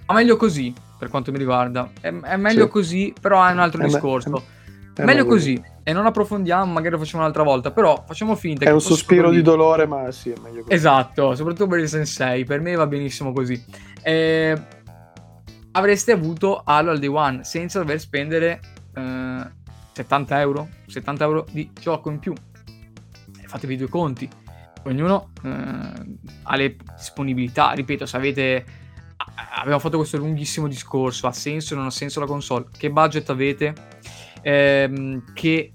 ma 0.06 0.14
meglio 0.14 0.36
così, 0.36 0.74
per 0.98 1.08
quanto 1.08 1.30
mi 1.30 1.38
riguarda. 1.38 1.90
È, 2.00 2.08
è 2.08 2.36
meglio 2.36 2.64
sì. 2.64 2.70
così, 2.70 3.14
però 3.20 3.44
è 3.46 3.52
un 3.52 3.60
altro 3.60 3.82
è 3.82 3.84
discorso. 3.84 4.30
Me- 4.30 4.56
è 4.94 5.04
meglio 5.04 5.26
così 5.26 5.62
e 5.84 5.92
non 5.92 6.06
approfondiamo, 6.06 6.72
magari 6.72 6.94
lo 6.94 6.98
facciamo 6.98 7.22
un'altra 7.22 7.44
volta, 7.44 7.70
però 7.70 8.02
facciamo 8.04 8.34
finta 8.34 8.64
è 8.64 8.66
che... 8.66 8.72
Un 8.72 8.80
sospiro 8.80 9.30
di 9.30 9.42
dolore, 9.42 9.86
ma 9.86 10.10
sì, 10.10 10.30
è 10.30 10.34
meglio 10.42 10.62
così. 10.62 10.74
Esatto, 10.74 11.36
soprattutto 11.36 11.68
per 11.68 11.78
il 11.78 11.88
Sensei, 11.88 12.44
per 12.44 12.60
me 12.60 12.74
va 12.74 12.86
benissimo 12.86 13.32
così. 13.32 13.64
Eh, 14.02 14.60
avreste 15.72 16.12
avuto 16.12 16.62
Halo 16.64 16.90
al 16.90 16.98
day 16.98 17.08
one 17.08 17.44
senza 17.44 17.78
dover 17.78 18.00
spendere 18.00 18.60
eh, 18.94 19.50
70 19.92 20.40
euro, 20.40 20.68
70 20.86 21.24
euro 21.24 21.46
di 21.50 21.70
gioco 21.78 22.10
in 22.10 22.18
più. 22.18 22.34
Fatevi 23.46 23.76
due 23.76 23.88
conti. 23.88 24.28
Ognuno 24.88 25.30
eh, 25.44 25.48
ha 26.42 26.56
le 26.56 26.76
disponibilità, 26.96 27.72
ripeto, 27.72 28.06
se 28.06 28.16
avete... 28.16 28.64
Abbiamo 29.60 29.78
fatto 29.78 29.96
questo 29.96 30.16
lunghissimo 30.16 30.68
discorso, 30.68 31.26
ha 31.26 31.32
senso 31.32 31.74
o 31.74 31.76
non 31.76 31.86
ha 31.86 31.90
senso 31.90 32.20
la 32.20 32.26
console? 32.26 32.66
Che 32.76 32.90
budget 32.90 33.28
avete? 33.30 33.74
Ehm, 34.42 35.32
che 35.34 35.74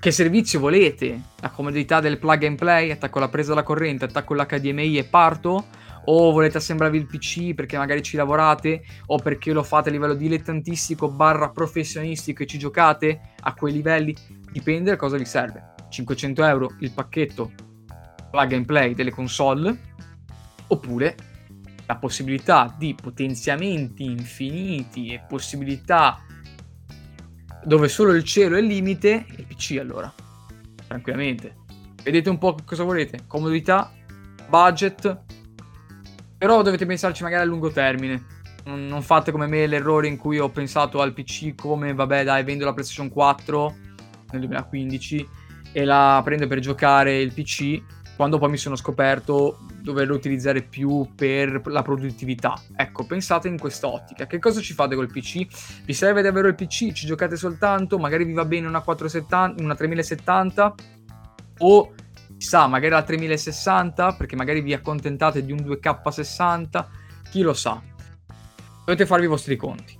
che 0.00 0.12
servizio 0.12 0.60
volete? 0.60 1.20
La 1.40 1.50
comodità 1.50 2.00
del 2.00 2.18
plug 2.18 2.44
and 2.44 2.56
play, 2.56 2.90
attacco 2.90 3.18
la 3.18 3.28
presa 3.28 3.52
alla 3.52 3.62
corrente, 3.62 4.06
attacco 4.06 4.32
l'HDMI 4.32 4.96
e 4.96 5.04
parto? 5.04 5.66
O 6.06 6.32
volete 6.32 6.56
assemblare 6.56 6.96
il 6.96 7.04
PC 7.04 7.52
perché 7.52 7.76
magari 7.76 8.02
ci 8.02 8.16
lavorate? 8.16 8.82
O 9.08 9.18
perché 9.18 9.52
lo 9.52 9.62
fate 9.62 9.90
a 9.90 9.92
livello 9.92 10.14
dilettantistico 10.14 11.10
barra 11.10 11.50
professionistico 11.50 12.42
e 12.42 12.46
ci 12.46 12.56
giocate 12.56 13.20
a 13.40 13.52
quei 13.52 13.74
livelli? 13.74 14.16
Dipende 14.50 14.88
da 14.88 14.96
cosa 14.96 15.18
vi 15.18 15.26
serve. 15.26 15.79
500 15.90 16.44
euro 16.44 16.74
il 16.80 16.92
pacchetto 16.92 17.52
plug 18.30 18.52
and 18.52 18.64
play 18.64 18.94
delle 18.94 19.10
console 19.10 19.76
oppure 20.68 21.16
la 21.86 21.96
possibilità 21.96 22.72
di 22.78 22.94
potenziamenti 22.94 24.04
infiniti 24.04 25.08
e 25.08 25.24
possibilità 25.28 26.22
dove 27.64 27.88
solo 27.88 28.12
il 28.12 28.22
cielo 28.22 28.56
è 28.56 28.60
il 28.60 28.66
limite, 28.66 29.26
il 29.36 29.44
PC 29.44 29.76
allora, 29.78 30.12
tranquillamente. 30.86 31.56
Vedete 32.02 32.30
un 32.30 32.38
po' 32.38 32.56
cosa 32.64 32.84
volete, 32.84 33.24
comodità, 33.26 33.92
budget, 34.48 35.22
però 36.38 36.62
dovete 36.62 36.86
pensarci 36.86 37.22
magari 37.22 37.42
a 37.42 37.46
lungo 37.46 37.70
termine. 37.70 38.38
Non 38.64 39.02
fate 39.02 39.32
come 39.32 39.46
me 39.46 39.66
l'errore 39.66 40.06
in 40.06 40.16
cui 40.16 40.38
ho 40.38 40.48
pensato 40.50 41.00
al 41.00 41.12
PC 41.12 41.54
come, 41.54 41.92
vabbè 41.92 42.24
dai, 42.24 42.44
vendo 42.44 42.64
la 42.64 42.72
PlayStation 42.72 43.08
4 43.08 43.76
nel 44.30 44.40
2015 44.40 45.28
e 45.72 45.84
la 45.84 46.20
prendo 46.24 46.46
per 46.46 46.58
giocare 46.58 47.20
il 47.20 47.32
PC 47.32 47.82
quando 48.20 48.36
poi 48.36 48.50
mi 48.50 48.58
sono 48.58 48.76
scoperto 48.76 49.60
doverlo 49.80 50.14
utilizzare 50.14 50.60
più 50.60 51.08
per 51.14 51.62
la 51.68 51.80
produttività. 51.80 52.60
Ecco, 52.76 53.06
pensate 53.06 53.48
in 53.48 53.58
quest'ottica. 53.58 54.26
Che 54.26 54.38
cosa 54.38 54.60
ci 54.60 54.74
fate 54.74 54.94
col 54.94 55.10
PC? 55.10 55.46
Vi 55.84 55.94
serve 55.94 56.20
davvero 56.20 56.46
il 56.46 56.54
PC? 56.54 56.92
Ci 56.92 57.06
giocate 57.06 57.36
soltanto? 57.36 57.98
Magari 57.98 58.24
vi 58.24 58.34
va 58.34 58.44
bene 58.44 58.66
una, 58.66 58.82
470, 58.82 59.62
una 59.62 59.74
3070? 59.74 60.74
O 61.60 61.94
chissà, 62.36 62.66
magari 62.66 62.92
la 62.92 63.02
3060? 63.02 64.12
Perché 64.12 64.36
magari 64.36 64.60
vi 64.60 64.74
accontentate 64.74 65.42
di 65.42 65.52
un 65.52 65.60
2K60? 65.60 66.84
Chi 67.30 67.40
lo 67.40 67.54
sa? 67.54 67.80
Dovete 68.84 69.06
farvi 69.06 69.24
i 69.24 69.28
vostri 69.28 69.56
conti. 69.56 69.98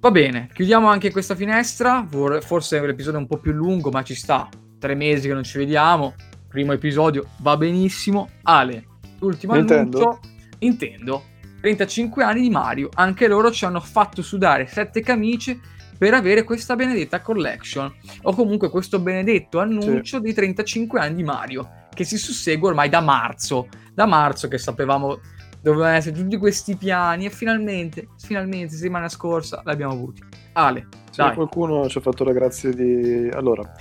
Va 0.00 0.10
bene, 0.10 0.48
chiudiamo 0.52 0.88
anche 0.88 1.12
questa 1.12 1.36
finestra. 1.36 2.04
Forse 2.40 2.84
l'episodio 2.84 3.20
è 3.20 3.22
un 3.22 3.28
po' 3.28 3.38
più 3.38 3.52
lungo, 3.52 3.90
ma 3.90 4.02
ci 4.02 4.16
sta. 4.16 4.48
Tre 4.84 4.94
mesi 4.94 5.28
che 5.28 5.32
non 5.32 5.44
ci 5.44 5.56
vediamo 5.56 6.12
primo 6.46 6.72
episodio 6.72 7.24
va 7.38 7.56
benissimo. 7.56 8.28
Ale, 8.42 8.84
ultimo 9.20 9.54
Nintendo. 9.54 9.98
annuncio. 9.98 10.20
Nintendo. 10.58 11.22
35 11.62 12.22
anni 12.22 12.42
di 12.42 12.50
Mario. 12.50 12.90
Anche 12.92 13.26
loro 13.26 13.50
ci 13.50 13.64
hanno 13.64 13.80
fatto 13.80 14.20
sudare 14.20 14.66
sette 14.66 15.00
camicie 15.00 15.58
per 15.96 16.12
avere 16.12 16.42
questa 16.42 16.76
benedetta 16.76 17.22
collection 17.22 17.90
o 18.24 18.34
comunque 18.34 18.68
questo 18.68 18.98
benedetto 18.98 19.58
annuncio 19.58 20.18
sì. 20.18 20.22
dei 20.22 20.34
35 20.34 21.00
anni 21.00 21.14
di 21.14 21.22
Mario 21.22 21.86
che 21.94 22.04
si 22.04 22.18
sussegue 22.18 22.68
ormai 22.68 22.90
da 22.90 23.00
marzo. 23.00 23.68
Da 23.94 24.04
marzo 24.04 24.48
che 24.48 24.58
sapevamo 24.58 25.18
dovevano 25.62 25.94
essere 25.94 26.14
tutti 26.14 26.36
questi 26.36 26.76
piani 26.76 27.24
e 27.24 27.30
finalmente, 27.30 28.08
finalmente, 28.18 28.74
settimana 28.74 29.08
scorsa 29.08 29.62
l'abbiamo 29.64 29.94
avuti. 29.94 30.22
Ale, 30.52 30.88
sì, 31.10 31.22
dai. 31.22 31.32
qualcuno 31.34 31.88
ci 31.88 31.96
ha 31.96 32.02
fatto 32.02 32.22
la 32.22 32.32
grazia 32.32 32.70
di... 32.70 33.30
Allora, 33.32 33.72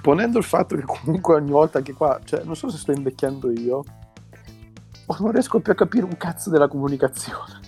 ponendo 0.00 0.38
il 0.38 0.44
fatto 0.44 0.76
che 0.76 0.82
comunque 0.82 1.34
ogni 1.34 1.50
volta 1.50 1.78
anche 1.78 1.92
qua, 1.92 2.20
cioè, 2.24 2.42
non 2.44 2.56
so 2.56 2.70
se 2.70 2.78
sto 2.78 2.92
invecchiando 2.92 3.50
io, 3.50 3.84
o 5.06 5.16
non 5.20 5.32
riesco 5.32 5.60
più 5.60 5.72
a 5.72 5.74
capire 5.74 6.04
un 6.04 6.16
cazzo 6.16 6.50
della 6.50 6.68
comunicazione. 6.68 7.66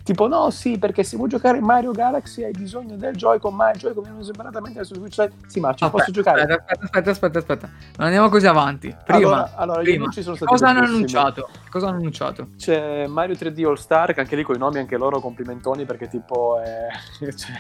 Tipo, 0.05 0.29
no, 0.29 0.51
sì, 0.51 0.79
perché 0.79 1.03
se 1.03 1.17
vuoi 1.17 1.29
giocare 1.29 1.61
Mario 1.61 1.91
Galaxy 1.91 2.45
hai 2.45 2.53
bisogno 2.53 2.97
del 2.97 3.17
Joy-Con, 3.17 3.53
ma 3.53 3.73
il 3.73 3.79
Joy-Con 3.79 4.05
viene 4.05 4.23
separatamente 4.23 4.85
su 4.85 4.95
Switch. 4.95 5.29
Sì, 5.49 5.59
ma 5.59 5.75
ci 5.75 5.83
aspetta, 5.83 5.91
posso 5.91 6.13
giocare. 6.13 6.43
Aspetta, 6.43 6.85
aspetta, 6.85 7.11
aspetta, 7.11 7.39
aspetta. 7.41 7.71
Non 7.97 8.07
andiamo 8.07 8.29
così 8.29 8.47
avanti. 8.47 8.95
Prima, 9.05 9.19
allora, 9.19 9.53
allora 9.57 9.81
prima. 9.81 10.13
sono 10.13 10.37
stati 10.37 10.45
cosa 10.45 10.69
hanno 10.69 10.85
annunciato? 10.85 11.49
Cosa 11.69 11.89
hanno 11.89 11.97
annunciato? 11.97 12.51
C'è 12.57 13.09
Mario 13.09 13.35
3D 13.35 13.67
All 13.67 13.75
Star, 13.75 14.15
che 14.15 14.21
anche 14.21 14.37
lì 14.37 14.45
con 14.45 14.55
i 14.55 14.59
nomi, 14.59 14.79
anche 14.79 14.97
loro 14.97 15.19
complimentoni, 15.19 15.85
perché 15.85 16.07
tipo 16.07 16.61
è... 16.61 16.87
cioè 17.35 17.55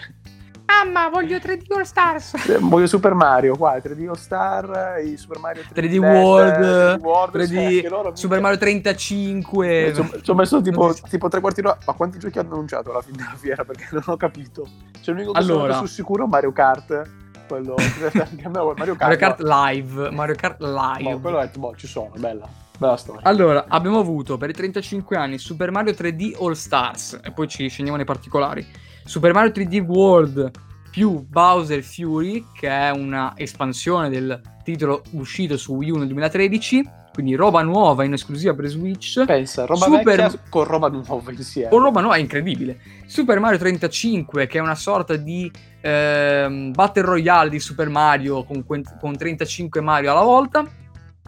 Mamma, 0.66 1.08
voglio 1.08 1.38
3D 1.38 1.72
All 1.74 1.82
Stars. 1.82 2.34
Eh, 2.46 2.58
voglio 2.58 2.86
Super 2.86 3.14
Mario, 3.14 3.56
qua 3.56 3.76
3D 3.76 4.08
All 4.08 4.14
Star, 4.14 5.00
i 5.02 5.16
Super 5.16 5.38
Mario 5.38 5.62
3D, 5.62 5.74
3D 5.74 5.96
World, 5.98 6.96
3D, 6.96 7.00
World, 7.00 7.36
3D 7.36 7.88
cioè, 7.88 8.10
Super 8.16 8.40
Mario 8.40 8.58
35. 8.58 10.20
Ci 10.22 10.30
ho 10.30 10.34
messo 10.34 10.60
tipo, 10.60 10.94
tipo 11.08 11.28
tre 11.28 11.40
quarti 11.40 11.62
d'ora. 11.62 11.78
Ma 11.86 11.92
quanti 11.92 12.18
giochi 12.18 12.38
hanno 12.38 12.54
annunciato 12.54 12.90
alla 12.90 13.02
fine 13.02 13.16
della 13.18 13.36
fiera? 13.36 13.64
Perché 13.64 13.88
non 13.90 14.02
ho 14.06 14.16
capito. 14.16 14.68
C'è 15.00 15.12
l'unico 15.12 15.32
che 15.32 15.38
allora. 15.38 15.74
sono 15.74 15.86
sul 15.86 15.88
sicuro 15.88 16.26
Mario 16.26 16.52
Kart. 16.52 17.10
Quello 17.48 17.74
Mario 18.76 18.96
Kart, 18.96 18.98
Mario 18.98 19.16
Kart 19.16 19.40
Live. 19.40 20.10
Mario 20.10 20.34
Kart 20.34 20.60
Live. 20.60 21.10
Boh, 21.10 21.20
quello 21.20 21.40
è, 21.40 21.50
boh, 21.56 21.74
ci 21.76 21.86
sono, 21.86 22.12
bella. 22.16 22.48
Bella 22.78 22.96
storia. 22.96 23.22
Allora, 23.24 23.64
abbiamo 23.68 23.98
avuto 23.98 24.36
per 24.36 24.50
i 24.50 24.52
35 24.52 25.16
anni 25.16 25.38
Super 25.38 25.70
Mario 25.70 25.92
3D 25.92 26.36
All 26.40 26.52
Stars. 26.52 27.20
E 27.22 27.32
poi 27.32 27.48
ci 27.48 27.68
scendiamo 27.68 27.96
nei 27.96 28.06
particolari 28.06 28.84
Super 29.06 29.32
Mario 29.32 29.52
3D 29.52 29.78
World 29.86 30.50
più 30.90 31.24
Bowser 31.26 31.82
Fury, 31.82 32.46
che 32.52 32.68
è 32.68 32.90
una 32.90 33.34
espansione 33.36 34.08
del 34.08 34.40
titolo 34.64 35.02
uscito 35.12 35.56
su 35.56 35.74
Wii 35.74 35.90
U 35.90 35.96
nel 35.98 36.08
2013, 36.08 36.82
quindi 37.12 37.34
roba 37.34 37.62
nuova 37.62 38.02
in 38.02 38.14
esclusiva 38.14 38.52
per 38.52 38.66
Switch. 38.66 39.24
Pensa, 39.24 39.64
roba 39.64 39.86
Super... 39.86 40.40
con 40.48 40.64
roba 40.64 40.88
nuova 40.88 41.30
insieme. 41.30 41.68
Con 41.68 41.82
roba 41.82 42.00
nuova, 42.00 42.16
è 42.16 42.18
incredibile. 42.18 42.80
Super 43.06 43.38
Mario 43.38 43.58
35, 43.58 44.46
che 44.46 44.58
è 44.58 44.60
una 44.60 44.74
sorta 44.74 45.16
di 45.16 45.50
eh, 45.80 46.70
Battle 46.72 47.02
Royale 47.02 47.50
di 47.50 47.60
Super 47.60 47.88
Mario 47.88 48.42
con, 48.44 48.64
con 48.64 49.16
35 49.16 49.80
Mario 49.80 50.10
alla 50.10 50.24
volta. 50.24 50.66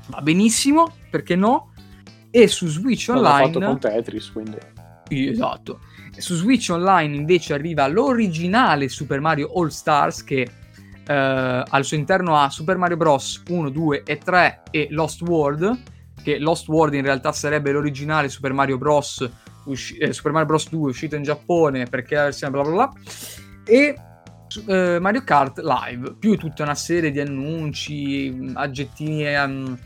Va 0.06 0.20
benissimo, 0.20 0.92
perché 1.10 1.36
no? 1.36 1.72
E 2.30 2.48
su 2.48 2.66
Switch 2.66 3.08
Online... 3.10 3.52
L'ho 3.52 3.52
fatto 3.52 3.60
con 3.60 3.78
Tetris, 3.78 4.32
quindi... 4.32 4.58
Esatto. 5.08 5.80
Su 6.16 6.34
Switch 6.34 6.68
Online 6.70 7.14
invece 7.14 7.54
arriva 7.54 7.86
l'originale 7.86 8.88
Super 8.88 9.20
Mario 9.20 9.50
All 9.54 9.68
Stars 9.68 10.24
che 10.24 10.48
eh, 11.06 11.62
al 11.68 11.84
suo 11.84 11.96
interno 11.96 12.36
ha 12.36 12.50
Super 12.50 12.76
Mario 12.76 12.96
Bros 12.96 13.42
1, 13.48 13.70
2 13.70 14.02
e 14.04 14.18
3 14.18 14.62
e 14.70 14.88
Lost 14.90 15.22
World, 15.22 15.82
che 16.22 16.38
Lost 16.38 16.68
World 16.68 16.94
in 16.94 17.02
realtà 17.02 17.32
sarebbe 17.32 17.72
l'originale 17.72 18.28
Super 18.28 18.52
Mario 18.52 18.78
Bros. 18.78 19.28
Usci- 19.64 19.96
eh, 19.98 20.12
Super 20.12 20.32
Mario 20.32 20.48
Bros 20.48 20.68
2 20.70 20.88
uscito 20.88 21.16
in 21.16 21.22
Giappone 21.22 21.84
perché 21.84 22.14
la 22.14 22.24
versione 22.24 22.52
bla 22.52 22.62
bla 22.62 22.72
bla 22.72 22.92
e 23.64 23.94
eh, 24.66 24.98
Mario 24.98 25.22
Kart 25.24 25.58
Live, 25.58 26.14
più 26.18 26.36
tutta 26.36 26.62
una 26.62 26.74
serie 26.74 27.10
di 27.10 27.20
annunci, 27.20 28.50
aggettini 28.54 29.34
um, 29.34 29.78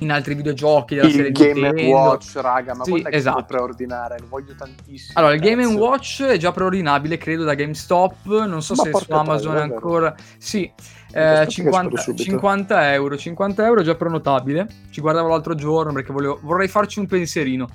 in 0.00 0.12
altri 0.12 0.34
videogiochi 0.34 0.94
della 0.94 1.06
il 1.06 1.14
serie 1.14 1.32
Game 1.32 1.60
Nintendo. 1.60 1.96
Watch, 1.96 2.32
raga, 2.36 2.74
ma 2.74 2.84
sì, 2.84 3.04
esatto. 3.10 3.44
preordinare, 3.44 4.18
lo 4.18 4.26
voglio 4.28 4.54
tantissimo. 4.54 5.18
Allora, 5.18 5.34
il 5.34 5.40
Game 5.40 5.64
Watch 5.64 6.22
è 6.22 6.36
già 6.36 6.52
preordinabile, 6.52 7.16
credo, 7.16 7.44
da 7.44 7.54
GameStop, 7.54 8.44
non 8.46 8.62
so 8.62 8.74
ma 8.74 8.82
se 8.82 8.92
su 8.92 9.12
Amazon 9.12 9.56
è 9.56 9.60
ancora... 9.60 10.14
Sì, 10.38 10.70
eh, 11.12 11.46
50, 11.48 12.14
50, 12.14 12.92
euro, 12.92 13.16
50 13.16 13.64
euro 13.64 13.80
è 13.80 13.84
già 13.84 13.94
prenotabile. 13.94 14.66
Ci 14.90 15.00
guardavo 15.00 15.28
l'altro 15.28 15.54
giorno 15.54 15.92
perché 15.92 16.12
volevo, 16.12 16.38
vorrei 16.42 16.68
farci 16.68 16.98
un 16.98 17.06
pensierino. 17.06 17.68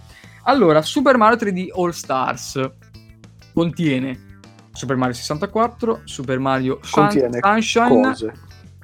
Allora, 0.43 0.82
Super 0.82 1.17
Mario 1.17 1.38
3D 1.38 1.67
All 1.76 1.89
Stars 1.89 2.71
contiene 3.53 4.34
Super 4.71 4.97
Mario 4.97 5.15
64, 5.15 6.01
Super 6.03 6.39
Mario 6.39 6.80
contiene 6.91 7.39
Sunshine 7.41 8.01
cose. 8.01 8.34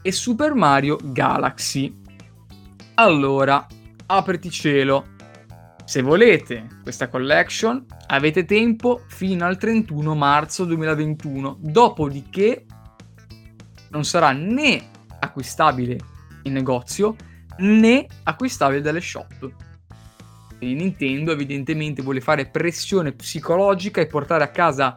e 0.01 0.11
Super 0.11 0.53
Mario 0.53 0.97
Galaxy. 1.01 2.00
Allora, 2.95 3.65
apriti 4.07 4.49
cielo. 4.49 5.07
Se 5.85 6.01
volete 6.01 6.67
questa 6.83 7.07
collection, 7.07 7.85
avete 8.07 8.45
tempo 8.45 9.01
fino 9.07 9.45
al 9.45 9.57
31 9.57 10.13
marzo 10.15 10.65
2021. 10.65 11.57
Dopodiché 11.59 12.65
non 13.89 14.03
sarà 14.03 14.31
né 14.31 14.89
acquistabile 15.19 15.97
in 16.43 16.53
negozio 16.53 17.15
né 17.57 18.05
acquistabile 18.23 18.81
dalle 18.81 19.01
shop. 19.01 19.51
Quindi 20.57 20.83
Nintendo 20.83 21.31
evidentemente 21.31 22.01
vuole 22.01 22.21
fare 22.21 22.47
pressione 22.47 23.13
psicologica 23.13 24.01
e 24.01 24.07
portare 24.07 24.43
a 24.43 24.49
casa 24.49 24.95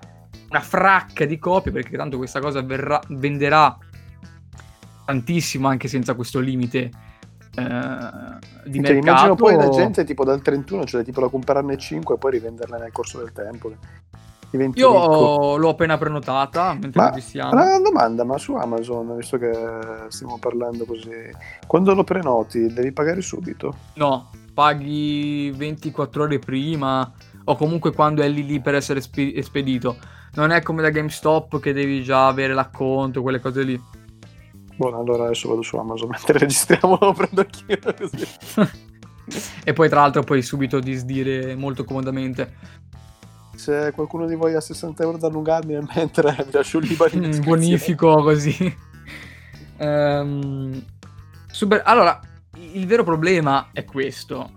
una 0.48 0.60
fracca 0.60 1.24
di 1.24 1.38
copie 1.38 1.72
perché 1.72 1.96
tanto 1.96 2.16
questa 2.16 2.40
cosa 2.40 2.60
verrà, 2.60 3.00
venderà 3.08 3.76
tantissimo 5.04 5.68
anche 5.68 5.88
senza 5.88 6.14
questo 6.14 6.40
limite 6.40 6.90
di 7.54 8.82
cioè. 8.84 8.96
Immagino 8.96 9.34
poi 9.34 9.56
la 9.56 9.68
gente 9.68 10.04
tipo 10.04 10.24
dal 10.24 10.42
31, 10.42 10.84
cioè 10.84 11.04
tipo 11.04 11.20
da 11.20 11.28
comprarne 11.28 11.76
5 11.76 12.14
e 12.14 12.18
poi 12.18 12.30
rivenderle 12.32 12.78
nel 12.78 12.92
corso 12.92 13.18
del 13.18 13.32
tempo. 13.32 13.72
Diventi 14.50 14.78
Io 14.78 14.92
ricco. 14.92 15.56
l'ho 15.56 15.68
appena 15.70 15.98
prenotata 15.98 16.74
mentre 16.74 17.00
ma, 17.00 17.12
Una 17.50 17.80
domanda, 17.80 18.22
ma 18.22 18.38
su 18.38 18.54
Amazon, 18.54 19.16
visto 19.16 19.36
che 19.36 19.50
stiamo 20.08 20.38
parlando 20.38 20.84
così, 20.84 21.10
quando 21.66 21.92
lo 21.92 22.04
prenoti 22.04 22.72
devi 22.72 22.92
pagare 22.92 23.20
subito? 23.20 23.74
No, 23.94 24.30
paghi 24.54 25.52
24 25.56 26.22
ore 26.22 26.38
prima 26.38 27.12
o 27.46 27.56
comunque 27.56 27.92
quando 27.92 28.22
è 28.22 28.28
lì 28.28 28.46
lì 28.46 28.60
per 28.60 28.76
essere 28.76 29.00
spedito. 29.00 29.96
Non 30.34 30.50
è 30.50 30.62
come 30.62 30.82
da 30.82 30.90
GameStop 30.90 31.58
che 31.58 31.72
devi 31.72 32.02
già 32.02 32.28
avere 32.28 32.54
l'acconto, 32.54 33.22
quelle 33.22 33.40
cose 33.40 33.62
lì. 33.62 33.80
Buono, 34.76 34.98
allora 34.98 35.24
adesso 35.24 35.48
vado 35.48 35.62
su 35.62 35.76
Amazon 35.76 36.08
mentre 36.10 36.38
registriamo, 36.38 36.98
lo 37.00 37.12
prendo 37.12 37.40
anch'io 37.42 37.78
così. 37.96 38.26
e 39.64 39.72
poi 39.72 39.88
tra 39.88 40.00
l'altro 40.00 40.22
puoi 40.22 40.42
subito 40.42 40.80
disdire 40.80 41.54
molto 41.54 41.84
comodamente. 41.84 42.82
Se 43.54 43.92
qualcuno 43.94 44.26
di 44.26 44.34
voi 44.34 44.54
ha 44.54 44.60
60 44.60 45.02
euro 45.04 45.16
da 45.16 45.28
allungarmi 45.28 45.78
mentre 45.94 46.34
vi 46.44 46.52
lascio 46.52 46.78
libero 46.80 47.16
in 47.16 47.40
Bonifico 47.42 48.22
così. 48.22 48.76
um, 49.78 50.82
super... 51.46 51.82
Allora, 51.84 52.20
il 52.56 52.86
vero 52.86 53.04
problema 53.04 53.68
è 53.72 53.84
questo. 53.84 54.50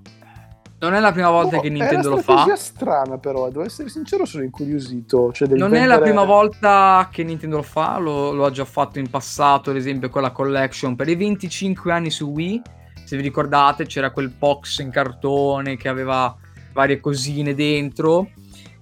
Non 0.80 0.94
è 0.94 1.00
la 1.00 1.12
prima 1.12 1.32
volta 1.32 1.58
oh, 1.58 1.62
che 1.62 1.70
Nintendo 1.70 2.10
lo 2.10 2.18
fa. 2.18 2.42
È 2.42 2.46
una 2.46 2.56
strana, 2.56 3.18
però, 3.18 3.48
devo 3.50 3.64
essere 3.64 3.90
sincero, 3.90 4.26
sono 4.26 4.44
incuriosito. 4.44 5.32
Cioè, 5.34 5.48
non 5.48 5.72
vendere... 5.72 5.84
è 5.84 5.88
la 5.88 6.00
prima 6.00 6.24
volta 6.24 7.10
che 7.12 7.24
Nintendo 7.24 7.58
lo 7.58 7.64
fa, 7.64 7.98
lo, 7.98 8.32
lo, 8.32 8.46
ha 8.46 8.52
già 8.52 8.64
fatto 8.64 9.00
in 9.00 9.10
passato, 9.10 9.72
ad 9.72 9.76
esempio 9.76 10.10
con 10.10 10.22
la 10.22 10.30
collection 10.30 10.96
per 10.96 11.10
i 11.10 11.16
25 11.16 11.92
anni 11.92 12.12
su 12.12 12.26
Wii. 12.26 12.62
Se 13.04 13.16
vi 13.16 13.24
ricordate, 13.24 13.88
c'era 13.88 14.12
quel 14.12 14.30
box 14.30 14.80
in 14.80 14.92
cartone 14.92 15.78
che 15.78 15.90
aveva 15.90 16.36
varie 16.74 17.00
cosine 17.00 17.56
dentro 17.56 18.30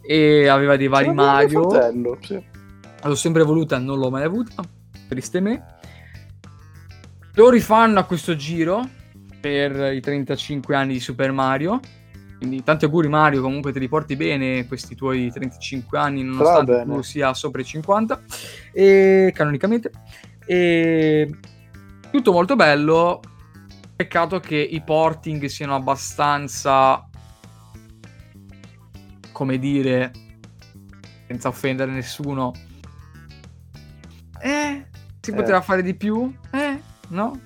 e 0.02 0.48
aveva 0.50 0.76
dei 0.76 0.88
vari 0.88 1.14
Mario. 1.14 1.70
Fratello, 1.70 2.18
sì. 2.20 2.44
L'ho 3.04 3.16
sempre 3.16 3.44
voluta, 3.44 3.78
non 3.78 4.00
l'ho 4.00 4.10
mai 4.10 4.24
avuta, 4.24 4.64
triste 5.08 5.40
me. 5.40 5.64
Lo 7.36 7.50
rifanno 7.50 8.00
a 8.00 8.04
questo 8.04 8.36
giro 8.36 9.04
per 9.46 9.94
i 9.94 10.02
35 10.02 10.76
anni 10.76 10.94
di 10.94 11.00
Super 11.00 11.32
Mario. 11.32 11.80
Quindi 12.40 12.64
tanti 12.64 12.86
auguri 12.86 13.08
Mario, 13.08 13.44
comunque 13.44 13.72
te 13.72 13.78
li 13.78 13.88
porti 13.88 14.16
bene 14.16 14.66
questi 14.66 14.96
tuoi 14.96 15.32
35 15.32 16.00
anni, 16.00 16.24
nonostante 16.24 16.84
tu 16.84 17.02
sia 17.04 17.32
sopra 17.36 17.62
i 17.62 17.64
50, 17.64 18.22
e 18.74 19.32
canonicamente. 19.36 19.92
E 20.48 21.30
tutto 22.10 22.32
molto 22.32 22.56
bello. 22.56 23.20
Peccato 23.96 24.40
che 24.40 24.58
i 24.58 24.82
porting 24.82 25.46
siano 25.46 25.76
abbastanza, 25.76 27.08
come 29.32 29.60
dire, 29.60 30.12
senza 31.28 31.50
offendere 31.50 31.92
nessuno. 31.92 32.52
Eh, 34.42 34.88
si 35.22 35.32
poteva 35.32 35.60
eh. 35.60 35.64
fare 35.64 35.84
di 35.84 35.94
più? 35.94 36.34
Eh, 36.52 36.82
no? 37.10 37.40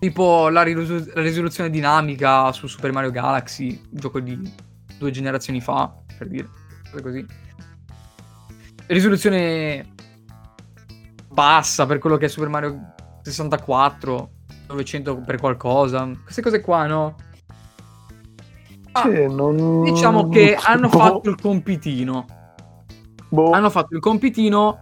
Tipo 0.00 0.48
la, 0.48 0.62
risolu- 0.62 1.12
la 1.14 1.20
risoluzione 1.20 1.68
dinamica 1.68 2.50
su 2.52 2.66
Super 2.66 2.90
Mario 2.90 3.10
Galaxy, 3.10 3.78
un 3.90 3.98
gioco 3.98 4.18
di 4.18 4.52
due 4.98 5.10
generazioni 5.10 5.60
fa, 5.60 5.94
per 6.16 6.26
dire, 6.26 6.48
così. 7.02 7.24
Risoluzione 8.86 9.94
bassa 11.28 11.84
per 11.84 11.98
quello 11.98 12.16
che 12.16 12.24
è 12.24 12.28
Super 12.28 12.48
Mario 12.48 12.94
64, 13.22 14.30
900 14.68 15.20
per 15.20 15.38
qualcosa, 15.38 16.10
queste 16.24 16.40
cose 16.40 16.60
qua, 16.62 16.86
no? 16.86 17.16
Ah, 18.92 19.02
sì, 19.02 19.26
non... 19.26 19.82
Diciamo 19.82 20.30
che 20.30 20.56
hanno 20.60 20.88
boh. 20.88 20.98
fatto 20.98 21.28
il 21.28 21.38
compitino. 21.38 22.24
Boh. 23.28 23.50
Hanno 23.50 23.68
fatto 23.68 23.94
il 23.94 24.00
compitino 24.00 24.80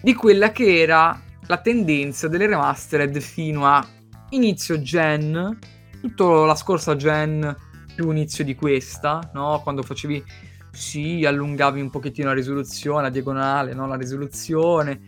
di 0.00 0.14
quella 0.14 0.50
che 0.52 0.80
era 0.80 1.20
la 1.46 1.58
tendenza 1.58 2.28
delle 2.28 2.46
remastered 2.46 3.20
fino 3.20 3.66
a 3.66 3.86
inizio 4.34 4.80
gen, 4.80 5.58
tutta 6.00 6.24
la 6.24 6.54
scorsa 6.54 6.96
gen 6.96 7.56
più 7.94 8.10
inizio 8.10 8.44
di 8.44 8.54
questa, 8.54 9.30
no? 9.32 9.60
Quando 9.62 9.82
facevi 9.82 10.22
sì, 10.70 11.24
allungavi 11.24 11.80
un 11.80 11.90
pochettino 11.90 12.28
la 12.28 12.34
risoluzione, 12.34 13.02
la 13.02 13.10
diagonale, 13.10 13.74
no? 13.74 13.86
La 13.86 13.96
risoluzione, 13.96 15.00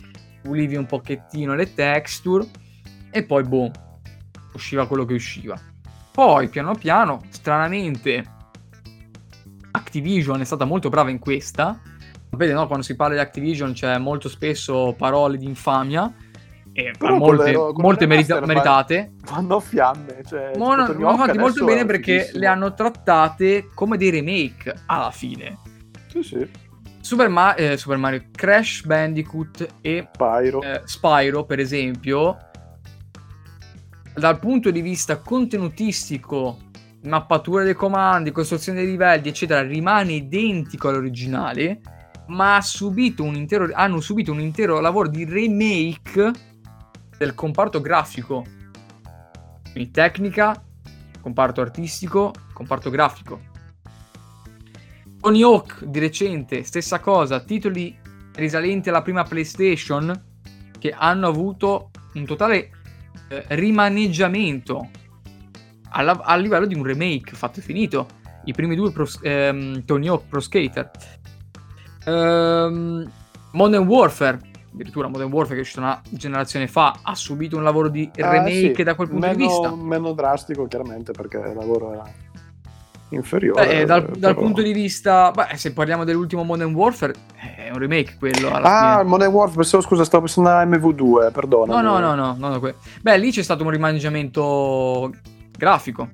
pulivi 0.43 0.77
un 0.77 0.87
pochettino 0.87 1.55
le 1.55 1.75
texture 1.75 2.47
e 3.11 3.25
poi 3.25 3.43
boom, 3.43 3.71
usciva 4.53 4.87
quello 4.87 5.05
che 5.05 5.15
usciva. 5.15 5.59
Poi 6.13 6.49
piano 6.49 6.75
piano, 6.75 7.23
stranamente, 7.31 8.35
Activision 9.73 10.41
è 10.41 10.45
stata 10.45 10.65
molto 10.65 10.89
brava 10.89 11.11
in 11.11 11.19
questa. 11.19 11.79
Sapete, 12.31 12.53
no? 12.53 12.67
Quando 12.67 12.85
si 12.85 12.97
parla 12.97 13.15
di 13.15 13.21
Activision 13.21 13.73
c'è 13.73 13.99
molto 13.99 14.29
spesso 14.29 14.95
parole 14.97 15.37
di 15.37 15.45
infamia 15.45 16.13
e 16.77 16.93
molte, 16.99 17.53
le, 17.53 17.73
molte 17.75 18.07
merita- 18.07 18.45
meritate. 18.45 19.13
Vanno 19.31 19.61
fiamme. 19.61 20.21
Cioè, 20.27 20.53
Ma 20.59 20.75
hanno 20.75 21.17
fatti 21.17 21.39
molto 21.39 21.65
bene 21.65 21.87
perché 21.87 22.29
le 22.35 22.47
hanno 22.47 22.75
trattate 22.75 23.71
come 23.73 23.97
dei 23.97 24.11
remake 24.11 24.75
alla 24.85 25.11
fine. 25.11 25.57
Sì, 26.09 26.23
sì. 26.23 26.47
Super, 27.01 27.31
Ma- 27.31 27.55
eh, 27.55 27.79
Super 27.79 27.97
Mario, 27.97 28.25
Crash 28.31 28.85
Bandicoot 28.85 29.67
e 29.81 30.07
Spyro. 30.13 30.61
Eh, 30.61 30.83
Spyro, 30.85 31.45
per 31.45 31.61
esempio, 31.61 32.37
dal 34.15 34.39
punto 34.39 34.71
di 34.71 34.83
vista 34.83 35.17
contenutistico, 35.17 36.59
mappatura 37.05 37.65
dei 37.65 37.75
comandi, 37.75 38.33
costruzione 38.33 38.81
dei 38.81 38.91
livelli, 38.91 39.29
eccetera, 39.29 39.63
rimane 39.63 40.13
identico 40.13 40.89
all'originale, 40.89 41.81
ma 42.27 42.57
ha 42.57 42.61
subito 42.61 43.23
un 43.23 43.35
intero, 43.35 43.71
hanno 43.73 44.01
subito 44.01 44.33
un 44.33 44.41
intero 44.41 44.79
lavoro 44.81 45.09
di 45.09 45.25
remake 45.25 46.55
del 47.19 47.35
comparto 47.35 47.81
grafico. 47.81 48.45
Quindi 49.73 49.91
tecnica, 49.91 50.63
comparto 51.21 51.61
artistico, 51.61 52.33
comparto 52.53 52.91
grafico. 52.91 53.41
Tony 55.21 55.43
Hawk 55.43 55.85
di 55.85 55.99
recente, 55.99 56.63
stessa 56.63 57.01
cosa, 57.01 57.41
titoli 57.41 57.99
risalenti 58.35 58.89
alla 58.91 59.03
prima 59.03 59.25
PlayStation 59.25 60.25
che 60.79 60.91
hanno 60.97 61.27
avuto 61.27 61.91
un 62.15 62.25
totale 62.25 62.71
eh, 63.29 63.45
rimaneggiamento 63.49 64.89
a 65.89 66.37
livello 66.37 66.67
di 66.67 66.75
un 66.75 66.85
remake 66.85 67.35
fatto 67.35 67.61
e 67.61 67.63
finito. 67.63 68.07
I 68.45 68.53
primi 68.53 68.77
due 68.77 68.93
pro, 68.93 69.09
ehm, 69.23 69.85
Tony 69.85 70.09
Hawk 70.09 70.29
Pro 70.29 70.41
Skater. 70.41 70.91
Ehm, 72.05 73.11
Modern 73.53 73.87
Warfare 73.87 74.39
addirittura 74.77 75.09
Modern 75.09 75.33
Warfare 75.33 75.55
che 75.55 75.61
è 75.61 75.63
uscito 75.63 75.81
una 75.81 76.01
generazione 76.11 76.67
fa 76.67 76.99
ha 77.03 77.15
subito 77.15 77.57
un 77.57 77.63
lavoro 77.63 77.89
di 77.89 78.11
ah, 78.21 78.31
remake 78.31 78.75
sì. 78.75 78.83
da 78.83 78.95
quel 78.95 79.09
punto 79.09 79.27
meno, 79.27 79.39
di 79.39 79.45
vista 79.45 79.75
meno 79.75 80.13
drastico 80.13 80.67
chiaramente 80.67 81.13
perché 81.13 81.39
il 81.39 81.55
lavoro 81.55 81.93
era 81.93 82.05
inferiore 83.11 83.67
beh, 83.67 83.85
dal, 83.87 84.05
però... 84.05 84.17
dal, 84.17 84.35
punto 84.35 84.61
di 84.61 84.73
vista 84.73 85.31
beh, 85.31 85.57
se 85.57 85.73
parliamo 85.73 86.05
dell'ultimo 86.05 86.45
Modern 86.45 86.75
Warfare 86.75 87.15
è 87.37 87.71
un 87.71 87.79
remake 87.79 88.17
quello 88.19 88.51
ah 88.51 88.99
fine. 88.99 89.09
Modern 89.09 89.33
Warfare 89.33 89.57
pensavo, 89.57 89.83
scusa 89.83 90.05
stavo 90.05 90.25
pensando 90.25 90.51
a 90.51 90.65
MV2 90.65 91.33
perdono 91.33 91.73
no 91.73 91.81
no 91.81 91.99
no 91.99 92.15
no, 92.15 92.37
no, 92.39 92.49
no 92.49 92.75
beh 93.01 93.17
lì 93.17 93.31
c'è 93.31 93.43
stato 93.43 93.65
un 93.65 93.71
rimaneggiamento 93.71 95.11
grafico 95.57 96.11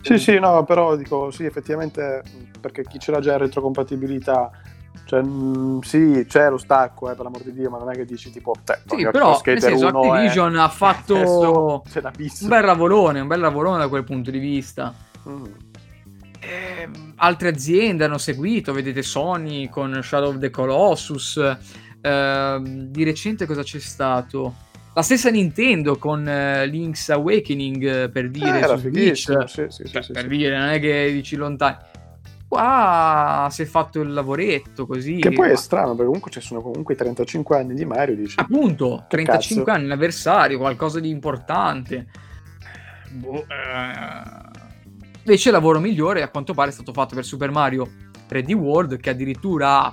sì 0.00 0.18
sì 0.18 0.38
no 0.38 0.64
però 0.64 0.96
dico 0.96 1.30
sì 1.30 1.44
effettivamente 1.44 2.22
perché 2.60 2.82
chi 2.82 2.98
ce 2.98 3.10
l'ha 3.10 3.20
già 3.20 3.32
in 3.32 3.38
retrocompatibilità 3.38 4.50
cioè, 5.04 5.22
mh, 5.22 5.80
sì, 5.82 6.24
c'è 6.28 6.50
lo 6.50 6.58
stacco, 6.58 7.10
eh, 7.10 7.14
per 7.14 7.24
l'amor 7.24 7.42
di 7.42 7.52
Dio, 7.52 7.70
ma 7.70 7.78
non 7.78 7.90
è 7.90 7.94
che 7.94 8.04
dici 8.04 8.30
tipo... 8.30 8.54
Te, 8.64 8.80
sì, 8.86 9.02
però 9.10 9.40
nel 9.44 9.60
senso, 9.60 9.86
Activision 9.88 10.54
è... 10.56 10.58
ha 10.58 10.68
fatto 10.68 11.82
un 11.94 12.48
bel 12.48 12.64
lavorone, 12.64 13.20
un 13.20 13.26
bel 13.26 13.40
lavorone 13.40 13.78
da 13.78 13.88
quel 13.88 14.04
punto 14.04 14.30
di 14.30 14.38
vista. 14.38 14.94
Mm. 15.28 15.44
Eh, 16.40 16.88
altre 17.16 17.48
aziende 17.48 18.04
hanno 18.04 18.18
seguito, 18.18 18.72
vedete 18.72 19.02
Sony 19.02 19.68
con 19.68 20.00
Shadow 20.02 20.30
of 20.30 20.38
the 20.38 20.50
Colossus. 20.50 21.36
Eh, 22.00 22.60
di 22.62 23.04
recente 23.04 23.46
cosa 23.46 23.62
c'è 23.62 23.78
stato? 23.78 24.54
La 24.94 25.02
stessa 25.02 25.28
Nintendo 25.28 25.98
con 25.98 26.26
eh, 26.26 26.66
Link's 26.66 27.10
Awakening 27.10 27.84
eh, 27.84 28.08
per 28.08 28.30
dire 28.30 28.60
eh, 28.60 28.66
su 28.66 28.76
Switch, 28.78 29.48
sì, 29.48 29.66
sì, 29.68 29.84
cioè, 29.90 30.02
sì, 30.02 30.12
per 30.12 30.26
dire, 30.26 30.56
non 30.58 30.68
è 30.68 30.80
che 30.80 31.10
dici 31.12 31.36
lontani 31.36 31.76
qua 32.48 33.48
si 33.50 33.62
è 33.62 33.64
fatto 33.64 34.00
il 34.00 34.12
lavoretto 34.12 34.86
così. 34.86 35.16
Che 35.16 35.32
poi 35.32 35.50
è 35.50 35.56
strano, 35.56 35.90
perché 35.90 36.04
comunque 36.04 36.30
ci 36.30 36.40
sono 36.40 36.60
comunque 36.60 36.94
i 36.94 36.96
35 36.96 37.56
anni 37.56 37.74
di 37.74 37.84
Mario. 37.84 38.14
Dici, 38.14 38.38
Appunto, 38.38 39.04
35 39.08 39.64
cazzo? 39.64 39.76
anni, 39.76 39.90
anniversario, 39.90 40.58
qualcosa 40.58 41.00
di 41.00 41.08
importante. 41.08 42.06
Boh, 43.10 43.44
eh... 43.48 44.54
Invece 45.18 45.48
il 45.48 45.54
lavoro 45.54 45.80
migliore 45.80 46.22
a 46.22 46.28
quanto 46.28 46.54
pare 46.54 46.70
è 46.70 46.72
stato 46.72 46.92
fatto 46.92 47.16
per 47.16 47.24
Super 47.24 47.50
Mario 47.50 47.90
3D 48.28 48.52
World, 48.52 48.96
che 48.98 49.10
addirittura 49.10 49.90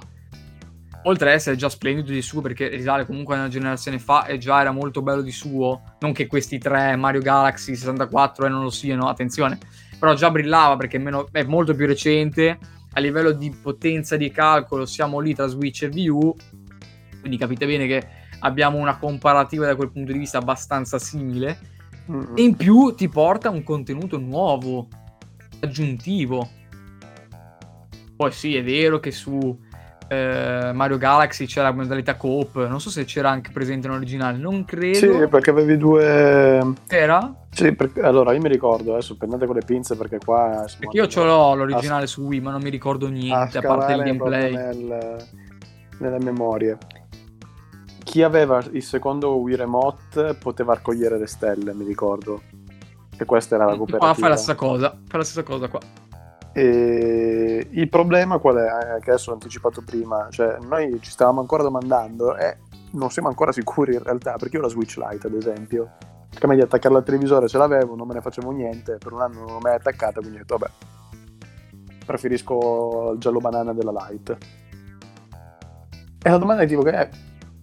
oltre 1.06 1.30
ad 1.30 1.36
essere 1.36 1.56
già 1.56 1.70
splendido 1.70 2.12
di 2.12 2.22
suo, 2.22 2.42
perché 2.42 2.68
risale 2.68 3.06
comunque 3.06 3.36
a 3.36 3.40
una 3.40 3.48
generazione 3.48 3.98
fa 4.00 4.26
e 4.26 4.38
già 4.38 4.62
era 4.62 4.72
molto 4.72 5.02
bello 5.02 5.22
di 5.22 5.32
suo, 5.32 5.82
non 6.00 6.14
che 6.14 6.28
questi 6.28 6.60
tre 6.60 6.96
Mario 6.96 7.22
Galaxy 7.22 7.76
64 7.76 8.46
e 8.46 8.50
non 8.50 8.62
lo 8.62 8.70
siano, 8.70 9.08
attenzione, 9.08 9.58
però 10.04 10.16
già 10.16 10.30
brillava 10.30 10.76
perché 10.76 10.98
è, 10.98 11.00
meno, 11.00 11.30
è 11.32 11.44
molto 11.44 11.74
più 11.74 11.88
recente, 11.88 12.60
a 12.92 13.00
livello 13.00 13.32
di 13.32 13.50
potenza 13.52 14.18
di 14.18 14.30
calcolo 14.32 14.86
siamo 14.86 15.22
lì 15.22 15.34
tra 15.34 15.48
Switch 15.48 15.84
e 15.84 15.88
Wii 15.88 16.10
U, 16.10 16.36
quindi 17.22 17.38
capite 17.38 17.66
bene 17.66 17.88
che 17.88 18.06
abbiamo 18.40 18.80
una 18.80 18.98
comparativa 18.98 19.66
da 19.66 19.78
quel 19.78 19.94
punto 19.94 20.12
di 20.12 20.20
vista 20.20 20.40
abbastanza 20.40 21.00
simile, 21.00 21.58
mm-hmm. 22.12 22.36
e 22.36 22.42
in 22.42 22.58
più 22.58 22.94
ti 22.96 23.08
porta 23.08 23.50
un 23.50 23.64
contenuto 23.64 24.18
nuovo, 24.18 24.90
aggiuntivo. 25.62 26.50
Poi 28.18 28.32
sì, 28.34 28.58
è 28.58 28.64
vero 28.64 29.00
che 29.00 29.12
su 29.12 29.58
eh, 30.14 30.72
Mario 30.74 30.98
Galaxy 30.98 31.46
c'era 31.46 31.70
la 31.70 31.76
modalità 31.76 32.16
coop, 32.16 32.68
non 32.68 32.80
so 32.80 32.90
se 32.90 33.06
c'era 33.06 33.30
anche 33.30 33.52
presente 33.52 33.88
in 33.88 33.94
originale, 33.94 34.38
non 34.38 34.66
credo. 34.66 34.98
Sì, 34.98 35.28
perché 35.28 35.50
avevi 35.50 35.78
due... 35.78 36.74
Era? 36.88 37.34
Sì, 37.52 37.74
perché... 37.74 38.02
allora 38.02 38.34
io 38.34 38.42
mi 38.42 38.50
ricordo, 38.50 38.94
adesso 38.94 39.18
prendete 39.18 39.46
con 39.46 39.56
le 39.56 39.64
pinze 39.66 39.96
perché 39.96 40.20
qua... 40.20 40.66
Perché 40.80 40.98
io 40.98 41.08
ce 41.08 41.24
l'ho 41.24 41.56
l'originale 41.56 42.04
a... 42.04 42.08
su 42.08 42.22
Wii, 42.22 42.42
ma 42.42 42.52
non 42.52 42.62
mi 42.62 42.70
ricordo 42.70 43.08
niente, 43.08 43.58
a, 43.58 43.62
a 43.62 43.76
parte 43.76 43.94
il 43.94 44.04
gameplay. 44.04 44.54
Nel... 44.54 45.28
nelle 46.00 46.20
memorie. 46.20 46.78
Chi 48.04 48.22
aveva 48.22 48.62
il 48.72 48.84
secondo 48.84 49.38
Wii 49.38 49.56
Remote 49.56 50.36
poteva 50.36 50.74
raccogliere 50.74 51.18
le 51.18 51.28
stelle, 51.28 51.74
mi 51.74 51.86
ricordo. 51.86 52.42
E 53.16 53.26
questa 53.26 53.56
era 53.56 53.66
la 53.66 53.76
cooperativa. 53.76 54.12
Qua 54.12 54.14
fai 54.20 54.30
la 54.30 54.36
stessa 54.36 54.56
cosa, 54.56 54.90
fai 54.90 55.20
la 55.20 55.24
stessa 55.24 55.44
cosa 55.44 55.68
qua. 55.68 55.80
E 56.54 57.68
il 57.72 57.90
problema 57.90 58.38
qual 58.38 58.58
è? 58.58 58.96
Eh, 58.96 59.00
che 59.02 59.10
adesso 59.10 59.32
ho 59.32 59.34
anticipato 59.34 59.82
prima, 59.84 60.28
cioè 60.30 60.58
noi 60.62 61.00
ci 61.02 61.10
stavamo 61.10 61.40
ancora 61.40 61.64
domandando 61.64 62.38
e 62.38 62.58
non 62.92 63.10
siamo 63.10 63.28
ancora 63.28 63.52
sicuri 63.52 63.96
in 63.96 64.04
realtà, 64.04 64.36
perché 64.36 64.58
io 64.58 64.62
la 64.62 64.68
Switch 64.70 64.98
Lite 64.98 65.26
ad 65.26 65.34
esempio, 65.34 65.94
prima 66.30 66.54
di 66.54 66.62
attaccarla 66.62 67.00
al 67.00 67.04
televisore 67.04 67.48
ce 67.48 67.58
l'avevo, 67.58 67.96
non 67.96 68.08
me 68.08 68.14
ne 68.14 68.22
facevo 68.22 68.52
niente, 68.52 68.98
per 68.98 69.14
un 69.14 69.22
anno 69.22 69.46
non 69.46 69.60
mi 69.64 69.72
è 69.72 69.74
attaccata, 69.74 70.20
quindi 70.20 70.36
ho 70.36 70.40
detto 70.40 70.58
vabbè, 70.58 70.72
preferisco 72.06 73.12
il 73.14 73.20
giallo 73.20 73.40
banana 73.40 73.74
della 73.74 74.08
Lite. 74.10 74.38
E 76.26 76.30
la 76.30 76.38
domanda 76.38 76.62
è 76.62 76.68
tipo 76.68 76.84
che 76.84 76.92
è, 76.92 77.10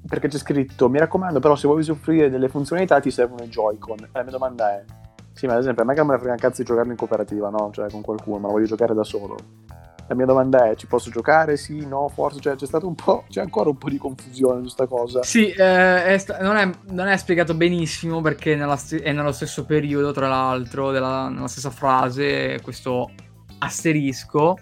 perché 0.07 0.27
c'è 0.27 0.39
scritto, 0.39 0.89
mi 0.89 0.99
raccomando 0.99 1.39
però 1.39 1.55
se 1.55 1.69
vuoi 1.69 1.81
usufruire 1.81 2.29
delle 2.29 2.49
funzionalità 2.49 2.99
ti 2.99 3.13
servono 3.13 3.45
i 3.45 3.49
Joy-Con. 3.49 3.99
E 3.99 4.09
la 4.13 4.23
mia 4.23 4.33
domanda 4.33 4.73
è, 4.73 4.85
sì, 5.33 5.47
ma 5.47 5.55
ad 5.55 5.61
esempio 5.61 5.83
a 5.83 5.87
me 5.87 5.95
che 5.95 6.05
me 6.05 6.13
ne 6.13 6.19
frega 6.19 6.33
un 6.33 6.39
cazzo 6.39 6.63
di 6.63 6.69
giocarlo 6.69 6.91
in 6.91 6.97
cooperativa, 6.97 7.49
no? 7.49 7.71
Cioè 7.73 7.91
con 7.91 8.03
qualcuno, 8.03 8.39
ma 8.39 8.47
lo 8.49 8.55
voglio 8.55 8.67
giocare 8.67 8.95
da 8.95 9.05
solo. 9.05 9.37
La 10.11 10.17
mia 10.17 10.27
domanda 10.27 10.69
è, 10.69 10.75
ci 10.75 10.89
posso 10.89 11.09
giocare? 11.09 11.57
Sì, 11.57 11.87
no, 11.87 12.09
forse? 12.09 12.41
Cioè 12.41 12.57
c'è 12.57 12.67
stato 12.67 12.87
un 12.89 12.97
po', 12.97 13.25
c'è 13.31 13.41
ancora 13.41 13.71
un 13.71 13.79
po' 13.79 13.89
di 13.89 13.97
confusione 13.97 14.57
su 14.57 14.63
questa 14.63 14.87
cosa. 14.87 15.23
Sì, 15.23 15.51
eh, 15.51 16.05
è 16.05 16.19
sta- 16.19 16.39
non, 16.41 16.57
è, 16.57 16.69
non, 16.91 17.07
è, 17.07 17.17
spiegato 17.17 17.55
benissimo 17.55 18.21
perché 18.21 18.59
st- 18.77 19.01
è 19.03 19.13
nello 19.13 19.31
stesso 19.33 19.65
periodo, 19.65 20.11
tra 20.11 20.27
l'altro, 20.27 20.91
della, 20.91 21.29
nella 21.29 21.47
stessa 21.47 21.71
frase, 21.71 22.61
questo 22.61 23.09
asterisco. 23.59 24.59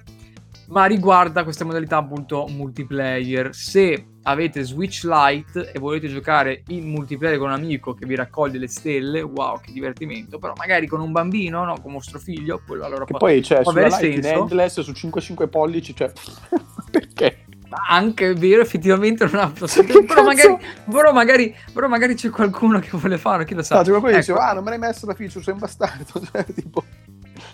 Ma 0.69 0.85
riguarda 0.87 1.45
questa 1.45 1.65
modalità 1.65 1.97
appunto 1.97 2.47
multiplayer. 2.49 3.55
Se 3.55 4.07
avete 4.23 4.63
Switch 4.63 5.05
Lite 5.05 5.73
e 5.73 5.79
volete 5.79 6.09
giocare 6.09 6.63
in 6.69 6.89
multiplayer 6.91 7.39
con 7.39 7.49
un 7.49 7.55
amico 7.55 7.95
che 7.95 8.07
vi 8.07 8.15
raccoglie 8.15 8.59
le 8.59 8.69
stelle, 8.69 9.23
wow, 9.23 9.61
che 9.61 9.73
divertimento, 9.73 10.39
però 10.39 10.53
magari 10.57 10.87
con 10.87 11.01
un 11.01 11.13
bambino, 11.13 11.65
no, 11.65 11.81
con 11.81 11.93
vostro 11.93 12.19
figlio, 12.19 12.61
quello 12.67 12.85
allora 12.85 13.05
che 13.07 13.15
poi 13.17 13.41
c'è 13.41 13.63
cioè, 13.63 13.85
Lite 13.89 14.07
in 14.07 14.25
Endless 14.25 14.81
su 14.81 14.93
5-5 14.93 15.49
pollici, 15.49 15.95
cioè 15.95 16.13
perché? 16.91 17.45
Anche 17.91 18.31
è 18.31 18.35
vero, 18.35 18.63
effettivamente 18.63 19.27
non 19.27 19.41
ha 19.41 19.53
però 19.53 20.23
magari, 20.23 20.57
però, 20.91 21.13
magari, 21.13 21.55
però 21.73 21.87
magari 21.87 22.15
c'è 22.15 22.31
qualcuno 22.31 22.79
che 22.79 22.89
vuole 22.93 23.19
fare, 23.19 23.45
chi 23.45 23.55
lo 23.55 23.63
sa. 23.63 23.77
No, 23.77 23.83
c'è 23.83 23.89
qualcuno 23.89 24.13
che 24.13 24.19
ecco. 24.19 24.33
dice, 24.33 24.45
ah, 24.45 24.53
non 24.55 24.65
me 24.65 24.71
l'hai 24.71 24.79
messo 24.79 25.07
la 25.07 25.15
feature, 25.15 25.45
sei 25.45 25.53
un 25.53 25.61
bastardo. 25.61 26.05
Cioè, 26.33 26.45
tipo... 26.55 26.85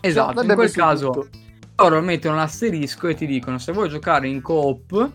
Esatto, 0.01 0.43
in 0.43 0.55
quel 0.55 0.71
caso 0.71 1.11
tutto. 1.11 1.44
Loro 1.77 2.01
mettono 2.01 2.37
l'asterisco 2.37 3.09
e 3.09 3.15
ti 3.15 3.27
dicono, 3.27 3.59
se 3.59 3.73
vuoi 3.73 3.89
giocare 3.89 4.29
in 4.29 4.41
coop 4.41 5.11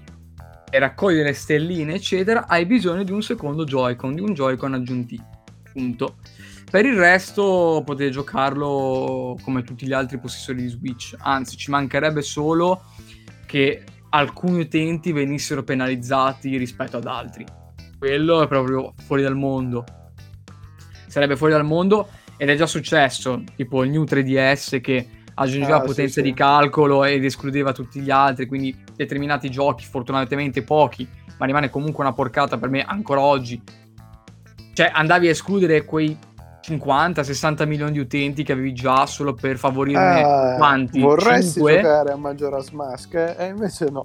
e 0.70 0.80
raccogliere 0.80 1.34
stelline, 1.34 1.94
eccetera, 1.96 2.48
hai 2.48 2.66
bisogno 2.66 3.04
di 3.04 3.12
un 3.12 3.22
secondo 3.22 3.64
Joy-Con, 3.64 4.16
di 4.16 4.22
un 4.22 4.34
Joy-Con 4.34 4.74
aggiuntivo. 4.74 5.44
Punto. 5.72 6.18
Per 6.70 6.86
il 6.86 6.98
resto 6.98 7.82
potete 7.84 8.12
giocarlo 8.12 9.38
come 9.42 9.64
tutti 9.64 9.88
gli 9.88 9.94
altri 9.94 10.20
possessori 10.20 10.62
di 10.62 10.68
Switch, 10.68 11.16
anzi 11.18 11.58
ci 11.58 11.72
mancherebbe 11.72 12.22
solo 12.22 12.84
che 13.48 13.84
alcuni 14.10 14.62
utenti 14.62 15.12
venissero 15.12 15.64
penalizzati 15.64 16.58
rispetto 16.58 16.98
ad 16.98 17.08
altri. 17.08 17.46
Quello 17.98 18.44
è 18.44 18.48
proprio 18.48 18.94
fuori 19.06 19.24
dal 19.24 19.36
mondo. 19.36 19.84
Sarebbe 21.08 21.36
fuori 21.36 21.54
dal 21.54 21.66
mondo 21.66 22.10
ed 22.38 22.50
è 22.50 22.56
già 22.56 22.68
successo, 22.68 23.44
tipo 23.56 23.84
il 23.84 23.90
New 23.90 24.04
3DS 24.04 24.80
che 24.80 25.08
aggiungeva 25.40 25.78
ah, 25.78 25.82
potenza 25.82 26.16
sì, 26.16 26.22
di 26.22 26.30
sì. 26.30 26.36
calcolo 26.36 27.04
ed 27.06 27.24
escludeva 27.24 27.72
tutti 27.72 28.02
gli 28.02 28.12
altri, 28.12 28.46
quindi 28.46 28.76
determinati 28.96 29.50
giochi, 29.50 29.86
fortunatamente 29.86 30.62
pochi, 30.64 31.08
ma 31.38 31.46
rimane 31.46 31.70
comunque 31.70 32.04
una 32.04 32.14
porcata 32.14 32.58
per 32.58 32.70
me 32.70 32.84
ancora 32.84 33.22
oggi. 33.22 33.62
Cioè 34.74 34.92
andavi 34.94 35.28
a 35.28 35.32
escludere 35.32 35.86
quei 35.86 36.18
50-60 36.62 37.66
milioni 37.66 37.94
di 37.94 38.00
utenti 38.00 38.44
che 38.44 38.52
avevi 38.52 38.74
già 38.74 39.06
solo 39.06 39.34
per 39.34 39.58
favorirne 39.58 40.22
ah, 40.22 40.56
quanti? 40.58 41.00
Vorresti 41.00 41.54
5? 41.54 41.76
giocare 41.76 42.12
a 42.12 42.16
Majora's 42.16 42.70
Mask 42.70 43.14
eh? 43.14 43.36
e 43.38 43.46
invece 43.48 43.90
no. 43.90 44.04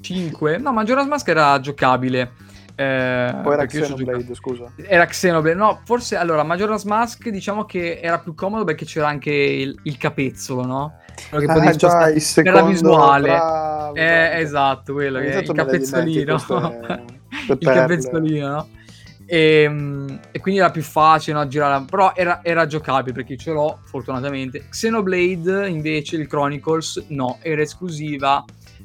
5? 0.00 0.58
No, 0.58 0.72
Majora's 0.72 1.06
Mask 1.06 1.28
era 1.28 1.58
giocabile. 1.60 2.32
Eh, 2.80 3.40
Poi 3.42 3.52
era 3.52 3.66
Xenoblade, 3.66 4.34
scusa. 4.34 4.72
Era 4.86 5.04
Xenoblade, 5.04 5.54
no, 5.54 5.82
forse 5.84 6.16
allora 6.16 6.42
Majora's 6.42 6.84
Mask 6.84 7.28
diciamo 7.28 7.66
che 7.66 8.00
era 8.00 8.20
più 8.20 8.34
comodo 8.34 8.64
perché 8.64 8.86
c'era 8.86 9.06
anche 9.06 9.30
il, 9.30 9.78
il 9.82 9.98
capezzolo, 9.98 10.64
no? 10.64 10.94
Quello 11.28 11.60
che 11.60 11.68
ah, 11.68 11.74
già, 11.74 12.08
il 12.08 12.22
secondo, 12.22 12.58
per 12.58 12.66
la 12.66 12.70
visuale. 12.70 13.28
Bravo, 13.28 13.94
eh, 13.94 14.06
bravo. 14.06 14.40
esatto, 14.40 14.92
quello, 14.94 15.18
che, 15.20 15.26
il 15.26 15.52
capezzolino. 15.52 16.34
Queste, 16.36 17.04
il 17.52 17.58
capezzolino, 17.58 18.48
no? 18.48 18.68
E, 19.26 19.62
ehm, 19.62 20.20
e, 20.30 20.40
quindi 20.40 20.60
era 20.60 20.70
più 20.70 20.82
facile 20.82 21.36
no, 21.36 21.46
girare, 21.46 21.84
però 21.84 22.14
era, 22.14 22.40
era, 22.42 22.64
giocabile 22.64 23.12
perché 23.12 23.36
ce 23.36 23.52
l'ho 23.52 23.80
fortunatamente. 23.84 24.68
Xenoblade 24.70 25.68
invece, 25.68 26.16
il 26.16 26.26
Chronicles, 26.26 27.04
no, 27.08 27.36
era 27.42 27.60
esclusiva 27.60 28.42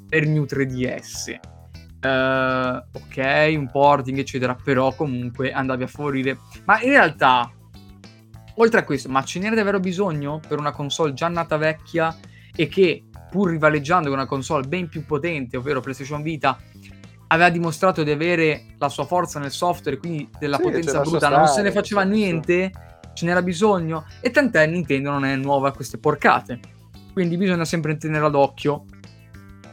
per 0.09 0.27
New 0.27 0.43
3DS. 0.43 1.53
Uh, 2.05 2.83
ok, 2.91 3.55
un 3.57 3.69
porting 3.71 4.19
eccetera, 4.19 4.55
però 4.55 4.93
comunque 4.93 5.51
andavi 5.51 5.83
a 5.83 5.87
favorire. 5.87 6.37
Ma 6.65 6.79
in 6.81 6.89
realtà, 6.89 7.51
oltre 8.55 8.81
a 8.81 8.83
questo, 8.83 9.09
ma 9.09 9.23
ce 9.23 9.39
n'era 9.39 9.55
davvero 9.55 9.79
bisogno 9.79 10.39
per 10.47 10.59
una 10.59 10.71
console 10.71 11.13
già 11.13 11.27
nata 11.27 11.57
vecchia 11.57 12.15
e 12.55 12.67
che 12.67 13.05
pur 13.31 13.49
rivaleggiando 13.49 14.09
con 14.09 14.17
una 14.17 14.27
console 14.27 14.67
ben 14.67 14.87
più 14.87 15.05
potente, 15.05 15.57
ovvero 15.57 15.81
PlayStation 15.81 16.21
Vita, 16.21 16.57
aveva 17.27 17.49
dimostrato 17.49 18.03
di 18.03 18.11
avere 18.11 18.75
la 18.77 18.89
sua 18.89 19.05
forza 19.05 19.39
nel 19.39 19.51
software, 19.51 19.97
quindi 19.97 20.29
della 20.37 20.57
sì, 20.57 20.63
potenza 20.63 21.01
bruta, 21.01 21.29
non 21.29 21.47
se 21.47 21.61
ne 21.61 21.71
faceva 21.71 22.03
niente, 22.03 22.71
ce 23.13 23.25
n'era 23.25 23.41
bisogno, 23.41 24.05
e 24.21 24.29
tant'è 24.31 24.67
Nintendo 24.67 25.11
non 25.11 25.25
è 25.25 25.35
nuova 25.35 25.69
a 25.69 25.71
queste 25.71 25.97
porcate. 25.97 26.59
Quindi 27.13 27.37
bisogna 27.37 27.65
sempre 27.65 27.97
tenerla 27.97 28.29
d'occhio. 28.29 28.85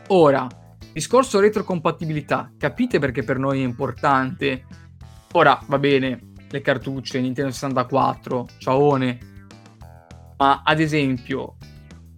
Ora, 0.09 0.47
discorso 0.93 1.40
retrocompatibilità, 1.40 2.53
capite 2.59 2.99
perché 2.99 3.22
per 3.22 3.38
noi 3.38 3.61
è 3.61 3.64
importante? 3.64 4.64
Ora, 5.32 5.59
va 5.66 5.78
bene, 5.78 6.32
le 6.49 6.61
cartucce, 6.61 7.20
Nintendo 7.20 7.51
64, 7.51 8.49
ciaone, 8.59 9.18
ma 10.36 10.62
ad 10.64 10.80
esempio 10.80 11.57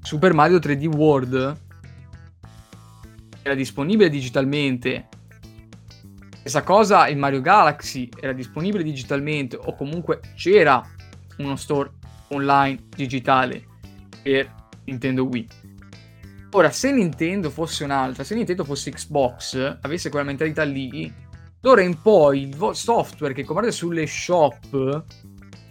Super 0.00 0.32
Mario 0.32 0.58
3D 0.58 0.86
World 0.86 1.62
era 3.42 3.54
disponibile 3.54 4.08
digitalmente 4.08 5.08
Stessa 6.44 6.62
cosa 6.62 7.08
il 7.08 7.16
Mario 7.16 7.40
Galaxy 7.40 8.06
era 8.20 8.34
disponibile 8.34 8.82
digitalmente 8.82 9.56
o 9.56 9.74
comunque 9.74 10.20
c'era 10.34 10.86
uno 11.38 11.56
store 11.56 11.90
online 12.28 12.84
digitale 12.94 13.64
per 14.22 14.52
Nintendo 14.84 15.24
Wii. 15.24 15.48
Ora, 16.57 16.70
se 16.70 16.92
Nintendo 16.92 17.50
fosse 17.50 17.82
un'altra, 17.82 18.22
se 18.22 18.36
Nintendo 18.36 18.62
fosse 18.62 18.92
Xbox, 18.92 19.78
avesse 19.80 20.09
quella 20.09 20.24
mentalità 20.24 20.62
lì, 20.62 21.12
d'ora 21.61 21.82
in 21.82 22.00
poi 22.00 22.42
il 22.42 22.70
software 22.74 23.34
che 23.34 23.42
comprate 23.42 23.72
sulle 23.72 24.07
shop 24.07 25.05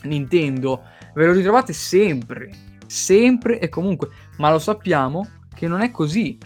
Nintendo 0.03 0.83
ve 1.13 1.25
lo 1.25 1.31
ritrovate 1.31 1.71
sempre, 1.71 2.49
sempre 2.85 3.59
e 3.59 3.69
comunque, 3.69 4.09
ma 4.39 4.51
lo 4.51 4.59
sappiamo 4.59 5.25
che 5.55 5.69
non 5.69 5.79
è 5.79 5.89
così 5.89 6.37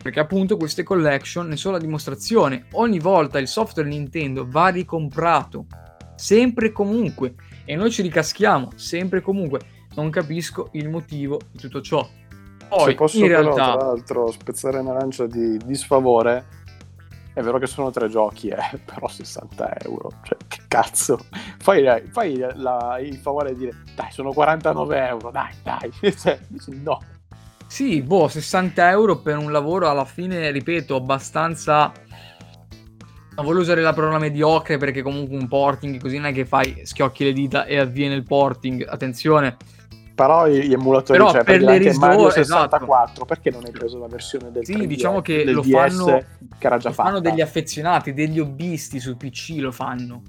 perché 0.00 0.20
appunto 0.20 0.56
queste 0.56 0.84
collection 0.84 1.48
ne 1.48 1.56
sono 1.56 1.74
la 1.74 1.82
dimostrazione. 1.82 2.66
Ogni 2.74 3.00
volta 3.00 3.40
il 3.40 3.48
software 3.48 3.88
Nintendo 3.88 4.46
va 4.48 4.68
ricomprato, 4.68 5.66
sempre 6.14 6.66
e 6.66 6.72
comunque, 6.72 7.34
e 7.64 7.74
noi 7.74 7.90
ci 7.90 8.02
ricaschiamo 8.02 8.74
sempre 8.76 9.18
e 9.18 9.22
comunque. 9.22 9.60
Non 9.96 10.08
capisco 10.10 10.68
il 10.72 10.88
motivo 10.88 11.40
di 11.50 11.58
tutto 11.58 11.80
ciò. 11.80 12.08
Poi, 12.74 12.90
Se 12.90 12.94
posso 12.94 13.18
in 13.18 13.26
però, 13.26 13.42
realtà... 13.42 13.76
tra 13.76 13.86
l'altro, 13.86 14.30
spezzare 14.30 14.78
una 14.78 14.94
lancia 14.94 15.26
di 15.26 15.58
disfavore, 15.58 16.46
è 17.34 17.42
vero 17.42 17.58
che 17.58 17.66
sono 17.66 17.90
tre 17.90 18.08
giochi, 18.08 18.48
eh, 18.48 18.78
però 18.82 19.08
60 19.08 19.76
euro, 19.84 20.10
cioè 20.22 20.38
che 20.48 20.60
cazzo. 20.68 21.18
Fai, 21.58 21.84
fai 22.10 22.38
la, 22.38 22.98
il 22.98 23.16
favore 23.16 23.52
di 23.52 23.58
dire, 23.58 23.82
dai, 23.94 24.10
sono 24.10 24.32
49 24.32 25.06
euro, 25.06 25.30
dai, 25.30 25.52
dai. 25.62 25.92
Cioè, 26.16 26.38
no, 26.82 26.98
sì, 27.66 28.02
boh, 28.02 28.28
60 28.28 28.90
euro 28.90 29.20
per 29.20 29.36
un 29.36 29.50
lavoro 29.50 29.88
alla 29.88 30.04
fine, 30.04 30.50
ripeto, 30.50 30.96
abbastanza... 30.96 31.92
Non 33.34 33.46
voglio 33.46 33.60
usare 33.60 33.80
la 33.80 33.94
parola 33.94 34.18
mediocre 34.18 34.76
perché 34.76 35.00
comunque 35.00 35.38
un 35.38 35.48
porting 35.48 35.98
così 35.98 36.16
non 36.16 36.26
è 36.26 36.32
che 36.34 36.44
fai 36.44 36.82
schiocchi 36.84 37.24
le 37.24 37.32
dita 37.32 37.64
e 37.64 37.78
avviene 37.78 38.14
il 38.14 38.24
porting, 38.24 38.86
attenzione. 38.86 39.56
Però 40.14 40.46
gli 40.46 40.72
emulatori, 40.72 41.18
Però 41.18 41.30
cioè, 41.32 41.42
per 41.44 41.62
le 41.62 41.78
risorse, 41.78 41.98
Mario 41.98 42.30
64, 42.30 43.04
esatto. 43.04 43.24
perché 43.24 43.50
non 43.50 43.64
hai 43.64 43.70
preso 43.70 43.98
la 43.98 44.08
versione 44.08 44.50
del 44.52 44.64
Sì, 44.64 44.74
3D, 44.74 44.84
diciamo 44.84 45.20
che 45.22 45.44
lo 45.44 45.62
DS, 45.62 45.70
fanno, 45.70 46.04
che 46.58 46.66
era 46.66 46.76
già 46.76 46.88
lo 46.88 46.94
fatta. 46.94 47.08
fanno 47.08 47.20
degli 47.20 47.40
affezionati, 47.40 48.12
degli 48.12 48.38
hobbisti 48.38 49.00
su 49.00 49.16
PC 49.16 49.56
lo 49.58 49.72
fanno. 49.72 50.22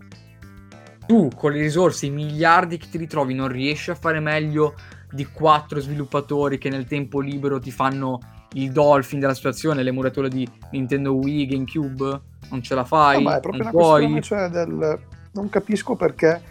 Tu 1.06 1.28
con 1.36 1.52
le 1.52 1.60
risorse, 1.60 2.06
i 2.06 2.12
miliardi 2.12 2.78
che 2.78 2.88
ti 2.90 2.98
ritrovi, 2.98 3.34
non 3.34 3.50
riesci 3.50 3.92
a 3.92 3.96
fare 3.96 4.20
meglio 4.22 4.76
di 5.12 5.26
quattro 5.26 5.80
sviluppatori 5.80 6.58
che 6.58 6.70
nel 6.70 6.86
tempo 6.86 7.20
libero 7.20 7.60
ti 7.60 7.72
fanno 7.72 8.20
il 8.54 8.72
dolphin 8.72 9.20
della 9.20 9.34
situazione, 9.34 9.84
l'emulatore 9.84 10.30
di 10.30 10.48
Nintendo 10.72 11.14
Wii, 11.14 11.46
GameCube, 11.48 12.22
non 12.50 12.62
ce 12.62 12.74
la 12.74 12.86
fai. 12.86 13.22
Ma 13.22 13.38
è 13.38 13.40
proprio 13.42 13.64
una 13.64 13.72
puoi. 13.72 14.10
questione 14.12 14.42
cioè, 14.44 14.50
del... 14.50 15.00
Non 15.34 15.50
capisco 15.50 15.96
perché, 15.96 16.42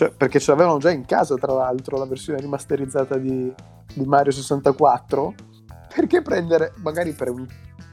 cioè, 0.00 0.12
perché 0.16 0.40
ce 0.40 0.52
l'avevano 0.52 0.78
già 0.78 0.90
in 0.90 1.04
casa, 1.04 1.34
tra 1.34 1.52
l'altro, 1.52 1.98
la 1.98 2.06
versione 2.06 2.40
rimasterizzata 2.40 3.18
di, 3.18 3.52
di 3.92 4.04
Mario 4.06 4.32
64. 4.32 5.34
Perché 5.94 6.22
prendere, 6.22 6.72
magari 6.76 7.12
per 7.12 7.28
un, 7.28 7.46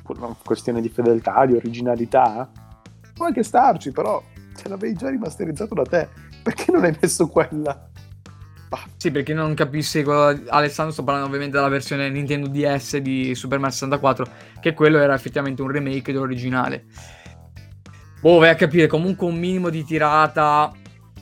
una 0.08 0.34
questione 0.42 0.80
di 0.80 0.88
fedeltà, 0.88 1.46
di 1.46 1.56
originalità, 1.56 2.50
può 3.14 3.26
anche 3.26 3.44
starci, 3.44 3.92
però 3.92 4.24
ce 4.56 4.70
l'avevi 4.70 4.94
già 4.94 5.10
rimasterizzato 5.10 5.74
da 5.74 5.84
te, 5.84 6.08
perché 6.42 6.72
non 6.72 6.86
hai 6.86 6.98
messo 7.02 7.28
quella? 7.28 7.90
Sì, 8.96 9.12
perché 9.12 9.34
non 9.34 9.54
capissi, 9.54 10.00
Alessandro 10.00 10.94
sto 10.94 11.04
parlando 11.04 11.28
ovviamente 11.28 11.58
della 11.58 11.68
versione 11.68 12.10
Nintendo 12.10 12.48
DS 12.48 12.98
di 12.98 13.36
Super 13.36 13.60
Mario 13.60 13.74
64, 13.74 14.28
che 14.62 14.74
quello 14.74 14.98
era 15.00 15.14
effettivamente 15.14 15.62
un 15.62 15.72
remake 15.72 16.14
dell'originale. 16.14 16.86
Boh, 18.22 18.40
vai 18.40 18.50
a 18.52 18.56
capire, 18.56 18.88
comunque 18.88 19.28
un 19.28 19.38
minimo 19.38 19.70
di 19.70 19.84
tirata 19.84 20.72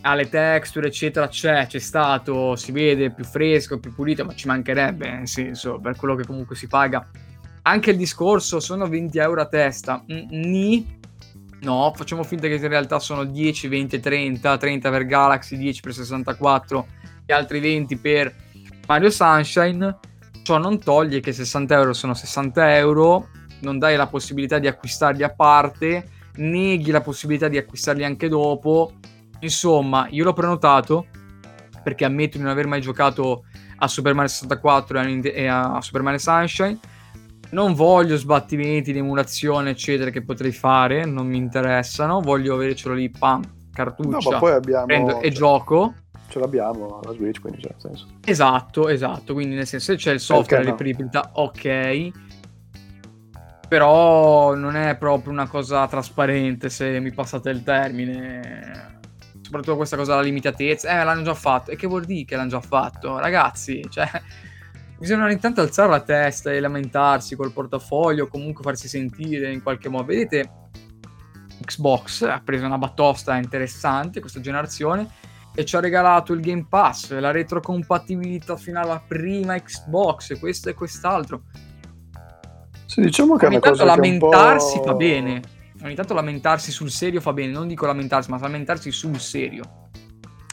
alle 0.05 0.29
texture, 0.29 0.87
eccetera, 0.87 1.27
c'è, 1.27 1.65
c'è 1.67 1.79
stato, 1.79 2.55
si 2.55 2.71
vede 2.71 3.11
più 3.11 3.23
fresco, 3.23 3.79
più 3.79 3.93
pulito, 3.93 4.23
ma 4.23 4.33
ci 4.35 4.47
mancherebbe, 4.47 5.09
nel 5.09 5.27
senso, 5.27 5.79
per 5.79 5.95
quello 5.95 6.15
che 6.15 6.25
comunque 6.25 6.55
si 6.55 6.67
paga. 6.67 7.07
Anche 7.63 7.91
il 7.91 7.97
discorso, 7.97 8.59
sono 8.59 8.87
20 8.87 9.17
euro 9.17 9.41
a 9.41 9.47
testa, 9.47 10.03
ni, 10.05 10.99
no, 11.61 11.91
facciamo 11.95 12.23
finta 12.23 12.47
che 12.47 12.55
in 12.55 12.67
realtà 12.67 12.99
sono 12.99 13.23
10, 13.23 13.67
20, 13.67 13.99
30, 13.99 14.57
30 14.57 14.89
per 14.89 15.05
Galaxy, 15.05 15.57
10 15.57 15.81
per 15.81 15.93
64 15.93 16.87
e 17.25 17.33
altri 17.33 17.59
20 17.59 17.97
per 17.97 18.35
Mario 18.85 19.09
Sunshine, 19.09 19.97
Ciò 20.45 20.59
non 20.59 20.77
toglie 20.77 21.21
che 21.21 21.33
60 21.33 21.73
euro 21.73 21.93
sono 21.93 22.13
60 22.13 22.77
euro, 22.77 23.29
non 23.61 23.79
dai 23.79 23.95
la 23.95 24.05
possibilità 24.05 24.59
di 24.59 24.67
acquistarli 24.67 25.23
a 25.23 25.33
parte, 25.33 26.07
neghi 26.35 26.91
la 26.91 27.01
possibilità 27.01 27.47
di 27.47 27.57
acquistarli 27.57 28.03
anche 28.03 28.29
dopo. 28.29 28.93
Insomma, 29.39 30.07
io 30.09 30.23
l'ho 30.23 30.33
prenotato 30.33 31.07
perché 31.83 32.05
ammetto 32.05 32.37
di 32.37 32.43
non 32.43 32.51
aver 32.51 32.67
mai 32.67 32.81
giocato 32.81 33.45
a 33.77 33.87
Super 33.87 34.13
Mario 34.13 34.29
64 34.29 34.99
e 35.01 35.47
a 35.47 35.79
Super 35.81 36.01
Mario 36.01 36.19
Sunshine. 36.19 36.79
Non 37.51 37.73
voglio 37.73 38.17
sbattimenti 38.17 38.91
di 38.91 38.97
emulazione, 38.97 39.69
eccetera, 39.69 40.09
che 40.09 40.23
potrei 40.23 40.51
fare, 40.51 41.05
non 41.05 41.27
mi 41.27 41.37
interessano. 41.37 42.21
Voglio 42.21 42.55
avercelo 42.55 42.95
lì, 42.95 43.09
pam, 43.09 43.43
cartuccia, 43.71 44.31
no, 44.31 44.39
poi 44.39 44.53
abbiamo, 44.53 44.85
prendo 44.85 45.19
e 45.19 45.29
cioè, 45.29 45.31
gioco. 45.31 45.93
Ce 46.27 46.39
l'abbiamo 46.39 47.01
la 47.03 47.11
Switch, 47.11 47.39
quindi 47.39 47.61
c'è 47.61 47.75
senso. 47.77 48.07
Esatto, 48.25 48.89
esatto. 48.89 49.33
Quindi 49.33 49.55
nel 49.55 49.67
senso 49.67 49.91
se 49.91 49.97
c'è 49.97 50.11
il 50.11 50.19
software 50.19 50.63
di 50.63 50.69
reperibilità, 50.71 51.29
ok. 51.33 52.09
Però 53.67 54.55
non 54.55 54.75
è 54.75 54.95
proprio 54.97 55.31
una 55.31 55.47
cosa 55.47 55.87
trasparente, 55.87 56.69
se 56.69 56.99
mi 56.99 57.11
passate 57.11 57.51
il 57.51 57.63
termine 57.63 58.94
soprattutto 59.45 59.75
questa 59.75 59.95
cosa 59.95 60.13
della 60.13 60.23
limitatezza, 60.23 60.89
eh, 60.89 61.03
l'hanno 61.03 61.21
già 61.21 61.35
fatto. 61.35 61.69
E 61.69 61.75
che 61.75 61.85
vuol 61.85 62.03
dire 62.05 62.25
che 62.25 62.35
l'hanno 62.35 62.49
già 62.49 62.61
fatto? 62.61 63.19
Ragazzi, 63.19 63.85
cioè, 63.89 64.09
bisogna 64.97 65.25
ogni 65.25 65.37
tanto 65.37 65.61
alzare 65.61 65.91
la 65.91 65.99
testa 65.99 66.51
e 66.51 66.59
lamentarsi 66.59 67.35
col 67.35 67.51
portafoglio, 67.51 68.23
o 68.23 68.27
comunque 68.27 68.63
farsi 68.63 68.87
sentire 68.87 69.51
in 69.51 69.61
qualche 69.61 69.87
modo. 69.87 70.05
Vedete, 70.05 70.49
Xbox 71.63 72.23
ha 72.23 72.41
preso 72.43 72.65
una 72.65 72.79
batosta 72.79 73.37
interessante 73.37 74.19
questa 74.19 74.39
generazione 74.39 75.07
e 75.53 75.63
ci 75.63 75.75
ha 75.75 75.79
regalato 75.79 76.33
il 76.33 76.41
Game 76.41 76.65
Pass, 76.67 77.11
la 77.11 77.29
retrocompatibilità 77.29 78.57
fino 78.57 78.79
alla 78.79 79.01
prima 79.07 79.55
Xbox, 79.59 80.39
questo 80.39 80.69
e 80.69 80.73
quest'altro. 80.73 81.43
Sì, 82.87 83.01
diciamo 83.01 83.35
che 83.35 83.45
ogni 83.45 83.59
tanto 83.59 83.85
lamentarsi 83.85 84.81
fa 84.83 84.95
bene 84.95 85.41
ogni 85.83 85.95
tanto 85.95 86.13
lamentarsi 86.13 86.71
sul 86.71 86.89
serio 86.89 87.21
fa 87.21 87.33
bene, 87.33 87.51
non 87.51 87.67
dico 87.67 87.85
lamentarsi, 87.85 88.29
ma 88.29 88.39
lamentarsi 88.39 88.91
sul 88.91 89.19
serio. 89.19 89.89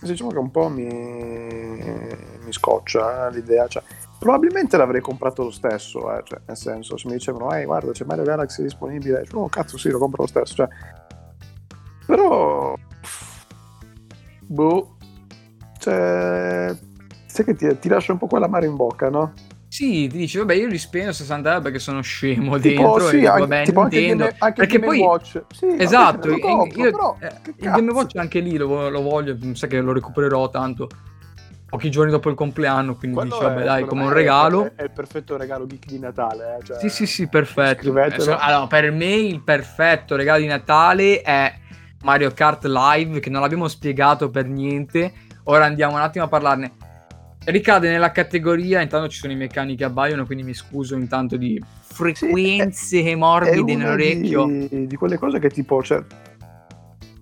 Diciamo 0.01 0.31
che 0.31 0.39
un 0.39 0.51
po' 0.51 0.69
mi, 0.69 0.85
mi 0.85 2.53
scoccia 2.53 3.29
eh, 3.29 3.33
l'idea, 3.33 3.69
cioè, 3.69 3.85
probabilmente 4.19 4.77
l'avrei 4.77 5.01
comprato 5.01 5.45
lo 5.45 5.51
stesso, 5.53 6.13
eh, 6.13 6.23
cioè, 6.25 6.41
nel 6.47 6.57
senso, 6.57 6.97
se 6.97 7.07
mi 7.07 7.15
dicevano, 7.15 7.53
ehi 7.55 7.65
guarda 7.65 7.93
c'è 7.93 8.05
Mario 8.05 8.25
Galaxy 8.25 8.63
disponibile, 8.63 9.25
cioè, 9.25 9.41
oh 9.41 9.49
cazzo 9.49 9.79
sì, 9.79 9.91
lo 9.91 9.99
compro 9.99 10.23
lo 10.23 10.29
stesso, 10.29 10.55
cioè, 10.55 10.69
però, 12.05 12.77
boh, 14.41 14.97
cioè, 15.79 16.77
sai 17.27 17.45
che 17.45 17.55
ti, 17.55 17.79
ti 17.79 17.89
lascia 17.89 18.11
un 18.11 18.19
po' 18.19 18.27
quella 18.27 18.49
mare 18.49 18.67
in 18.67 18.75
bocca, 18.75 19.09
no? 19.09 19.33
Sì, 19.73 20.07
ti 20.07 20.19
dici, 20.19 20.37
vabbè, 20.37 20.53
io 20.53 20.67
li 20.67 20.77
spendo 20.77 21.13
60 21.13 21.49
euro 21.49 21.63
perché 21.63 21.79
sono 21.79 22.03
scemo 22.03 22.59
tipo, 22.59 22.99
dentro. 22.99 23.09
Sì, 23.09 23.23
e, 23.23 23.27
anche, 23.27 23.41
vabbè, 23.41 23.65
tipo 23.65 23.83
Nintendo. 23.85 24.25
Anche, 24.25 24.37
anche 24.39 24.61
perché 24.61 24.79
poi, 24.81 24.99
Watch. 24.99 25.43
Sì, 25.51 25.67
esatto, 25.79 26.29
io, 26.29 26.39
compro, 26.41 26.83
io, 26.83 26.91
però, 26.91 27.17
eh, 27.19 27.33
il 27.57 27.71
Game 27.71 27.91
Watch 27.91 28.17
anche 28.17 28.41
lì 28.41 28.59
lo, 28.59 28.91
lo 28.91 29.01
voglio, 29.01 29.35
mi 29.41 29.57
sa 29.57 29.69
che 29.69 29.81
lo 29.81 29.95
recupererò 29.95 30.51
tanto 30.51 30.89
pochi 31.71 31.91
giorni 31.91 32.11
dopo 32.11 32.29
il 32.29 32.35
compleanno, 32.35 32.97
quindi 32.97 33.17
Quello 33.17 33.35
dice, 33.35 33.47
vabbè, 33.47 33.65
dai, 33.65 33.85
come 33.87 34.03
un 34.03 34.13
regalo. 34.13 34.67
È, 34.67 34.73
è, 34.75 34.83
il 34.83 34.91
perfetto 34.91 35.39
regalo 35.39 35.67
geek 35.67 35.87
di 35.87 35.99
Natale. 35.99 36.59
Eh? 36.59 36.65
Cioè, 36.67 36.79
sì, 36.79 36.91
sì, 36.91 37.07
sì, 37.07 37.29
perfetto. 37.29 37.89
Allora, 37.89 38.67
per 38.67 38.91
me 38.91 39.15
il 39.15 39.41
perfetto 39.41 40.17
regalo 40.17 40.41
di 40.41 40.49
Natale 40.49 41.23
è 41.23 41.51
Mario 42.03 42.31
Kart 42.33 42.67
Live, 42.67 43.21
che 43.21 43.31
non 43.31 43.41
l'abbiamo 43.41 43.69
spiegato 43.69 44.29
per 44.29 44.47
niente. 44.49 45.15
Ora 45.45 45.65
andiamo 45.65 45.95
un 45.95 46.03
attimo 46.03 46.27
a 46.27 46.29
parlarne 46.29 46.73
ricade 47.45 47.91
nella 47.91 48.11
categoria, 48.13 48.81
intanto 48.81 49.09
ci 49.09 49.19
sono 49.19 49.33
i 49.33 49.37
meccani 49.37 49.77
che 49.77 49.85
abbaiono, 49.85 50.25
quindi 50.27 50.45
mi 50.45 50.55
scuso 50.55 50.95
intanto 50.95 51.37
di 51.37 51.61
frequenze 51.81 52.73
sì, 52.73 53.09
è, 53.09 53.15
morbide 53.15 53.77
nell'orecchio. 53.77 54.47
Di, 54.47 54.87
di, 54.87 54.97
quelle 54.97 55.19
cose 55.19 55.39
che 55.39 55.51
tipo, 55.51 55.83
cioè, 55.83 56.03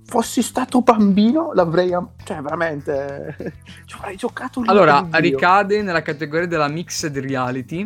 fossi 0.05 0.43
stato 0.43 0.83
bambino 0.83 1.53
l'avrei, 1.55 1.91
cioè 2.25 2.41
veramente, 2.41 3.37
ci 3.87 3.97
avrei 3.97 4.16
giocato 4.16 4.62
Allora, 4.66 5.07
ricade 5.12 5.83
nella 5.83 6.03
categoria 6.03 6.47
della 6.47 6.68
mixed 6.68 7.16
reality. 7.18 7.85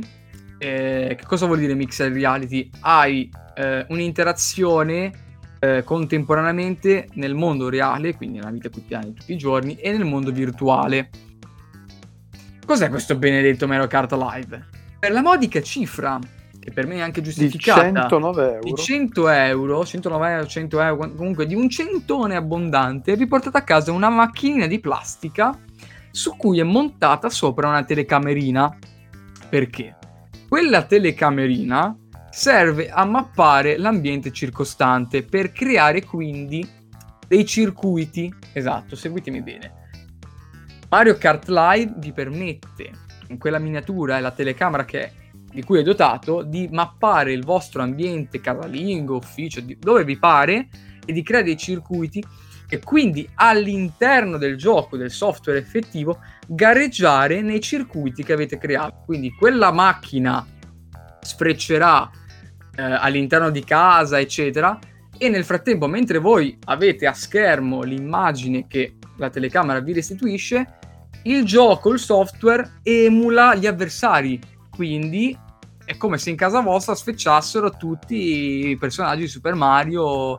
Eh, 0.57 1.15
che 1.19 1.25
cosa 1.27 1.47
vuol 1.47 1.59
dire 1.59 1.75
mixed 1.75 2.13
reality? 2.13 2.71
Hai 2.81 3.31
eh, 3.55 3.85
un'interazione 3.89 5.13
eh, 5.59 5.83
contemporaneamente 5.85 7.09
nel 7.15 7.35
mondo 7.35 7.69
reale, 7.69 8.15
quindi 8.15 8.39
nella 8.39 8.51
vita 8.51 8.69
quotidiana 8.69 9.07
di 9.07 9.15
tutti 9.15 9.33
i 9.33 9.37
giorni, 9.37 9.77
e 9.77 9.93
nel 9.93 10.05
mondo 10.05 10.31
virtuale. 10.31 11.11
Cos'è 12.65 12.89
questo 12.89 13.17
benedetto 13.17 13.67
Mario 13.67 13.87
Kart 13.87 14.13
Live? 14.13 14.67
Per 14.99 15.13
la 15.13 15.21
modica 15.21 15.61
cifra, 15.61 16.19
che 16.59 16.71
per 16.71 16.87
me 16.87 16.97
è 16.97 17.01
anche 17.01 17.21
giustificata, 17.21 17.83
di 17.83 17.95
109 17.95 18.43
euro, 18.43 18.61
di 18.63 18.75
100 18.75 19.29
euro, 19.29 19.85
109 19.85 20.31
euro, 20.31 20.47
100 20.47 20.81
euro, 20.81 21.15
comunque 21.15 21.45
di 21.45 21.55
un 21.55 21.69
centone 21.69 22.37
abbondante, 22.37 23.17
vi 23.17 23.27
portate 23.27 23.59
a 23.59 23.63
casa 23.63 23.93
una 23.93 24.09
macchinina 24.09 24.67
di 24.67 24.81
plastica 24.81 25.59
su 26.11 26.37
cui 26.37 26.59
è 26.59 26.63
montata 26.63 27.29
sopra 27.29 27.69
una 27.69 27.85
telecamerina. 27.85 28.79
Perché? 29.51 29.99
Quella 30.49 30.85
telecamerina 30.85 31.95
serve 32.31 32.89
a 32.89 33.05
mappare 33.05 33.77
l'ambiente 33.77 34.33
circostante 34.33 35.23
per 35.23 35.53
creare 35.53 36.03
quindi 36.03 36.67
dei 37.29 37.45
circuiti. 37.45 38.35
Esatto, 38.55 38.97
seguitemi 38.97 39.43
bene 39.43 39.74
Mario 40.95 41.19
Kart 41.19 41.49
Live 41.49 41.95
vi 41.97 42.13
permette, 42.13 42.93
in 43.27 43.37
quella 43.37 43.59
miniatura 43.59 44.17
e 44.17 44.21
la 44.21 44.31
telecamera 44.31 44.85
che, 44.85 45.11
di 45.51 45.65
cui 45.65 45.81
è 45.81 45.83
dotato, 45.83 46.43
di 46.43 46.69
mappare 46.71 47.33
il 47.33 47.45
vostro 47.45 47.83
ambiente 47.83 48.41
casalingo, 48.41 49.17
ufficio, 49.17 49.61
di, 49.61 49.77
dove 49.77 50.05
vi 50.05 50.17
pare, 50.17 50.69
e 51.05 51.13
di 51.13 51.25
creare 51.25 51.47
dei 51.47 51.57
circuiti 51.57 52.25
e 52.69 52.79
quindi 52.79 53.29
all'interno 53.35 54.39
del 54.39 54.57
gioco, 54.57 54.97
del 54.97 55.11
software 55.11 55.59
effettivo, 55.59 56.21
gareggiare 56.47 57.43
nei 57.43 57.61
circuiti 57.61 58.23
che 58.23 58.33
avete 58.33 58.57
creato. 58.57 59.03
Quindi 59.05 59.33
quella 59.33 59.73
macchina 59.73 60.47
sfreccerà 61.21 62.09
eh, 62.77 62.83
all'interno 62.83 63.51
di 63.51 63.65
casa, 63.65 64.21
eccetera, 64.21 64.79
e 65.19 65.29
nel 65.29 65.45
frattempo, 65.45 65.89
mentre 65.89 66.19
voi 66.19 66.57
avete 66.67 67.09
a 67.09 67.13
schermo 67.15 67.83
l'immagine 67.83 68.69
che 68.69 68.95
la 69.17 69.31
telecamera 69.31 69.81
vi 69.81 69.93
restituisce, 69.93 70.83
il 71.25 71.45
gioco, 71.45 71.93
il 71.93 71.99
software 71.99 72.81
emula 72.83 73.55
gli 73.55 73.67
avversari, 73.67 74.41
quindi 74.71 75.37
è 75.85 75.97
come 75.97 76.19
se 76.19 76.31
in 76.31 76.37
casa 76.37 76.61
vostra 76.61 76.95
sfecciassero 76.95 77.77
tutti 77.77 78.69
i 78.69 78.77
personaggi 78.77 79.23
di 79.23 79.29
Super 79.29 79.55
Mario, 79.55 80.39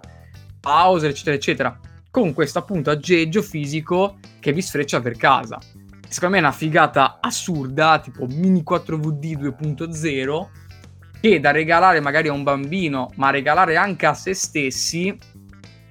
Bowser, 0.60 1.10
eccetera, 1.10 1.36
eccetera, 1.36 1.80
con 2.10 2.34
questo 2.34 2.60
appunto 2.60 2.90
aggeggio 2.90 3.42
fisico 3.42 4.18
che 4.40 4.52
vi 4.52 4.62
sfreccia 4.62 5.02
per 5.02 5.18
casa. 5.18 5.60
Secondo 6.08 6.36
me 6.36 6.42
è 6.42 6.46
una 6.46 6.56
figata 6.56 7.18
assurda, 7.20 8.00
tipo 8.00 8.26
Mini 8.26 8.64
4VD 8.68 9.38
2.0, 9.38 10.48
che 11.20 11.40
da 11.40 11.52
regalare 11.52 12.00
magari 12.00 12.28
a 12.28 12.34
un 12.34 12.44
bambino, 12.44 13.12
ma 13.16 13.32
regalare 13.32 13.76
anche 13.76 14.06
a 14.06 14.14
se 14.14 14.34
stessi, 14.34 15.16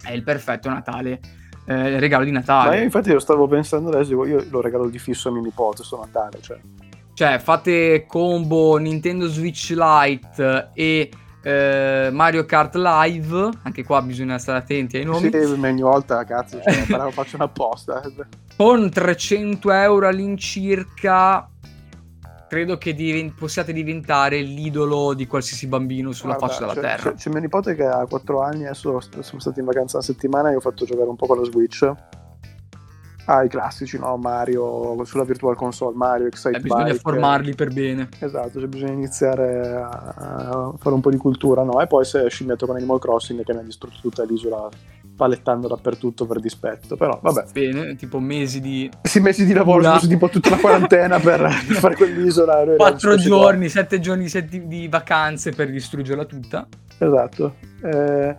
è 0.03 0.13
il 0.13 0.23
perfetto 0.23 0.69
Natale 0.69 1.21
eh, 1.65 1.99
regalo 1.99 2.25
di 2.25 2.31
Natale. 2.31 2.71
Ma 2.71 2.77
io 2.77 2.83
infatti 2.83 3.13
lo 3.13 3.21
stavo 3.21 3.47
pensando 3.47 3.91
adesso, 3.91 4.25
io 4.25 4.45
lo 4.51 4.61
regalo 4.61 4.89
di 4.89 4.99
fisso 4.99 5.29
a 5.29 5.33
mio 5.33 5.43
nipote 5.43 5.83
su 5.83 5.97
Natale. 5.97 6.41
Cioè. 6.41 6.59
cioè, 7.15 7.39
fate 7.39 8.05
combo 8.07 8.77
Nintendo 8.77 9.27
Switch 9.29 9.75
Lite 9.77 10.71
e 10.75 11.11
eh, 11.43 12.09
Mario 12.11 12.45
Kart 12.45 12.75
Live, 12.75 13.51
anche 13.63 13.85
qua 13.85 14.01
bisogna 14.03 14.39
stare 14.39 14.59
attenti 14.59 14.97
ai 14.97 15.05
nomi. 15.05 15.31
Sì, 15.31 15.37
ogni 15.37 15.83
volta, 15.83 16.25
cazzo, 16.25 16.61
cioè, 16.61 16.73
faccio 17.13 17.37
una 17.37 17.49
posta. 17.49 18.03
Con 18.57 18.91
300 18.91 19.71
euro 19.73 20.09
all'incirca 20.09 21.49
credo 22.55 22.79
che 22.79 22.95
divent- 22.95 23.35
possiate 23.35 23.73
diventare 23.73 24.41
l'idolo 24.41 25.13
di 25.13 25.27
qualsiasi 25.27 25.67
bambino 25.67 26.13
sulla 26.13 26.37
Guarda, 26.37 26.55
faccia 26.55 26.61
della 26.61 26.75
c'è, 26.75 26.81
terra. 26.81 27.11
C'è, 27.11 27.17
c'è, 27.17 27.31
mio 27.31 27.41
nipote 27.41 27.75
che 27.75 27.85
ha 27.85 28.07
4 28.07 28.41
anni, 28.43 28.65
adesso 28.65 29.01
siamo 29.01 29.41
stati 29.41 29.59
in 29.59 29.65
vacanza 29.65 29.97
una 29.97 30.07
settimana 30.07 30.53
e 30.53 30.55
ho 30.55 30.61
fatto 30.61 30.85
giocare 30.85 31.09
un 31.09 31.17
po' 31.17 31.27
con 31.27 31.39
la 31.39 31.45
Switch. 31.45 31.93
Ah, 33.27 33.43
i 33.43 33.49
classici, 33.49 33.99
no? 33.99 34.17
Mario, 34.19 35.03
sulla 35.05 35.25
Virtual 35.25 35.57
Console, 35.57 35.97
Mario, 35.97 36.27
Excite 36.27 36.59
eh, 36.59 36.61
Bisogna 36.61 36.85
Bike. 36.85 36.99
formarli 36.99 37.55
per 37.55 37.73
bene. 37.73 38.09
Esatto, 38.21 38.61
cioè 38.61 38.69
bisogna 38.69 38.93
iniziare 38.93 39.75
a, 39.77 40.75
fare 40.79 40.95
un 40.95 41.01
po' 41.01 41.11
di 41.11 41.17
cultura, 41.17 41.63
no? 41.63 41.81
E 41.81 41.87
poi 41.87 42.05
si 42.05 42.19
è 42.19 42.29
scimmiato 42.29 42.67
con 42.67 42.77
Animal 42.77 43.01
Crossing 43.01 43.43
che 43.43 43.53
mi 43.53 43.61
ha 43.61 43.63
distrutto 43.63 43.99
tutta 44.01 44.25
l'isola 44.25 44.69
palettando 45.17 45.69
dappertutto 45.69 46.27
per 46.27 46.41
dispetto, 46.41 46.97
però 46.97 47.19
vabbè. 47.23 47.45
Bene, 47.53 47.97
tipo 47.97 48.19
mesi 48.19 48.61
di... 48.61 48.91
Sì, 49.03 49.21
mesi 49.21 49.45
di 49.45 49.53
lavoro, 49.53 49.81
Ula. 49.81 49.99
tipo 49.99 50.29
tutta 50.29 50.51
la 50.51 50.57
quarantena 50.57 51.19
per 51.19 51.51
fare 51.79 51.97
quell'isola. 51.97 52.65
Quattro 52.77 53.17
giorni, 53.17 53.69
sette 53.69 54.01
giorni 54.01 54.29
di 54.67 54.89
vacanze 54.89 55.53
per 55.53 55.71
distruggerla 55.71 56.25
tutta. 56.25 56.67
Esatto. 56.99 57.57
Eh, 57.83 58.37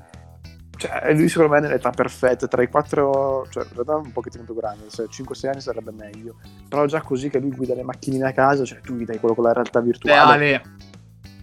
cioè, 0.78 1.13
lui 1.13 1.30
secondo 1.30 1.53
me 1.53 1.59
è 1.59 1.61
nell'età 1.61 1.89
perfetta, 1.91 2.47
tra 2.47 2.61
i 2.61 2.67
4, 2.67 3.47
cioè 3.49 3.63
in 3.63 3.69
realtà 3.73 3.95
un 3.95 4.11
pochettino 4.11 4.43
più 4.43 4.55
grande, 4.55 4.86
se 4.88 5.03
5-6 5.05 5.47
anni 5.47 5.61
sarebbe 5.61 5.91
meglio, 5.91 6.36
però 6.67 6.86
già 6.86 7.01
così 7.01 7.30
che 7.30 7.39
lui 7.39 7.51
guida 7.51 7.73
le 7.73 7.84
macchinine 7.84 8.28
a 8.28 8.34
casa, 8.34 8.65
cioè 8.65 8.80
tu 8.82 8.95
guidai 8.95 9.19
quello 9.19 9.36
con 9.36 9.45
la 9.45 9.53
realtà 9.53 9.80
virtuale. 9.80 10.19
Ale, 10.19 10.61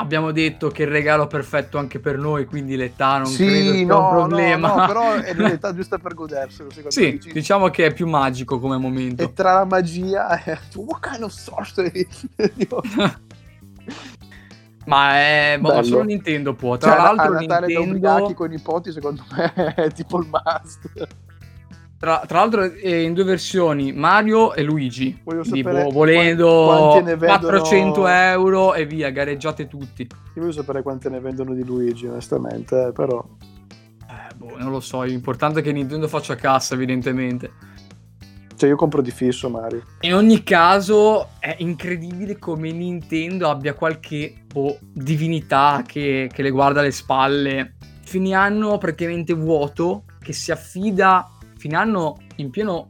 abbiamo 0.02 0.32
detto 0.32 0.68
che 0.68 0.82
il 0.82 0.88
regalo 0.88 1.26
perfetto 1.26 1.78
anche 1.78 1.98
per 1.98 2.18
noi, 2.18 2.44
quindi 2.44 2.76
l'età 2.76 3.18
non 3.18 3.26
sì, 3.26 3.46
credo 3.46 3.72
sia 3.72 3.86
no, 3.86 3.98
un 3.98 4.10
problema. 4.10 4.68
No, 4.68 4.76
no, 4.76 4.86
però 4.86 5.14
è 5.22 5.34
l'età 5.34 5.74
giusta 5.74 5.98
per 5.98 6.14
goderselo, 6.14 6.70
secondo 6.70 6.90
sì, 6.90 7.18
me. 7.24 7.32
diciamo 7.32 7.70
che 7.70 7.86
è 7.86 7.92
più 7.92 8.06
magico 8.06 8.58
come 8.58 8.76
momento. 8.76 9.22
E 9.22 9.32
tra 9.32 9.54
la 9.54 9.64
magia 9.64 10.42
e 10.42 10.58
what 10.74 11.00
kind 11.00 11.22
of 11.22 11.32
sorcery? 11.32 12.06
Ma 14.84 15.14
è 15.14 15.58
boh, 15.60 15.68
Bello. 15.68 15.82
solo 15.82 16.02
Nintendo 16.02 16.54
può. 16.54 16.76
Tra 16.76 16.90
Cioè, 16.90 17.00
l'altro, 17.00 17.24
a 17.24 17.40
Natale 17.40 17.46
da 17.46 17.66
Nintendo, 17.66 17.96
ubriachi 17.96 18.34
con 18.34 18.52
i 18.52 18.56
nipoti, 18.56 18.92
secondo 18.92 19.24
me 19.30 19.74
è 19.74 19.92
tipo 19.92 20.18
il 20.18 20.28
must. 20.28 21.08
Tra, 22.02 22.24
tra 22.26 22.40
l'altro, 22.40 22.62
è 22.64 22.96
in 22.96 23.14
due 23.14 23.22
versioni: 23.22 23.92
Mario 23.92 24.54
e 24.54 24.64
Luigi. 24.64 25.20
Voglio 25.22 25.42
Quindi, 25.42 25.62
sapere 25.62 25.84
boh, 25.84 25.90
volendo 25.90 26.94
ne 26.94 27.14
vendono- 27.14 27.38
400 27.38 28.06
euro 28.08 28.74
e 28.74 28.86
via, 28.86 29.10
gareggiate 29.10 29.68
tutti. 29.68 30.02
Io 30.02 30.40
voglio 30.40 30.50
sapere 30.50 30.82
quante 30.82 31.08
ne 31.08 31.20
vendono 31.20 31.54
di 31.54 31.64
Luigi, 31.64 32.08
onestamente, 32.08 32.88
eh, 32.88 32.92
però... 32.92 33.24
Eh, 34.00 34.34
boh, 34.34 34.56
non 34.58 34.72
lo 34.72 34.80
so. 34.80 35.02
L'importante 35.02 35.60
è 35.60 35.62
che 35.62 35.70
Nintendo 35.70 36.08
faccia 36.08 36.34
cassa, 36.34 36.74
evidentemente. 36.74 37.52
Cioè, 38.56 38.68
io 38.68 38.74
compro 38.74 39.00
di 39.00 39.12
fisso 39.12 39.48
Mario. 39.48 39.84
In 40.00 40.14
ogni 40.14 40.42
caso, 40.42 41.28
è 41.38 41.54
incredibile 41.58 42.36
come 42.36 42.72
Nintendo 42.72 43.48
abbia 43.48 43.74
qualche 43.74 44.42
boh, 44.52 44.76
divinità 44.80 45.84
che, 45.86 46.28
che 46.32 46.42
le 46.42 46.50
guarda 46.50 46.80
alle 46.80 46.90
spalle. 46.90 47.76
Fine 48.04 48.34
anno 48.34 48.76
praticamente 48.78 49.34
vuoto, 49.34 50.02
che 50.20 50.32
si 50.32 50.50
affida 50.50 51.31
fine 51.62 51.76
anno 51.76 52.16
in 52.36 52.50
pieno 52.50 52.88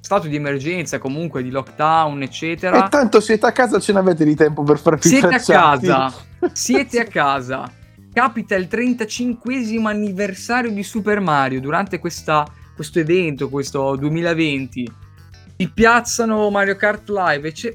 stato 0.00 0.28
di 0.28 0.36
emergenza, 0.36 0.98
comunque 0.98 1.42
di 1.42 1.50
lockdown, 1.50 2.22
eccetera. 2.22 2.86
E 2.86 2.88
tanto 2.88 3.20
siete 3.20 3.46
a 3.46 3.52
casa, 3.52 3.80
ce 3.80 3.92
n'avete 3.92 4.24
di 4.24 4.36
tempo 4.36 4.62
per 4.62 4.78
fare 4.78 4.98
più 4.98 5.10
Siete 5.10 5.34
a 5.34 5.40
casa, 5.40 6.14
siete 6.52 7.00
a 7.00 7.04
casa. 7.04 7.72
Capita 8.12 8.54
il 8.54 8.68
35 8.68 9.80
anniversario 9.84 10.70
di 10.70 10.82
Super 10.84 11.18
Mario 11.20 11.60
durante 11.60 11.98
questa- 11.98 12.46
questo 12.74 13.00
evento, 13.00 13.48
questo 13.48 13.96
2020. 13.96 14.92
Ti 15.56 15.68
piazzano 15.68 16.48
Mario 16.50 16.76
Kart 16.76 17.08
Live 17.08 17.48
e 17.48 17.52
c'è... 17.52 17.72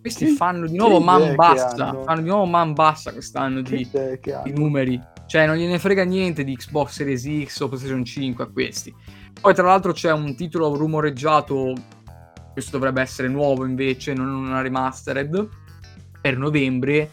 Questi 0.00 0.24
Che- 0.26 0.32
fanno 0.32 0.66
di 0.66 0.76
nuovo 0.76 1.00
man 1.00 1.34
bassa. 1.34 1.94
Fanno 2.04 2.22
di 2.22 2.28
nuovo 2.28 2.46
man 2.46 2.72
bassa 2.72 3.12
quest'anno 3.12 3.60
Che 3.62 3.76
di, 3.76 3.90
di 4.44 4.52
numeri. 4.52 4.98
Cioè, 5.26 5.46
non 5.46 5.56
gliene 5.56 5.78
frega 5.78 6.04
niente 6.04 6.42
di 6.42 6.56
Xbox 6.56 6.92
Series 6.92 7.46
X 7.46 7.60
o 7.60 7.68
PlayStation 7.68 8.02
5 8.04 8.44
a 8.44 8.46
questi. 8.46 8.94
Poi, 9.40 9.54
tra 9.54 9.66
l'altro, 9.66 9.92
c'è 9.92 10.12
un 10.12 10.34
titolo 10.34 10.74
rumoreggiato. 10.74 11.72
Questo 12.52 12.72
dovrebbe 12.72 13.00
essere 13.00 13.28
nuovo 13.28 13.64
invece, 13.64 14.12
non 14.14 14.28
una 14.28 14.60
remastered. 14.60 15.48
Per 16.20 16.36
novembre. 16.36 17.10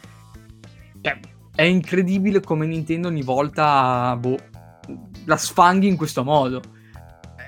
Cioè, 1.01 1.19
è 1.55 1.63
incredibile 1.63 2.41
come 2.41 2.65
Nintendo 2.65 3.07
ogni 3.07 3.21
volta 3.21 4.15
boh, 4.19 4.37
la 5.25 5.37
sfanghi 5.37 5.87
in 5.87 5.95
questo 5.95 6.23
modo. 6.23 6.61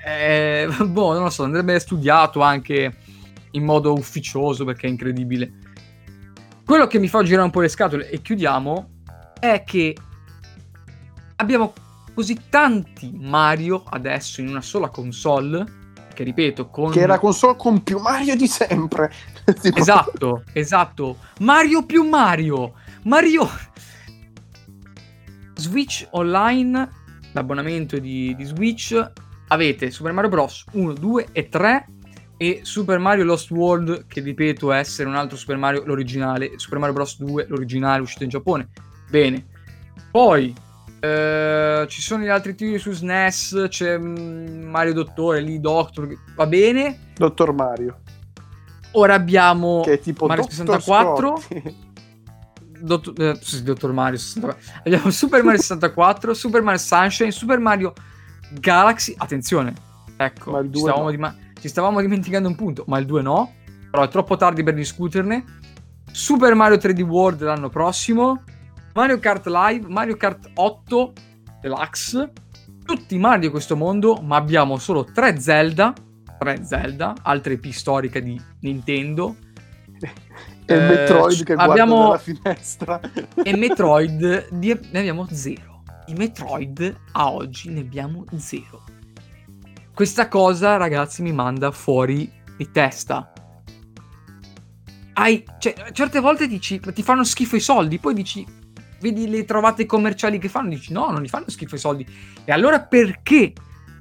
Eh, 0.04 0.66
boh, 0.86 1.12
non 1.12 1.24
lo 1.24 1.30
so, 1.30 1.44
andrebbe 1.44 1.78
studiato 1.78 2.40
anche 2.40 2.96
in 3.52 3.64
modo 3.64 3.92
ufficioso 3.92 4.64
perché 4.64 4.86
è 4.86 4.90
incredibile. 4.90 5.52
Quello 6.64 6.86
che 6.86 6.98
mi 6.98 7.08
fa 7.08 7.22
girare 7.22 7.44
un 7.44 7.50
po' 7.50 7.60
le 7.60 7.68
scatole 7.68 8.08
e 8.08 8.20
chiudiamo 8.20 8.90
è 9.40 9.62
che 9.64 9.96
abbiamo 11.36 11.72
così 12.18 12.36
tanti 12.48 13.12
Mario 13.14 13.84
adesso 13.88 14.40
in 14.40 14.48
una 14.48 14.60
sola 14.60 14.88
console 14.88 15.64
che 16.12 16.24
ripeto 16.24 16.68
con 16.68 16.90
Che 16.90 17.04
è 17.04 17.06
la 17.06 17.20
console 17.20 17.54
con 17.56 17.84
più 17.84 18.00
Mario 18.00 18.34
di 18.34 18.48
sempre. 18.48 19.12
Esatto, 19.62 20.42
esatto. 20.52 21.18
Mario 21.38 21.86
più 21.86 22.02
Mario. 22.02 22.74
Mario 23.04 23.48
Switch 25.54 26.08
Online, 26.10 26.90
l'abbonamento 27.30 28.00
di, 28.00 28.34
di 28.34 28.44
Switch, 28.44 29.00
avete 29.46 29.92
Super 29.92 30.10
Mario 30.10 30.28
Bros 30.28 30.64
1, 30.72 30.94
2 30.94 31.28
e 31.30 31.48
3 31.48 31.86
e 32.36 32.60
Super 32.64 32.98
Mario 32.98 33.22
Lost 33.22 33.52
World, 33.52 34.08
che 34.08 34.20
ripeto 34.20 34.72
essere 34.72 35.08
un 35.08 35.14
altro 35.14 35.36
Super 35.36 35.56
Mario, 35.56 35.84
l'originale, 35.84 36.54
Super 36.56 36.80
Mario 36.80 36.94
Bros 36.96 37.16
2, 37.16 37.46
l'originale 37.48 38.02
uscito 38.02 38.24
in 38.24 38.30
Giappone. 38.30 38.68
Bene. 39.08 39.46
Poi 40.10 40.52
eh, 41.00 41.86
ci 41.88 42.02
sono 42.02 42.24
gli 42.24 42.28
altri 42.28 42.54
titoli 42.54 42.78
su 42.78 42.92
SNES, 42.92 43.66
c'è 43.68 43.98
mm, 43.98 44.62
Mario 44.64 44.94
Dottore, 44.94 45.40
lì 45.40 45.60
Doctor, 45.60 46.08
va 46.34 46.46
bene. 46.46 47.12
Dottor 47.14 47.52
Mario. 47.52 48.00
Ora 48.92 49.14
abbiamo 49.14 49.82
Che 49.84 49.94
è 49.94 50.00
tipo 50.00 50.26
Mario 50.26 50.44
Dr. 50.44 50.50
64. 50.50 51.36
Scotti. 51.36 51.76
Dott- 52.80 53.18
eh, 53.18 53.38
sì, 53.40 53.62
Dottor 53.62 53.92
Mario 53.92 54.18
64. 54.18 54.80
Abbiamo 54.84 55.10
Super 55.10 55.42
Mario 55.44 55.60
64, 55.60 56.34
Super 56.34 56.62
Mario 56.62 56.80
Sunshine, 56.80 57.30
Super 57.30 57.58
Mario 57.58 57.92
Galaxy. 58.52 59.14
Attenzione, 59.16 59.74
ecco, 60.16 60.52
Ma 60.52 60.62
ci, 60.62 60.78
stavamo 60.78 61.04
no. 61.04 61.10
dima- 61.10 61.36
ci 61.60 61.68
stavamo 61.68 62.00
dimenticando 62.00 62.48
un 62.48 62.54
punto, 62.56 62.84
ma 62.86 62.98
il 62.98 63.06
2 63.06 63.22
no. 63.22 63.52
Però 63.90 64.02
è 64.02 64.08
troppo 64.08 64.36
tardi 64.36 64.62
per 64.62 64.74
discuterne. 64.74 65.44
Super 66.10 66.54
Mario 66.54 66.76
3D 66.76 67.00
World 67.02 67.42
l'anno 67.42 67.68
prossimo. 67.68 68.42
Mario 68.98 69.20
Kart 69.20 69.46
Live, 69.46 69.86
Mario 69.86 70.16
Kart 70.16 70.50
8 70.54 71.12
Deluxe. 71.60 72.32
Tutti 72.84 73.16
Mario 73.16 73.42
di 73.42 73.48
questo 73.50 73.76
mondo, 73.76 74.16
ma 74.16 74.34
abbiamo 74.34 74.76
solo 74.78 75.04
3 75.04 75.38
Zelda. 75.38 75.92
3 76.36 76.64
Zelda, 76.64 77.14
altre 77.22 77.52
IP 77.52 77.68
storiche 77.70 78.20
di 78.20 78.40
Nintendo. 78.62 79.36
E 80.66 80.74
Eh, 80.74 80.78
Metroid 80.80 81.44
che 81.44 81.54
guarda 81.54 81.70
abbiamo- 81.72 82.02
dalla 82.02 82.18
finestra. 82.18 83.00
E 83.40 83.56
Metroid 83.56 84.48
di- 84.50 84.76
ne 84.90 84.98
abbiamo 84.98 85.28
zero. 85.30 85.84
I 86.06 86.14
Metroid 86.14 87.00
a 87.12 87.30
oggi 87.32 87.70
ne 87.70 87.80
abbiamo 87.80 88.24
zero. 88.34 88.82
Questa 89.94 90.26
cosa, 90.26 90.76
ragazzi, 90.76 91.22
mi 91.22 91.32
manda 91.32 91.70
fuori 91.70 92.28
di 92.56 92.68
testa. 92.72 93.32
Hai, 95.12 95.44
cioè, 95.60 95.74
certe 95.92 96.18
volte 96.18 96.48
dici, 96.48 96.80
ti 96.80 97.02
fanno 97.04 97.22
schifo 97.22 97.54
i 97.54 97.60
soldi, 97.60 97.98
poi 98.00 98.14
dici, 98.14 98.44
vedi 99.00 99.28
le 99.28 99.44
trovate 99.44 99.86
commerciali 99.86 100.38
che 100.38 100.48
fanno, 100.48 100.68
dici 100.70 100.92
no, 100.92 101.10
non 101.10 101.22
gli 101.22 101.28
fanno 101.28 101.48
schifo 101.48 101.74
i 101.74 101.78
soldi. 101.78 102.06
E 102.44 102.52
allora 102.52 102.80
perché 102.80 103.52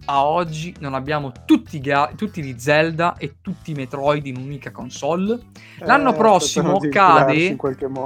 a 0.10 0.26
oggi 0.26 0.74
non 0.80 0.94
abbiamo 0.94 1.32
tutti, 1.46 1.82
gli- 1.82 1.92
tutti 2.16 2.42
gli 2.42 2.56
Zelda 2.58 3.18
e 3.18 3.38
tutti 3.42 3.72
i 3.72 3.74
Metroid 3.74 4.26
in 4.26 4.38
un'unica 4.38 4.72
console? 4.72 5.40
L'anno 5.80 6.14
Eh, 6.14 6.18
prossimo 6.18 6.78
cade-. 6.80 7.58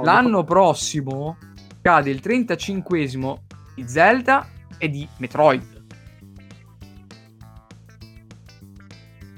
L'anno 0.02 0.42
prossimo 0.44 1.36
cade 1.80 2.10
il 2.10 2.20
35esimo 2.22 3.36
di 3.74 3.88
Zelda 3.88 4.46
e 4.78 4.88
di 4.88 5.06
Metroid. 5.18 5.84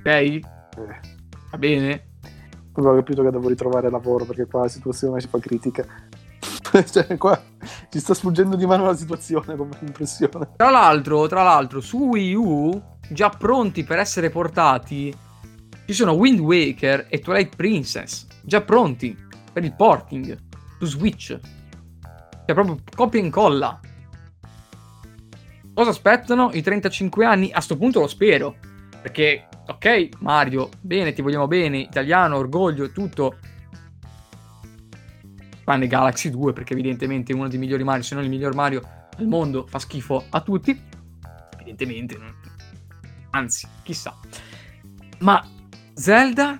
Ok? 0.00 0.06
Eh, 0.06 0.40
Va 1.50 1.58
bene? 1.58 2.08
poi 2.72 2.86
ho 2.86 2.94
capito 2.96 3.22
che 3.22 3.30
devo 3.30 3.48
ritrovare 3.48 3.88
lavoro 3.88 4.24
perché 4.24 4.46
qua 4.46 4.62
la 4.62 4.68
situazione 4.68 5.20
si 5.20 5.28
fa 5.28 5.38
critica. 5.38 5.86
cioè, 6.90 7.16
qua 7.16 7.40
ci 7.88 8.00
sta 8.00 8.14
sfuggendo 8.14 8.56
di 8.56 8.66
mano 8.66 8.86
la 8.86 8.96
situazione 8.96 9.56
come 9.56 9.76
impressione. 9.80 10.50
Tra 10.56 10.70
l'altro, 10.70 11.26
tra 11.28 11.42
l'altro, 11.42 11.80
su 11.80 11.98
Wii 11.98 12.34
U, 12.34 12.82
già 13.08 13.28
pronti 13.28 13.84
per 13.84 13.98
essere 13.98 14.30
portati, 14.30 15.14
ci 15.86 15.92
sono 15.92 16.12
Wind 16.12 16.40
Waker 16.40 17.06
e 17.08 17.20
Twilight 17.20 17.54
Princess, 17.54 18.26
già 18.42 18.60
pronti 18.62 19.16
per 19.52 19.64
il 19.64 19.74
porting 19.74 20.36
su 20.78 20.86
Switch. 20.86 21.38
Cioè, 22.46 22.54
proprio 22.54 22.78
copia 22.94 23.20
e 23.20 23.24
incolla. 23.24 23.80
Cosa 25.72 25.90
aspettano? 25.90 26.50
I 26.52 26.62
35 26.62 27.24
anni? 27.24 27.50
A 27.52 27.60
sto 27.60 27.76
punto 27.76 28.00
lo 28.00 28.06
spero. 28.06 28.56
Perché, 29.00 29.48
ok, 29.66 30.08
Mario, 30.20 30.70
bene, 30.80 31.12
ti 31.12 31.22
vogliamo 31.22 31.46
bene, 31.46 31.78
italiano, 31.78 32.36
orgoglio, 32.36 32.90
tutto. 32.90 33.38
Tranne 35.64 35.86
Galaxy 35.86 36.30
2, 36.30 36.52
perché 36.52 36.74
evidentemente 36.74 37.32
è 37.32 37.34
uno 37.34 37.48
dei 37.48 37.58
migliori 37.58 37.84
Mario, 37.84 38.02
se 38.02 38.14
non 38.14 38.24
il 38.24 38.30
miglior 38.30 38.54
Mario 38.54 38.82
al 39.18 39.26
mondo, 39.26 39.66
fa 39.66 39.78
schifo 39.78 40.24
a 40.28 40.40
tutti. 40.40 40.78
Evidentemente, 41.60 42.16
non- 42.18 42.34
anzi, 43.30 43.66
chissà. 43.82 44.14
Ma 45.20 45.42
Zelda? 45.94 46.58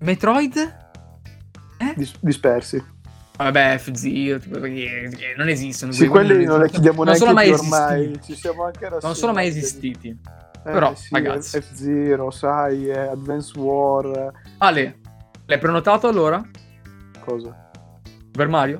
Metroid? 0.00 0.56
Eh? 1.78 1.94
Dis- 1.96 2.16
dispersi. 2.20 2.94
Vabbè, 3.36 3.76
F-Zero, 3.78 4.38
tipo, 4.38 4.58
perché 4.58 5.34
non 5.36 5.48
esistono. 5.48 5.92
Sì, 5.92 6.06
quelli 6.08 6.44
non 6.44 6.60
le 6.60 6.70
chiediamo 6.70 7.04
non 7.04 7.14
neanche 7.14 7.20
sono 7.20 7.32
mai 7.34 7.50
ormai. 7.50 8.18
Ci 8.22 8.34
siamo 8.34 8.64
anche 8.64 8.88
Non 9.02 9.14
sono 9.14 9.32
mai 9.34 9.46
esistiti. 9.48 10.08
Eh, 10.08 10.70
Però, 10.70 10.94
sì, 10.94 11.08
ragazzi. 11.12 11.60
F-Zero, 11.60 12.30
sai, 12.30 12.88
eh, 12.88 12.98
Advance 12.98 13.58
War, 13.58 14.32
Ale, 14.58 14.98
l'hai 15.46 15.58
prenotato 15.58 16.08
allora? 16.08 16.42
cosa? 17.26 17.70
Per 18.30 18.48
Mario? 18.48 18.78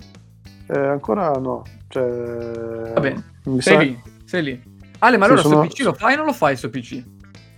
Eh, 0.68 0.78
ancora 0.78 1.30
no. 1.32 1.64
Cioè... 1.88 2.92
Va 2.92 3.00
bene, 3.00 3.24
sei 3.58 3.60
sa... 3.60 3.78
lì, 3.78 4.02
sei 4.24 4.42
lì. 4.42 4.62
Ale, 5.00 5.16
ma 5.16 5.24
sì, 5.24 5.30
allora 5.32 5.48
sono... 5.48 5.64
sto 5.64 5.74
PC 5.74 5.84
lo 5.84 5.92
fai 5.92 6.14
o 6.14 6.16
non 6.16 6.26
lo 6.26 6.32
fai 6.32 6.56
sto 6.56 6.70
PC? 6.70 7.04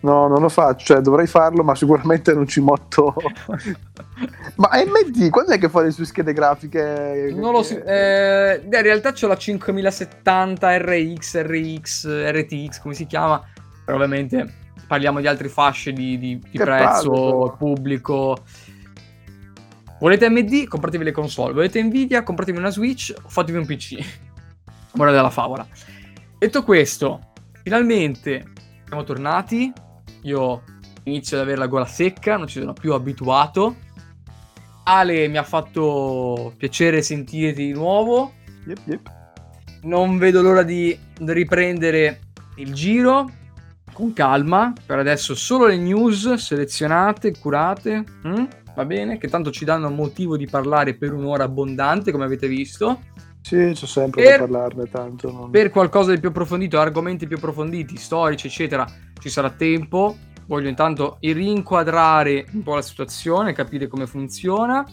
No, 0.01 0.29
non 0.29 0.41
lo 0.41 0.49
faccio, 0.49 0.95
cioè 0.95 1.01
dovrei 1.01 1.27
farlo, 1.27 1.65
ma 1.65 1.75
sicuramente 1.75 2.33
non 2.33 2.47
ci 2.47 2.61
motto. 2.61 3.15
ma 4.57 4.69
AMD, 4.69 5.29
quando 5.31 5.53
è 5.53 5.59
che 5.59 5.69
fa 5.69 5.83
le 5.83 5.91
sue 5.91 6.05
schede 6.05 6.33
grafiche? 6.33 7.33
Non 7.35 7.53
lo 7.53 7.63
so, 7.65 7.83
eh, 7.83 8.61
in 8.63 8.83
realtà 8.83 9.13
c'ho 9.13 9.27
la 9.27 9.37
5070 9.37 10.77
RX, 10.79 11.43
RX, 11.43 12.31
RTX, 12.31 12.81
come 12.81 12.95
si 12.95 13.07
chiama, 13.07 13.43
però 13.85 13.97
ovviamente 13.97 14.67
parliamo 14.87 15.21
di 15.21 15.27
altre 15.27 15.49
fasce 15.49 15.93
di, 15.93 16.17
di, 16.17 16.41
di 16.49 16.59
prezzo, 16.59 17.11
palle, 17.11 17.55
pubblico. 17.59 18.37
Volete 20.01 20.27
AMD? 20.27 20.67
Compratevi 20.67 21.05
le 21.05 21.13
console. 21.13 21.53
Volete 21.53 21.83
Nvidia? 21.83 22.23
Compratevi 22.23 22.59
una 22.59 22.71
Switch 22.71 23.15
o 23.23 23.29
fatevi 23.29 23.59
un 23.59 23.67
PC. 23.67 23.99
Morale 24.93 25.17
della 25.17 25.31
favola. 25.31 25.67
Detto 26.39 26.63
questo, 26.63 27.33
finalmente 27.63 28.53
siamo 28.87 29.05
tornati 29.05 29.73
io 30.23 30.63
inizio 31.05 31.37
ad 31.37 31.43
avere 31.45 31.59
la 31.59 31.67
gola 31.67 31.87
secca, 31.87 32.37
non 32.37 32.47
ci 32.47 32.61
sono 32.61 32.73
più 32.73 32.93
abituato. 32.93 33.77
Ale 34.85 35.29
mi 35.29 35.37
ha 35.37 35.43
fatto 35.43 36.55
piacere 36.57 37.03
sentirti 37.03 37.67
di 37.67 37.73
nuovo. 37.73 38.33
Yep, 38.67 38.79
yep. 38.87 39.13
Non 39.83 40.19
vedo 40.19 40.43
l'ora 40.43 40.63
di 40.63 40.99
riprendere 41.19 42.21
il 42.57 42.73
giro 42.73 43.31
con 43.93 44.13
calma. 44.13 44.73
Per 44.85 44.99
adesso 44.99 45.35
solo 45.35 45.67
le 45.67 45.77
news 45.77 46.33
selezionate, 46.35 47.37
curate. 47.39 48.05
Mm? 48.27 48.45
Va 48.79 48.85
bene, 48.85 49.19
che 49.19 49.27
tanto 49.27 49.51
ci 49.51 49.65
danno 49.65 49.91
motivo 49.91 50.37
di 50.37 50.47
parlare 50.47 50.95
per 50.95 51.13
un'ora 51.13 51.43
abbondante, 51.43 52.13
come 52.13 52.23
avete 52.23 52.47
visto. 52.47 53.01
Sì, 53.41 53.73
c'è 53.75 53.87
sempre 53.87 54.23
per, 54.23 54.33
da 54.39 54.39
parlarne 54.47 54.85
tanto. 54.89 55.33
Non... 55.33 55.51
Per 55.51 55.71
qualcosa 55.71 56.13
di 56.13 56.21
più 56.21 56.29
approfondito, 56.29 56.79
argomenti 56.79 57.27
più 57.27 57.39
approfonditi, 57.39 57.97
storici, 57.97 58.47
eccetera, 58.47 58.87
ci 59.19 59.31
sarà 59.31 59.51
tempo. 59.51 60.17
Voglio 60.47 60.69
intanto 60.69 61.17
rinquadrare 61.21 62.47
un 62.53 62.63
po' 62.63 62.77
la 62.77 62.83
situazione, 62.83 63.53
capire 63.53 63.89
come 63.89 64.07
funziona. 64.07 64.87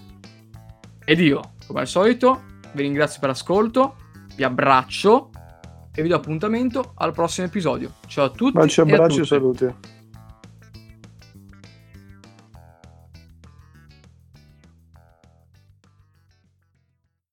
Ed 1.06 1.20
io, 1.20 1.54
come 1.68 1.82
al 1.82 1.88
solito, 1.88 2.42
vi 2.74 2.82
ringrazio 2.82 3.20
per 3.20 3.30
l'ascolto, 3.30 3.98
vi 4.36 4.44
abbraccio 4.44 5.30
e 5.94 6.02
vi 6.02 6.08
do 6.08 6.16
appuntamento 6.16 6.94
al 6.96 7.14
prossimo 7.14 7.46
episodio. 7.46 7.92
Ciao 8.08 8.26
a 8.26 8.30
tutti. 8.32 8.54
Baci, 8.54 8.82
abbracci 8.82 9.20
e 9.20 9.26
saluti. 9.26 9.94